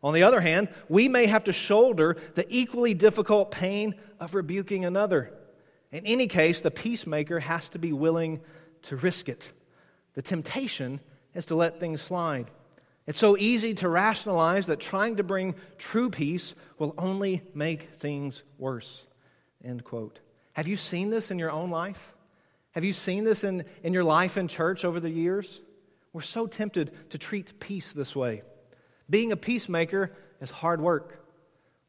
On 0.03 0.13
the 0.13 0.23
other 0.23 0.41
hand, 0.41 0.69
we 0.89 1.07
may 1.07 1.25
have 1.25 1.45
to 1.45 1.53
shoulder 1.53 2.17
the 2.35 2.45
equally 2.49 2.93
difficult 2.93 3.51
pain 3.51 3.95
of 4.19 4.35
rebuking 4.35 4.85
another. 4.85 5.33
In 5.91 6.05
any 6.05 6.27
case, 6.27 6.61
the 6.61 6.71
peacemaker 6.71 7.39
has 7.39 7.69
to 7.69 7.79
be 7.79 7.93
willing 7.93 8.41
to 8.83 8.95
risk 8.95 9.29
it. 9.29 9.51
The 10.13 10.21
temptation 10.21 10.99
is 11.33 11.45
to 11.45 11.55
let 11.55 11.79
things 11.79 12.01
slide. 12.01 12.51
It's 13.05 13.19
so 13.19 13.37
easy 13.37 13.73
to 13.75 13.89
rationalize 13.89 14.67
that 14.67 14.79
trying 14.79 15.15
to 15.15 15.23
bring 15.23 15.55
true 15.77 16.09
peace 16.09 16.55
will 16.77 16.93
only 16.97 17.41
make 17.53 17.89
things 17.95 18.43
worse. 18.57 19.05
End 19.63 19.83
quote. 19.83 20.19
Have 20.53 20.67
you 20.67 20.75
seen 20.75 21.09
this 21.09 21.31
in 21.31 21.39
your 21.39 21.51
own 21.51 21.69
life? 21.71 22.13
Have 22.71 22.83
you 22.83 22.91
seen 22.91 23.23
this 23.23 23.43
in, 23.43 23.63
in 23.81 23.93
your 23.93 24.03
life 24.03 24.37
in 24.37 24.47
church 24.47 24.83
over 24.83 24.99
the 24.99 25.09
years? 25.09 25.61
We're 26.11 26.21
so 26.21 26.47
tempted 26.47 27.09
to 27.11 27.17
treat 27.17 27.59
peace 27.59 27.93
this 27.93 28.15
way. 28.15 28.43
Being 29.09 29.31
a 29.31 29.37
peacemaker 29.37 30.11
is 30.41 30.49
hard 30.49 30.81
work. 30.81 31.23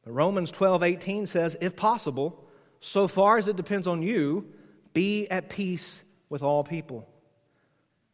But 0.04 0.12
Romans 0.12 0.50
12 0.50 0.82
18 0.82 1.26
says, 1.26 1.56
if 1.60 1.76
possible, 1.76 2.44
so 2.80 3.08
far 3.08 3.38
as 3.38 3.48
it 3.48 3.56
depends 3.56 3.86
on 3.86 4.02
you, 4.02 4.46
be 4.94 5.28
at 5.28 5.48
peace 5.48 6.02
with 6.28 6.42
all 6.42 6.64
people. 6.64 7.08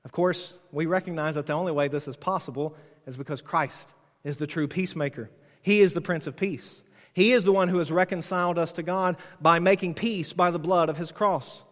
Of 0.05 0.13
course, 0.13 0.55
we 0.73 0.87
recognize 0.87 1.35
that 1.37 1.47
the 1.47 1.53
only 1.53 1.73
way 1.73 1.89
this 1.89 2.09
is 2.09 2.17
possible 2.17 2.77
is 3.07 3.17
because 3.17 3.43
Christ 3.43 3.93
is 4.23 4.39
the 4.39 4.47
true 4.47 4.69
peacemaker. 4.69 5.31
He 5.63 5.81
is 5.81 5.93
the 5.93 6.01
Prince 6.01 6.27
of 6.27 6.37
Peace. 6.37 6.83
He 7.13 7.33
is 7.33 7.45
the 7.45 7.53
one 7.53 7.69
who 7.69 7.79
has 7.79 7.93
reconciled 7.93 8.59
us 8.59 8.73
to 8.73 8.83
God 8.83 9.17
by 9.41 9.61
making 9.61 9.95
peace 9.95 10.33
by 10.33 10.51
the 10.51 10.59
blood 10.59 10.89
of 10.89 10.97
his 10.97 11.13
cross. 11.13 11.63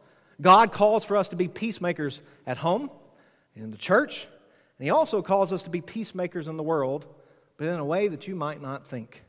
God 0.41 0.73
calls 0.73 1.05
for 1.05 1.17
us 1.17 1.29
to 1.29 1.37
be 1.37 1.49
peacemakers 1.49 2.21
at 2.47 2.59
home, 2.59 2.91
in 3.55 3.71
the 3.71 3.79
church, 3.79 4.27
and 4.79 4.85
He 4.85 4.91
also 4.91 5.23
calls 5.23 5.53
us 5.53 5.63
to 5.65 5.71
be 5.71 5.81
peacemakers 5.81 6.49
in 6.49 6.57
the 6.57 6.63
world, 6.63 7.07
but 7.63 7.69
in 7.69 7.79
a 7.79 7.85
way 7.85 8.09
that 8.09 8.27
you 8.27 8.35
might 8.35 8.61
not 8.61 8.89
think. 8.89 9.23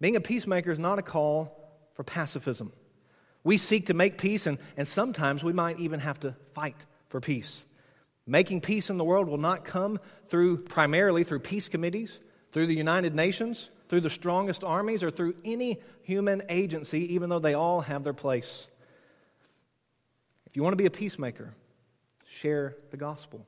Being 0.00 0.14
a 0.14 0.20
peacemaker 0.20 0.70
is 0.70 0.78
not 0.78 1.00
a 1.00 1.02
call 1.02 1.68
for 1.94 2.04
pacifism. 2.04 2.72
We 3.42 3.56
seek 3.56 3.86
to 3.86 3.94
make 3.94 4.18
peace, 4.18 4.46
and, 4.46 4.56
and 4.76 4.86
sometimes 4.86 5.42
we 5.42 5.52
might 5.52 5.80
even 5.80 5.98
have 5.98 6.20
to 6.20 6.36
fight 6.52 6.86
for 7.08 7.20
peace. 7.20 7.66
Making 8.24 8.60
peace 8.60 8.88
in 8.88 8.98
the 8.98 9.04
world 9.04 9.26
will 9.26 9.36
not 9.36 9.64
come 9.64 9.98
through 10.28 10.58
primarily 10.58 11.24
through 11.24 11.40
peace 11.40 11.68
committees, 11.68 12.20
through 12.52 12.66
the 12.66 12.76
United 12.76 13.16
Nations, 13.16 13.70
through 13.88 14.02
the 14.02 14.10
strongest 14.10 14.62
armies, 14.62 15.02
or 15.02 15.10
through 15.10 15.34
any 15.44 15.80
human 16.02 16.42
agency, 16.50 17.14
even 17.14 17.30
though 17.30 17.40
they 17.40 17.54
all 17.54 17.80
have 17.80 18.04
their 18.04 18.14
place. 18.14 18.68
If 20.46 20.54
you 20.54 20.62
want 20.62 20.74
to 20.74 20.76
be 20.80 20.86
a 20.86 20.90
peacemaker, 20.92 21.52
share 22.28 22.76
the 22.92 22.96
gospel. 22.96 23.44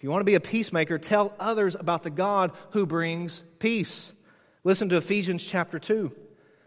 If 0.00 0.04
you 0.04 0.08
want 0.08 0.22
to 0.22 0.24
be 0.24 0.34
a 0.34 0.40
peacemaker, 0.40 0.96
tell 0.96 1.34
others 1.38 1.74
about 1.74 2.04
the 2.04 2.08
God 2.10 2.52
who 2.70 2.86
brings 2.86 3.44
peace. 3.58 4.14
Listen 4.64 4.88
to 4.88 4.96
Ephesians 4.96 5.44
chapter 5.44 5.78
2. 5.78 6.10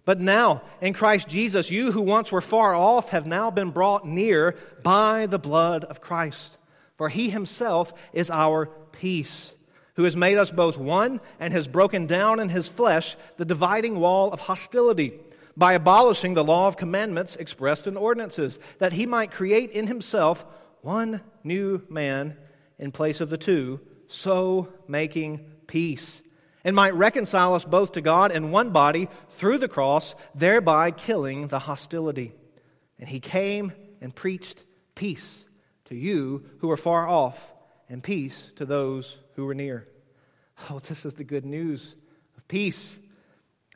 But 0.05 0.19
now, 0.19 0.61
in 0.81 0.93
Christ 0.93 1.29
Jesus, 1.29 1.71
you 1.71 1.91
who 1.91 2.03
once 2.03 2.31
were 2.31 2.41
far 2.41 2.75
off 2.75 3.09
have 3.09 3.25
now 3.25 3.49
been 3.49 3.71
brought 3.71 4.05
near 4.05 4.55
by 4.83 5.25
the 5.25 5.39
blood 5.39 5.83
of 5.83 5.99
Christ. 5.99 6.59
For 6.95 7.09
he 7.09 7.31
himself 7.31 7.91
is 8.13 8.29
our 8.29 8.67
peace, 8.91 9.55
who 9.95 10.03
has 10.03 10.15
made 10.15 10.37
us 10.37 10.51
both 10.51 10.77
one 10.77 11.19
and 11.39 11.51
has 11.53 11.67
broken 11.67 12.05
down 12.05 12.39
in 12.39 12.49
his 12.49 12.67
flesh 12.67 13.17
the 13.37 13.45
dividing 13.45 13.99
wall 13.99 14.31
of 14.31 14.41
hostility 14.41 15.11
by 15.57 15.73
abolishing 15.73 16.35
the 16.35 16.43
law 16.43 16.67
of 16.67 16.77
commandments 16.77 17.35
expressed 17.37 17.87
in 17.87 17.97
ordinances, 17.97 18.59
that 18.77 18.93
he 18.93 19.07
might 19.07 19.31
create 19.31 19.71
in 19.71 19.87
himself 19.87 20.45
one 20.83 21.19
new 21.43 21.81
man 21.89 22.37
in 22.77 22.91
place 22.91 23.21
of 23.21 23.29
the 23.29 23.37
two, 23.37 23.79
so 24.07 24.71
making 24.87 25.45
peace, 25.67 26.21
and 26.63 26.75
might 26.75 26.93
reconcile 26.93 27.53
us 27.53 27.65
both 27.65 27.93
to 27.93 28.01
God 28.01 28.31
in 28.31 28.51
one 28.51 28.71
body 28.71 29.09
through 29.29 29.57
the 29.57 29.67
cross, 29.67 30.15
thereby 30.33 30.91
killing 30.91 31.47
the 31.47 31.59
hostility. 31.59 32.33
And 32.99 33.09
he 33.09 33.19
came 33.19 33.73
and 34.01 34.15
preached 34.15 34.63
peace 34.95 35.45
to 35.85 35.95
you 35.95 36.45
who 36.59 36.71
are 36.71 36.77
far 36.77 37.07
off, 37.07 37.51
and 37.89 38.03
peace 38.03 38.51
to 38.55 38.65
those 38.65 39.17
who 39.35 39.47
are 39.49 39.53
near. 39.53 39.87
Oh, 40.69 40.79
this 40.79 41.05
is 41.05 41.15
the 41.15 41.23
good 41.23 41.45
news 41.45 41.95
of 42.37 42.47
peace. 42.47 42.97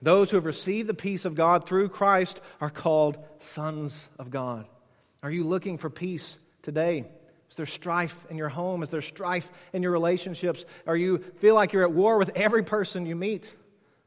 Those 0.02 0.30
who 0.30 0.38
have 0.38 0.46
received 0.46 0.88
the 0.88 0.94
peace 0.94 1.26
of 1.26 1.36
God 1.36 1.68
through 1.68 1.90
Christ 1.90 2.40
are 2.62 2.70
called 2.70 3.18
sons 3.40 4.08
of 4.18 4.30
God. 4.30 4.66
Are 5.24 5.32
you 5.32 5.44
looking 5.44 5.78
for 5.78 5.90
peace 5.90 6.38
today? 6.62 7.06
There 7.58 7.66
strife 7.66 8.26
in 8.30 8.38
your 8.38 8.50
home? 8.50 8.84
Is 8.84 8.90
there 8.90 9.02
strife 9.02 9.52
in 9.74 9.84
your 9.84 9.92
relationships? 9.92 10.64
Are 10.86 10.96
you 10.96 11.18
feel 11.40 11.56
like 11.56 11.74
you're 11.74 11.84
at 11.84 11.92
war 11.92 12.18
with 12.18 12.30
every 12.36 12.64
person 12.64 13.06
you 13.06 13.16
meet? 13.16 13.54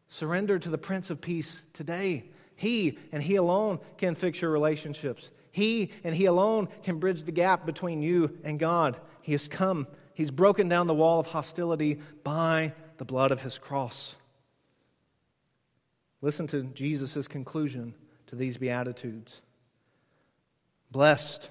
Surrender 0.08 0.58
to 0.58 0.68
the 0.70 0.78
Prince 0.78 1.10
of 1.10 1.20
Peace 1.20 1.62
today. 1.72 2.24
He 2.54 2.96
and 3.10 3.22
He 3.22 3.36
alone 3.36 3.80
can 3.98 4.14
fix 4.14 4.40
your 4.40 4.52
relationships. 4.52 5.30
He 5.50 5.90
and 6.04 6.14
He 6.14 6.26
alone 6.26 6.68
can 6.84 6.98
bridge 6.98 7.24
the 7.24 7.32
gap 7.32 7.66
between 7.66 8.02
you 8.02 8.38
and 8.44 8.58
God. 8.58 8.96
He 9.20 9.32
has 9.32 9.48
come, 9.48 9.88
He's 10.14 10.30
broken 10.30 10.68
down 10.68 10.86
the 10.86 10.94
wall 10.94 11.18
of 11.18 11.26
hostility 11.26 11.98
by 12.22 12.72
the 12.98 13.04
blood 13.04 13.32
of 13.32 13.42
His 13.42 13.58
cross. 13.58 14.14
Listen 16.22 16.46
to 16.48 16.62
Jesus' 16.62 17.26
conclusion 17.26 17.94
to 18.28 18.36
these 18.36 18.58
Beatitudes. 18.58 19.42
Blessed 20.90 21.50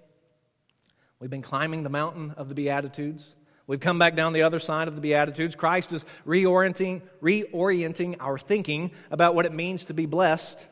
We've 1.21 1.29
been 1.29 1.43
climbing 1.43 1.83
the 1.83 1.89
mountain 1.89 2.31
of 2.31 2.49
the 2.49 2.55
Beatitudes. 2.55 3.35
We've 3.67 3.79
come 3.79 3.99
back 3.99 4.15
down 4.15 4.33
the 4.33 4.41
other 4.41 4.57
side 4.57 4.87
of 4.87 4.95
the 4.95 5.01
Beatitudes. 5.01 5.55
Christ 5.55 5.93
is 5.93 6.03
reorienting, 6.25 7.03
reorienting 7.21 8.17
our 8.19 8.39
thinking 8.39 8.91
about 9.11 9.35
what 9.35 9.45
it 9.45 9.53
means 9.53 9.85
to 9.85 9.93
be 9.93 10.07
blessed. 10.07 10.65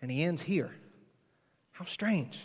And 0.00 0.10
he 0.10 0.22
ends 0.22 0.40
here. 0.40 0.70
How 1.72 1.84
strange. 1.84 2.40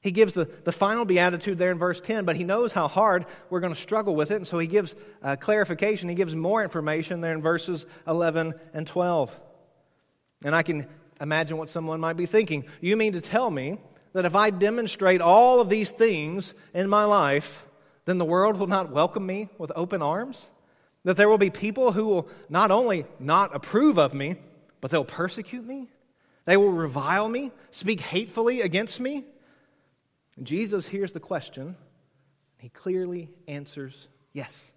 He 0.00 0.10
gives 0.10 0.32
the, 0.32 0.46
the 0.64 0.72
final 0.72 1.04
beatitude 1.04 1.58
there 1.58 1.70
in 1.70 1.78
verse 1.78 2.00
10, 2.00 2.24
but 2.24 2.34
he 2.34 2.44
knows 2.44 2.72
how 2.72 2.88
hard 2.88 3.26
we're 3.50 3.60
going 3.60 3.74
to 3.74 3.80
struggle 3.80 4.16
with 4.16 4.30
it, 4.30 4.36
and 4.36 4.46
so 4.46 4.58
he 4.58 4.66
gives 4.66 4.96
uh, 5.22 5.36
clarification. 5.36 6.08
He 6.08 6.14
gives 6.14 6.34
more 6.34 6.62
information 6.62 7.20
there 7.20 7.32
in 7.32 7.42
verses 7.42 7.84
11 8.08 8.54
and 8.72 8.86
12. 8.86 9.38
And 10.44 10.56
I 10.56 10.62
can 10.62 10.88
imagine 11.20 11.58
what 11.58 11.68
someone 11.68 12.00
might 12.00 12.16
be 12.16 12.26
thinking. 12.26 12.64
You 12.80 12.96
mean 12.96 13.12
to 13.12 13.20
tell 13.20 13.50
me 13.50 13.78
that 14.12 14.24
if 14.24 14.34
I 14.34 14.50
demonstrate 14.50 15.20
all 15.20 15.60
of 15.60 15.68
these 15.68 15.90
things 15.90 16.54
in 16.74 16.88
my 16.88 17.04
life, 17.04 17.64
then 18.04 18.18
the 18.18 18.24
world 18.24 18.56
will 18.56 18.66
not 18.66 18.90
welcome 18.90 19.24
me 19.24 19.48
with 19.58 19.72
open 19.74 20.02
arms? 20.02 20.50
That 21.04 21.16
there 21.16 21.28
will 21.28 21.38
be 21.38 21.50
people 21.50 21.92
who 21.92 22.06
will 22.06 22.28
not 22.48 22.70
only 22.70 23.06
not 23.18 23.54
approve 23.54 23.98
of 23.98 24.14
me, 24.14 24.36
but 24.80 24.90
they'll 24.90 25.04
persecute 25.04 25.64
me? 25.64 25.88
They 26.44 26.56
will 26.56 26.72
revile 26.72 27.28
me, 27.28 27.52
speak 27.70 28.00
hatefully 28.00 28.60
against 28.60 29.00
me? 29.00 29.24
And 30.36 30.46
Jesus 30.46 30.88
hears 30.88 31.12
the 31.12 31.20
question. 31.20 31.66
And 31.66 31.76
he 32.58 32.68
clearly 32.68 33.30
answers 33.46 34.08
yes. 34.32 34.72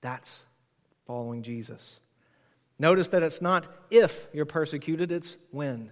That's 0.00 0.46
following 1.06 1.42
Jesus. 1.42 2.00
Notice 2.78 3.08
that 3.08 3.22
it's 3.22 3.42
not 3.42 3.68
if 3.90 4.26
you're 4.32 4.46
persecuted, 4.46 5.12
it's 5.12 5.36
when. 5.50 5.90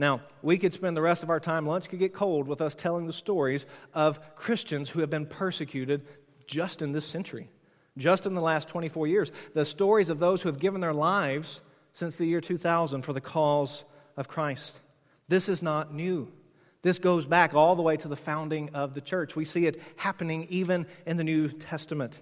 Now, 0.00 0.22
we 0.40 0.56
could 0.56 0.72
spend 0.72 0.96
the 0.96 1.02
rest 1.02 1.22
of 1.22 1.28
our 1.28 1.38
time, 1.38 1.66
lunch 1.66 1.90
could 1.90 1.98
get 1.98 2.14
cold 2.14 2.48
with 2.48 2.62
us 2.62 2.74
telling 2.74 3.06
the 3.06 3.12
stories 3.12 3.66
of 3.92 4.34
Christians 4.34 4.88
who 4.88 5.00
have 5.00 5.10
been 5.10 5.26
persecuted 5.26 6.06
just 6.46 6.80
in 6.80 6.92
this 6.92 7.04
century, 7.04 7.50
just 7.98 8.24
in 8.24 8.32
the 8.32 8.40
last 8.40 8.66
24 8.66 9.08
years. 9.08 9.30
The 9.52 9.66
stories 9.66 10.08
of 10.08 10.18
those 10.18 10.40
who 10.40 10.48
have 10.48 10.58
given 10.58 10.80
their 10.80 10.94
lives 10.94 11.60
since 11.92 12.16
the 12.16 12.24
year 12.24 12.40
2000 12.40 13.02
for 13.02 13.12
the 13.12 13.20
cause 13.20 13.84
of 14.16 14.26
Christ. 14.26 14.80
This 15.28 15.50
is 15.50 15.62
not 15.62 15.92
new. 15.92 16.32
This 16.80 16.98
goes 16.98 17.26
back 17.26 17.52
all 17.52 17.76
the 17.76 17.82
way 17.82 17.98
to 17.98 18.08
the 18.08 18.16
founding 18.16 18.70
of 18.70 18.94
the 18.94 19.02
church. 19.02 19.36
We 19.36 19.44
see 19.44 19.66
it 19.66 19.82
happening 19.96 20.46
even 20.48 20.86
in 21.04 21.18
the 21.18 21.24
New 21.24 21.48
Testament. 21.48 22.20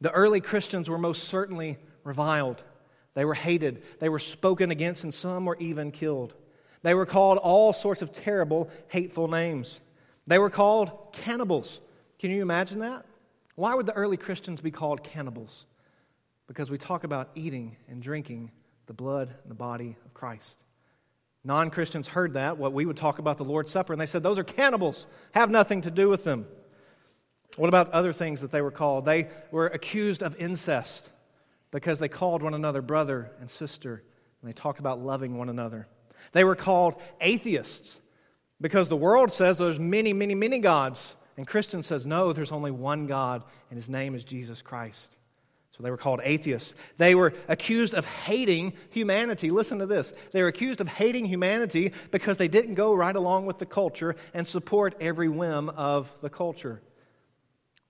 The 0.00 0.10
early 0.10 0.40
Christians 0.40 0.90
were 0.90 0.98
most 0.98 1.28
certainly 1.28 1.78
reviled. 2.02 2.64
They 3.14 3.24
were 3.24 3.34
hated, 3.34 3.84
they 4.00 4.08
were 4.08 4.18
spoken 4.18 4.72
against, 4.72 5.04
and 5.04 5.14
some 5.14 5.44
were 5.44 5.56
even 5.60 5.92
killed. 5.92 6.34
They 6.84 6.92
were 6.92 7.06
called 7.06 7.38
all 7.38 7.72
sorts 7.72 8.02
of 8.02 8.12
terrible, 8.12 8.70
hateful 8.88 9.26
names. 9.26 9.80
They 10.26 10.38
were 10.38 10.50
called 10.50 11.14
cannibals. 11.14 11.80
Can 12.18 12.30
you 12.30 12.42
imagine 12.42 12.80
that? 12.80 13.06
Why 13.54 13.74
would 13.74 13.86
the 13.86 13.94
early 13.94 14.18
Christians 14.18 14.60
be 14.60 14.70
called 14.70 15.02
cannibals? 15.02 15.64
Because 16.46 16.70
we 16.70 16.76
talk 16.76 17.02
about 17.02 17.30
eating 17.34 17.78
and 17.88 18.02
drinking 18.02 18.50
the 18.84 18.92
blood 18.92 19.34
and 19.42 19.50
the 19.50 19.54
body 19.54 19.96
of 20.04 20.12
Christ. 20.12 20.62
Non 21.42 21.70
Christians 21.70 22.06
heard 22.06 22.34
that, 22.34 22.58
what 22.58 22.74
we 22.74 22.84
would 22.84 22.98
talk 22.98 23.18
about 23.18 23.38
the 23.38 23.44
Lord's 23.44 23.70
Supper, 23.70 23.94
and 23.94 24.00
they 24.00 24.04
said, 24.04 24.22
Those 24.22 24.38
are 24.38 24.44
cannibals. 24.44 25.06
Have 25.32 25.50
nothing 25.50 25.80
to 25.82 25.90
do 25.90 26.10
with 26.10 26.22
them. 26.22 26.46
What 27.56 27.68
about 27.68 27.88
other 27.92 28.12
things 28.12 28.42
that 28.42 28.50
they 28.50 28.60
were 28.60 28.70
called? 28.70 29.06
They 29.06 29.28
were 29.50 29.68
accused 29.68 30.22
of 30.22 30.36
incest 30.36 31.10
because 31.70 31.98
they 31.98 32.08
called 32.08 32.42
one 32.42 32.52
another 32.52 32.82
brother 32.82 33.30
and 33.40 33.48
sister, 33.48 34.02
and 34.42 34.50
they 34.50 34.54
talked 34.54 34.80
about 34.80 35.00
loving 35.00 35.38
one 35.38 35.48
another. 35.48 35.88
They 36.34 36.44
were 36.44 36.56
called 36.56 37.00
atheists 37.20 37.98
because 38.60 38.88
the 38.88 38.96
world 38.96 39.32
says 39.32 39.56
there's 39.56 39.80
many, 39.80 40.12
many, 40.12 40.34
many 40.34 40.58
gods, 40.58 41.16
and 41.36 41.46
Christian 41.46 41.82
says 41.82 42.04
no, 42.04 42.32
there's 42.32 42.52
only 42.52 42.70
one 42.70 43.06
God, 43.06 43.42
and 43.70 43.78
his 43.78 43.88
name 43.88 44.14
is 44.14 44.24
Jesus 44.24 44.60
Christ. 44.60 45.16
So 45.76 45.82
they 45.82 45.90
were 45.90 45.96
called 45.96 46.20
atheists. 46.22 46.74
They 46.98 47.14
were 47.14 47.34
accused 47.48 47.94
of 47.94 48.04
hating 48.04 48.74
humanity. 48.90 49.50
Listen 49.50 49.80
to 49.80 49.86
this. 49.86 50.12
They 50.30 50.42
were 50.42 50.48
accused 50.48 50.80
of 50.80 50.86
hating 50.86 51.26
humanity 51.26 51.92
because 52.12 52.38
they 52.38 52.46
didn't 52.46 52.74
go 52.74 52.94
right 52.94 53.14
along 53.14 53.46
with 53.46 53.58
the 53.58 53.66
culture 53.66 54.14
and 54.34 54.46
support 54.46 54.94
every 55.00 55.28
whim 55.28 55.68
of 55.70 56.12
the 56.20 56.30
culture. 56.30 56.80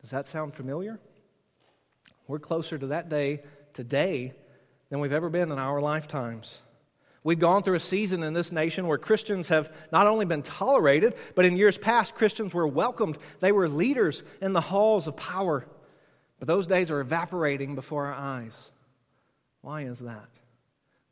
Does 0.01 0.11
that 0.11 0.27
sound 0.27 0.55
familiar? 0.55 0.99
We're 2.27 2.39
closer 2.39 2.79
to 2.79 2.87
that 2.89 3.11
day 3.11 3.43
today 3.75 4.33
than 4.89 5.01
we've 5.01 5.13
ever 5.13 5.29
been 5.29 5.53
in 5.53 5.59
our 5.59 5.81
lifetimes. 5.83 6.63
We've 7.25 7.39
gone 7.39 7.63
through 7.63 7.77
a 7.77 7.81
season 7.81 8.23
in 8.23 8.35
this 8.35 8.53
nation 8.53 8.87
where 8.87 8.99
Christians 8.99 9.49
have 9.49 9.75
not 9.91 10.07
only 10.07 10.27
been 10.27 10.43
tolerated, 10.43 11.15
but 11.35 11.47
in 11.47 11.57
years 11.57 11.79
past, 11.79 12.15
Christians 12.15 12.53
were 12.53 12.69
welcomed. 12.69 13.17
They 13.41 13.51
were 13.51 13.67
leaders 13.67 14.23
in 14.43 14.53
the 14.53 14.61
halls 14.61 15.07
of 15.07 15.17
power. 15.17 15.67
But 16.39 16.49
those 16.49 16.67
days 16.67 16.91
are 16.91 17.01
evaporating 17.01 17.75
before 17.75 18.07
our 18.07 18.13
eyes. 18.13 18.71
Why 19.63 19.83
is 19.83 20.01
that? 20.01 20.29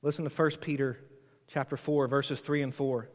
Listen 0.03 0.29
to 0.29 0.31
1 0.31 0.51
Peter 0.61 0.99
chapter 1.49 1.79
4 1.79 2.07
verses 2.09 2.41
3 2.41 2.61
and 2.61 2.75
4. 2.75 3.09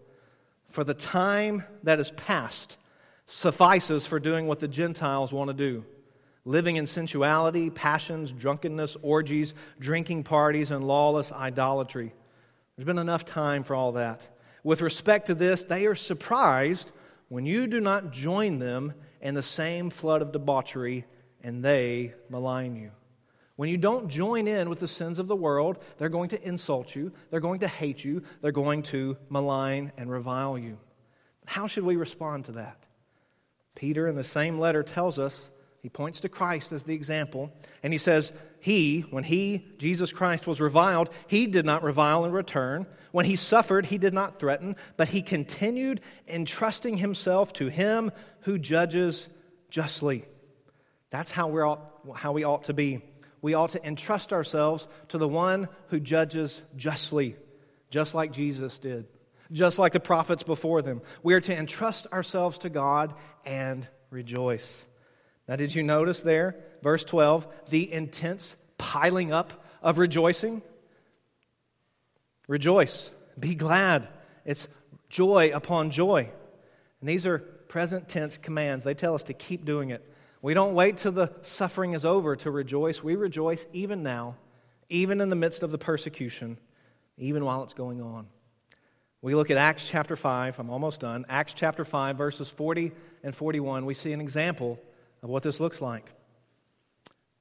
For 0.70 0.84
the 0.84 0.96
time 0.96 1.64
that 1.84 2.00
is 2.00 2.10
past 2.12 2.78
suffices 3.28 4.08
for 4.08 4.20
doing 4.20 4.48
what 4.48 4.60
the 4.60 4.68
Gentiles 4.68 5.32
want 5.32 5.50
to 5.50 5.54
do 5.54 5.86
living 6.46 6.78
in 6.78 6.88
sensuality, 6.88 7.70
passions, 7.70 8.32
drunkenness, 8.32 8.96
orgies, 9.02 9.54
drinking 9.80 10.24
parties, 10.24 10.72
and 10.72 10.88
lawless 10.88 11.34
idolatry. 11.34 12.14
There's 12.78 12.86
been 12.86 13.00
enough 13.00 13.26
time 13.26 13.64
for 13.64 13.76
all 13.76 13.94
that. 13.94 14.28
With 14.64 14.82
respect 14.82 15.28
to 15.28 15.36
this, 15.36 15.64
they 15.64 15.88
are 15.88 15.96
surprised 15.96 16.92
when 17.28 17.46
you 17.46 17.66
do 17.66 17.80
not 17.80 18.12
join 18.12 18.60
them 18.60 18.94
in 19.20 19.34
the 19.34 19.42
same 19.42 19.90
flood 19.90 20.22
of 20.22 20.32
debauchery 20.32 21.06
and 21.42 21.66
they 21.66 22.14
malign 22.30 22.76
you. 22.76 22.92
When 23.56 23.70
you 23.70 23.78
don't 23.78 24.10
join 24.10 24.48
in 24.48 24.70
with 24.70 24.80
the 24.80 24.88
sins 24.88 25.18
of 25.18 25.28
the 25.28 25.36
world, 25.36 25.80
they're 25.98 26.10
going 26.10 26.30
to 26.30 26.48
insult 26.48 26.96
you, 26.96 27.12
they're 27.32 27.40
going 27.40 27.62
to 27.62 27.68
hate 27.68 28.06
you, 28.06 28.22
they're 28.42 28.52
going 28.52 28.84
to 28.84 29.18
malign 29.30 29.92
and 29.98 30.12
revile 30.12 30.60
you. 30.60 30.78
How 31.46 31.66
should 31.66 31.84
we 31.84 31.96
respond 31.96 32.46
to 32.46 32.52
that? 32.54 32.86
Peter, 33.74 34.08
in 34.08 34.16
the 34.16 34.24
same 34.24 34.60
letter, 34.60 34.84
tells 34.84 35.18
us 35.18 35.50
He 35.82 35.90
points 35.90 36.22
to 36.22 36.30
Christ 36.30 36.72
as 36.72 36.84
the 36.84 36.96
example, 36.96 37.52
and 37.84 37.94
he 37.94 38.00
says, 38.00 38.34
He, 38.60 39.02
when 39.02 39.24
he, 39.24 39.66
Jesus 39.78 40.12
Christ, 40.12 40.48
was 40.48 40.60
reviled, 40.60 41.10
he 41.28 41.48
did 41.48 41.66
not 41.66 41.84
revile 41.84 42.26
in 42.26 42.32
return. 42.32 42.88
When 43.12 43.26
he 43.26 43.36
suffered, 43.36 43.86
he 43.86 43.98
did 43.98 44.14
not 44.14 44.40
threaten, 44.40 44.76
but 44.98 45.10
he 45.10 45.22
continued 45.22 46.02
entrusting 46.28 46.98
himself 46.98 47.54
to 47.54 47.68
him 47.68 48.12
who 48.42 48.58
judges 48.58 49.30
justly. 49.70 50.26
That's 51.10 51.32
how, 51.32 51.48
we're 51.48 51.66
all, 51.66 52.02
how 52.16 52.32
we 52.32 52.44
ought 52.44 52.66
to 52.66 52.74
be. 52.74 53.02
We 53.42 53.54
ought 53.54 53.72
to 53.72 53.86
entrust 53.86 54.34
ourselves 54.34 54.88
to 55.10 55.18
the 55.18 55.28
one 55.28 55.70
who 55.88 56.00
judges 56.00 56.62
justly, 56.76 57.36
just 57.90 58.14
like 58.14 58.32
Jesus 58.32 58.80
did, 58.80 59.08
just 59.52 59.80
like 59.80 59.94
the 59.94 60.00
prophets 60.00 60.44
before 60.44 60.82
them. 60.82 61.02
We 61.24 61.34
are 61.34 61.42
to 61.42 61.58
entrust 61.58 62.08
ourselves 62.12 62.58
to 62.60 62.70
God 62.70 63.14
and 63.46 63.88
rejoice. 64.10 64.88
Now, 65.48 65.56
did 65.56 65.74
you 65.74 65.84
notice 65.84 66.22
there, 66.22 66.56
verse 66.82 67.04
12, 67.06 67.48
the 67.70 67.92
intense 67.92 68.56
piling 68.78 69.32
up 69.32 69.66
of 69.82 69.98
rejoicing? 69.98 70.62
Rejoice, 72.48 73.12
be 73.40 73.56
glad. 73.56 74.08
It's 74.46 74.68
joy 75.10 75.52
upon 75.54 75.92
joy. 75.92 76.30
And 77.00 77.10
these 77.10 77.26
are 77.26 77.40
present 77.40 78.10
tense 78.10 78.38
commands. 78.38 78.84
They 78.84 78.94
tell 78.94 79.16
us 79.16 79.24
to 79.24 79.34
keep 79.34 79.66
doing 79.66 79.90
it. 79.90 80.04
We 80.42 80.54
don't 80.54 80.74
wait 80.74 80.98
till 80.98 81.12
the 81.12 81.32
suffering 81.42 81.94
is 81.94 82.06
over 82.06 82.36
to 82.38 82.52
rejoice. 82.52 83.04
We 83.04 83.16
rejoice 83.16 83.66
even 83.74 84.04
now, 84.04 84.36
even 84.90 85.22
in 85.22 85.30
the 85.30 85.36
midst 85.36 85.64
of 85.64 85.72
the 85.72 85.78
persecution, 85.78 86.58
even 87.18 87.44
while 87.44 87.64
it's 87.64 87.74
going 87.74 88.02
on. 88.02 88.28
We 89.22 89.34
look 89.34 89.50
at 89.50 89.58
Acts 89.58 89.90
chapter 89.90 90.16
5. 90.16 90.60
I'm 90.60 90.70
almost 90.70 91.00
done. 91.00 91.26
Acts 91.28 91.54
chapter 91.54 91.84
5, 91.84 92.18
verses 92.18 92.50
40 92.50 92.92
and 93.24 93.36
41. 93.36 93.86
We 93.86 93.94
see 93.94 94.14
an 94.14 94.22
example 94.22 94.80
of 95.22 95.30
what 95.30 95.44
this 95.44 95.60
looks 95.60 95.82
like. 95.82 96.12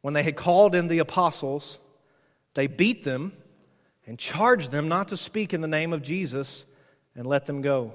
When 0.01 0.14
they 0.14 0.22
had 0.22 0.37
called 0.37 0.74
in 0.74 0.89
the 0.89 0.99
apostles, 0.99 1.79
they 2.55 2.66
beat 2.66 3.05
them 3.05 3.33
and 4.07 4.18
charged 4.18 4.70
them 4.70 4.89
not 4.89 5.09
to 5.09 5.16
speak 5.16 5.53
in 5.53 5.61
the 5.61 5.68
name 5.68 5.93
of 5.93 6.03
Jesus 6.03 6.64
and 7.14 7.27
let 7.27 7.47
them 7.47 7.61
go. 7.61 7.95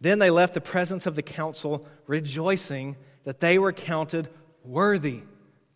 Then 0.00 0.18
they 0.18 0.30
left 0.30 0.54
the 0.54 0.60
presence 0.60 1.06
of 1.06 1.16
the 1.16 1.22
council, 1.22 1.86
rejoicing 2.06 2.96
that 3.24 3.40
they 3.40 3.58
were 3.58 3.72
counted 3.72 4.28
worthy 4.64 5.20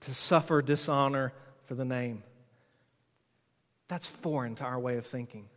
to 0.00 0.14
suffer 0.14 0.62
dishonor 0.62 1.32
for 1.64 1.74
the 1.74 1.84
name. 1.84 2.22
That's 3.88 4.06
foreign 4.06 4.56
to 4.56 4.64
our 4.64 4.78
way 4.78 4.96
of 4.96 5.06
thinking. 5.06 5.48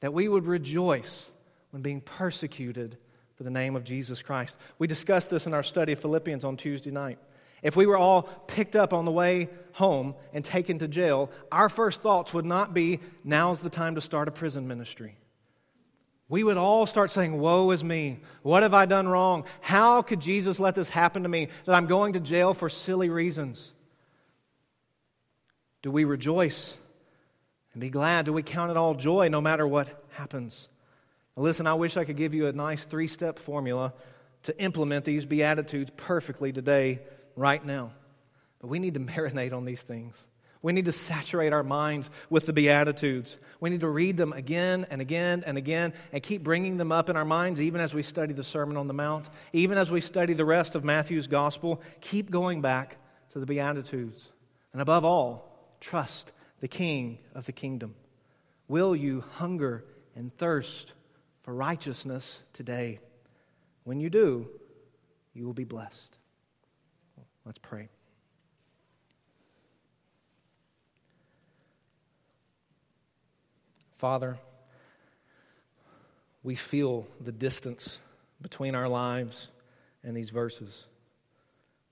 That 0.00 0.12
we 0.12 0.28
would 0.28 0.46
rejoice 0.46 1.30
when 1.70 1.82
being 1.82 2.00
persecuted 2.00 2.98
for 3.36 3.42
the 3.42 3.50
name 3.50 3.76
of 3.76 3.84
Jesus 3.84 4.22
Christ. 4.22 4.56
We 4.78 4.86
discussed 4.86 5.30
this 5.30 5.46
in 5.46 5.54
our 5.54 5.62
study 5.62 5.92
of 5.92 6.00
Philippians 6.00 6.44
on 6.44 6.56
Tuesday 6.56 6.90
night. 6.90 7.18
If 7.62 7.76
we 7.76 7.86
were 7.86 7.96
all 7.96 8.22
picked 8.22 8.76
up 8.76 8.92
on 8.92 9.06
the 9.06 9.10
way 9.10 9.48
home 9.72 10.14
and 10.32 10.44
taken 10.44 10.78
to 10.78 10.88
jail, 10.88 11.30
our 11.50 11.68
first 11.68 12.02
thoughts 12.02 12.34
would 12.34 12.44
not 12.44 12.74
be, 12.74 13.00
now's 13.24 13.60
the 13.60 13.70
time 13.70 13.94
to 13.94 14.00
start 14.00 14.28
a 14.28 14.32
prison 14.32 14.68
ministry. 14.68 15.16
We 16.28 16.44
would 16.44 16.56
all 16.56 16.86
start 16.86 17.10
saying, 17.10 17.38
Woe 17.38 17.70
is 17.70 17.82
me. 17.82 18.20
What 18.42 18.62
have 18.62 18.74
I 18.74 18.86
done 18.86 19.08
wrong? 19.08 19.44
How 19.60 20.02
could 20.02 20.20
Jesus 20.20 20.58
let 20.58 20.74
this 20.74 20.88
happen 20.88 21.22
to 21.22 21.28
me 21.28 21.48
that 21.64 21.74
I'm 21.74 21.86
going 21.86 22.14
to 22.14 22.20
jail 22.20 22.54
for 22.54 22.68
silly 22.68 23.08
reasons? 23.08 23.72
Do 25.82 25.90
we 25.90 26.04
rejoice 26.04 26.76
and 27.72 27.80
be 27.80 27.90
glad? 27.90 28.24
Do 28.24 28.32
we 28.32 28.42
count 28.42 28.70
it 28.70 28.76
all 28.76 28.94
joy 28.94 29.28
no 29.28 29.40
matter 29.40 29.66
what 29.66 30.04
happens? 30.12 30.68
Listen, 31.42 31.66
I 31.66 31.74
wish 31.74 31.96
I 31.96 32.04
could 32.04 32.16
give 32.16 32.34
you 32.34 32.46
a 32.46 32.52
nice 32.52 32.84
three 32.84 33.08
step 33.08 33.38
formula 33.38 33.92
to 34.44 34.58
implement 34.62 35.04
these 35.04 35.24
Beatitudes 35.24 35.90
perfectly 35.96 36.52
today, 36.52 37.00
right 37.36 37.64
now. 37.64 37.92
But 38.60 38.68
we 38.68 38.78
need 38.78 38.94
to 38.94 39.00
marinate 39.00 39.52
on 39.52 39.64
these 39.64 39.82
things. 39.82 40.28
We 40.62 40.72
need 40.72 40.86
to 40.86 40.92
saturate 40.92 41.52
our 41.52 41.62
minds 41.62 42.08
with 42.30 42.46
the 42.46 42.54
Beatitudes. 42.54 43.36
We 43.60 43.68
need 43.68 43.80
to 43.80 43.88
read 43.88 44.16
them 44.16 44.32
again 44.32 44.86
and 44.88 45.02
again 45.02 45.44
and 45.46 45.58
again 45.58 45.92
and 46.10 46.22
keep 46.22 46.42
bringing 46.42 46.78
them 46.78 46.90
up 46.90 47.10
in 47.10 47.18
our 47.18 47.24
minds, 47.24 47.60
even 47.60 47.82
as 47.82 47.92
we 47.92 48.02
study 48.02 48.32
the 48.32 48.42
Sermon 48.42 48.78
on 48.78 48.86
the 48.86 48.94
Mount, 48.94 49.28
even 49.52 49.76
as 49.76 49.90
we 49.90 50.00
study 50.00 50.32
the 50.32 50.46
rest 50.46 50.74
of 50.74 50.82
Matthew's 50.82 51.26
Gospel. 51.26 51.82
Keep 52.00 52.30
going 52.30 52.62
back 52.62 52.96
to 53.32 53.40
the 53.40 53.44
Beatitudes. 53.44 54.30
And 54.72 54.80
above 54.80 55.04
all, 55.04 55.76
trust 55.80 56.32
the 56.60 56.68
King 56.68 57.18
of 57.34 57.44
the 57.44 57.52
kingdom. 57.52 57.94
Will 58.66 58.96
you 58.96 59.22
hunger 59.34 59.84
and 60.16 60.34
thirst 60.38 60.94
for 61.44 61.54
righteousness 61.54 62.40
today? 62.52 62.98
When 63.84 64.00
you 64.00 64.10
do, 64.10 64.48
you 65.34 65.46
will 65.46 65.54
be 65.54 65.64
blessed. 65.64 66.16
Let's 67.44 67.58
pray. 67.58 67.88
Father, 73.98 74.38
we 76.42 76.54
feel 76.54 77.06
the 77.20 77.32
distance 77.32 77.98
between 78.40 78.74
our 78.74 78.88
lives 78.88 79.48
and 80.02 80.16
these 80.16 80.30
verses. 80.30 80.86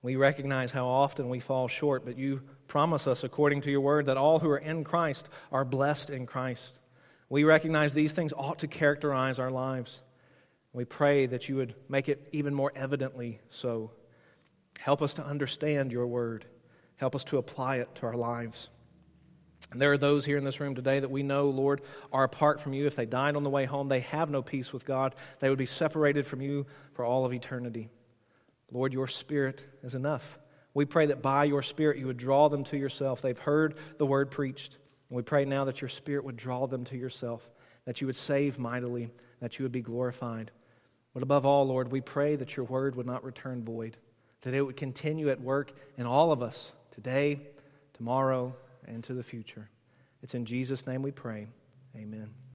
We 0.01 0.15
recognize 0.15 0.71
how 0.71 0.87
often 0.87 1.29
we 1.29 1.39
fall 1.39 1.67
short, 1.67 2.05
but 2.05 2.17
you 2.17 2.41
promise 2.67 3.07
us, 3.07 3.23
according 3.23 3.61
to 3.61 3.71
your 3.71 3.81
word, 3.81 4.07
that 4.07 4.17
all 4.17 4.39
who 4.39 4.49
are 4.49 4.57
in 4.57 4.83
Christ 4.83 5.29
are 5.51 5.63
blessed 5.63 6.09
in 6.09 6.25
Christ. 6.25 6.79
We 7.33 7.45
recognize 7.45 7.95
these 7.95 8.13
things 8.13 8.31
ought 8.31 8.59
to 8.59 8.67
characterize 8.67 9.39
our 9.39 9.49
lives. 9.49 10.01
We 10.71 10.85
pray 10.85 11.25
that 11.25 11.49
you 11.49 11.55
would 11.55 11.73
make 11.89 12.07
it 12.07 12.29
even 12.31 12.53
more 12.53 12.71
evidently 12.75 13.39
so. 13.49 13.89
Help 14.77 15.01
us 15.01 15.15
to 15.15 15.25
understand 15.25 15.91
your 15.91 16.05
word. 16.05 16.45
Help 16.97 17.15
us 17.15 17.23
to 17.23 17.39
apply 17.39 17.77
it 17.77 17.95
to 17.95 18.05
our 18.05 18.13
lives. 18.13 18.69
And 19.71 19.81
there 19.81 19.91
are 19.91 19.97
those 19.97 20.25
here 20.25 20.37
in 20.37 20.43
this 20.43 20.59
room 20.59 20.75
today 20.75 20.99
that 20.99 21.09
we 21.09 21.23
know, 21.23 21.49
Lord, 21.49 21.81
are 22.11 22.23
apart 22.23 22.61
from 22.61 22.73
you. 22.73 22.85
If 22.85 22.95
they 22.95 23.07
died 23.07 23.35
on 23.35 23.43
the 23.43 23.49
way 23.49 23.65
home, 23.65 23.87
they 23.87 24.01
have 24.01 24.29
no 24.29 24.43
peace 24.43 24.71
with 24.71 24.85
God. 24.85 25.15
They 25.39 25.49
would 25.49 25.57
be 25.57 25.65
separated 25.65 26.27
from 26.27 26.39
you 26.39 26.67
for 26.91 27.03
all 27.03 27.25
of 27.25 27.33
eternity. 27.33 27.89
Lord, 28.71 28.93
your 28.93 29.07
Spirit 29.07 29.65
is 29.81 29.95
enough. 29.95 30.37
We 30.75 30.85
pray 30.85 31.07
that 31.07 31.23
by 31.23 31.45
your 31.45 31.63
Spirit 31.63 31.97
you 31.97 32.05
would 32.05 32.17
draw 32.17 32.47
them 32.47 32.63
to 32.65 32.77
yourself. 32.77 33.23
They've 33.23 33.35
heard 33.35 33.73
the 33.97 34.05
word 34.05 34.29
preached. 34.29 34.77
And 35.13 35.17
we 35.17 35.21
pray 35.21 35.45
now 35.45 35.65
that 35.65 35.79
your 35.79 35.89
Spirit 35.89 36.25
would 36.25 36.37
draw 36.37 36.65
them 36.65 36.85
to 36.85 36.97
yourself, 36.97 37.47
that 37.85 38.01
you 38.01 38.07
would 38.07 38.15
save 38.15 38.57
mightily, 38.57 39.11
that 39.41 39.59
you 39.59 39.63
would 39.63 39.71
be 39.71 39.83
glorified. 39.83 40.49
But 41.13 41.21
above 41.21 41.45
all, 41.45 41.67
Lord, 41.67 41.91
we 41.91 42.01
pray 42.01 42.35
that 42.35 42.57
your 42.57 42.65
word 42.65 42.95
would 42.95 43.05
not 43.05 43.23
return 43.23 43.63
void, 43.63 43.95
that 44.41 44.55
it 44.55 44.63
would 44.63 44.75
continue 44.75 45.29
at 45.29 45.39
work 45.39 45.71
in 45.99 46.07
all 46.07 46.31
of 46.31 46.41
us 46.41 46.73
today, 46.89 47.41
tomorrow, 47.93 48.55
and 48.87 49.03
to 49.03 49.13
the 49.13 49.21
future. 49.21 49.69
It's 50.23 50.33
in 50.33 50.45
Jesus' 50.45 50.87
name 50.87 51.03
we 51.03 51.11
pray. 51.11 51.45
Amen. 51.95 52.31